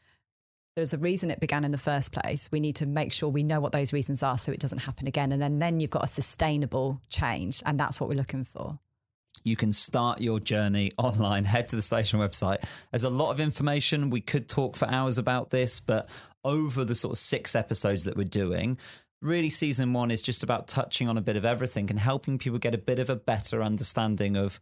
there's 0.76 0.94
a 0.94 0.98
reason 0.98 1.30
it 1.30 1.40
began 1.40 1.64
in 1.64 1.72
the 1.72 1.78
first 1.78 2.12
place. 2.12 2.50
We 2.52 2.60
need 2.60 2.76
to 2.78 2.86
make 2.86 3.12
sure 3.12 3.30
we 3.30 3.44
know 3.44 3.60
what 3.60 3.72
those 3.72 3.94
reasons 3.94 4.24
are 4.24 4.38
so 4.38 4.52
it 4.52 4.60
doesn't 4.60 4.80
happen 4.80 5.08
again. 5.08 5.32
And 5.32 5.42
then, 5.42 5.60
then 5.60 5.80
you've 5.80 5.92
got 5.92 6.04
a 6.04 6.08
sustainable 6.08 7.00
change. 7.10 7.62
And 7.66 7.80
that's 7.80 8.00
what 8.00 8.10
we're 8.10 8.16
looking 8.16 8.44
for. 8.44 8.80
You 9.44 9.56
can 9.56 9.74
start 9.74 10.22
your 10.22 10.40
journey 10.40 10.92
online. 10.98 11.46
Head 11.46 11.68
to 11.70 11.76
the 11.76 11.82
station 11.82 12.20
website. 12.20 12.64
There's 12.92 13.04
a 13.04 13.10
lot 13.10 13.32
of 13.32 13.40
information. 13.40 14.10
We 14.10 14.22
could 14.22 14.50
talk 14.50 14.76
for 14.76 14.90
hours 14.90 15.18
about 15.18 15.52
this, 15.52 15.80
but 15.80 16.10
over 16.44 16.84
the 16.84 16.96
sort 16.96 17.14
of 17.14 17.18
six 17.20 17.56
episodes 17.56 18.04
that 18.06 18.18
we're 18.18 18.24
doing, 18.24 18.78
really 19.22 19.50
season 19.50 19.94
one 19.94 20.12
is 20.12 20.22
just 20.22 20.44
about 20.44 20.68
touching 20.68 21.08
on 21.08 21.18
a 21.18 21.22
bit 21.22 21.38
of 21.38 21.46
everything 21.46 21.90
and 21.90 22.00
helping 22.00 22.38
people 22.38 22.60
get 22.60 22.74
a 22.74 22.80
bit 22.80 23.00
of 23.00 23.10
a 23.10 23.16
better 23.16 23.62
understanding 23.62 24.36
of 24.36 24.60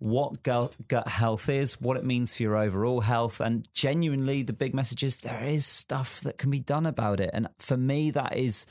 what 0.00 0.42
gut, 0.42 0.74
health 1.06 1.48
is, 1.48 1.80
what 1.80 1.96
it 1.98 2.04
means 2.04 2.34
for 2.34 2.42
your 2.42 2.56
overall 2.56 3.00
health. 3.00 3.38
And 3.38 3.68
genuinely, 3.72 4.42
the 4.42 4.54
big 4.54 4.74
message 4.74 5.02
is 5.02 5.18
there 5.18 5.44
is 5.44 5.66
stuff 5.66 6.22
that 6.22 6.38
can 6.38 6.50
be 6.50 6.58
done 6.58 6.86
about 6.86 7.20
it. 7.20 7.30
And 7.34 7.48
for 7.58 7.76
me, 7.76 8.10
that 8.10 8.34
is 8.34 8.66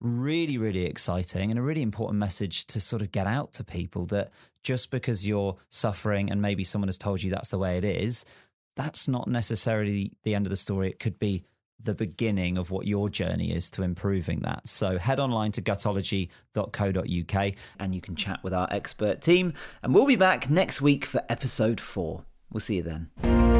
really, 0.00 0.58
really 0.58 0.84
exciting 0.84 1.50
and 1.50 1.58
a 1.58 1.62
really 1.62 1.80
important 1.80 2.18
message 2.18 2.66
to 2.66 2.80
sort 2.80 3.00
of 3.00 3.10
get 3.10 3.26
out 3.26 3.54
to 3.54 3.64
people 3.64 4.04
that 4.06 4.30
just 4.62 4.90
because 4.90 5.26
you're 5.26 5.56
suffering 5.70 6.30
and 6.30 6.42
maybe 6.42 6.62
someone 6.62 6.88
has 6.88 6.98
told 6.98 7.22
you 7.22 7.30
that's 7.30 7.48
the 7.48 7.58
way 7.58 7.78
it 7.78 7.84
is, 7.84 8.26
that's 8.76 9.08
not 9.08 9.26
necessarily 9.28 10.12
the 10.24 10.34
end 10.34 10.44
of 10.44 10.50
the 10.50 10.56
story. 10.56 10.90
It 10.90 11.00
could 11.00 11.18
be 11.18 11.44
the 11.82 11.94
beginning 11.94 12.58
of 12.58 12.70
what 12.70 12.86
your 12.86 13.08
journey 13.08 13.52
is 13.52 13.70
to 13.70 13.82
improving 13.82 14.40
that. 14.40 14.68
So 14.68 14.98
head 14.98 15.20
online 15.20 15.52
to 15.52 15.60
gutology.co.uk 15.60 17.52
and 17.78 17.94
you 17.94 18.00
can 18.00 18.16
chat 18.16 18.42
with 18.42 18.54
our 18.54 18.68
expert 18.70 19.22
team. 19.22 19.52
And 19.82 19.94
we'll 19.94 20.06
be 20.06 20.16
back 20.16 20.50
next 20.50 20.80
week 20.80 21.04
for 21.04 21.22
episode 21.28 21.80
four. 21.80 22.24
We'll 22.50 22.60
see 22.60 22.76
you 22.76 22.82
then. 22.82 23.55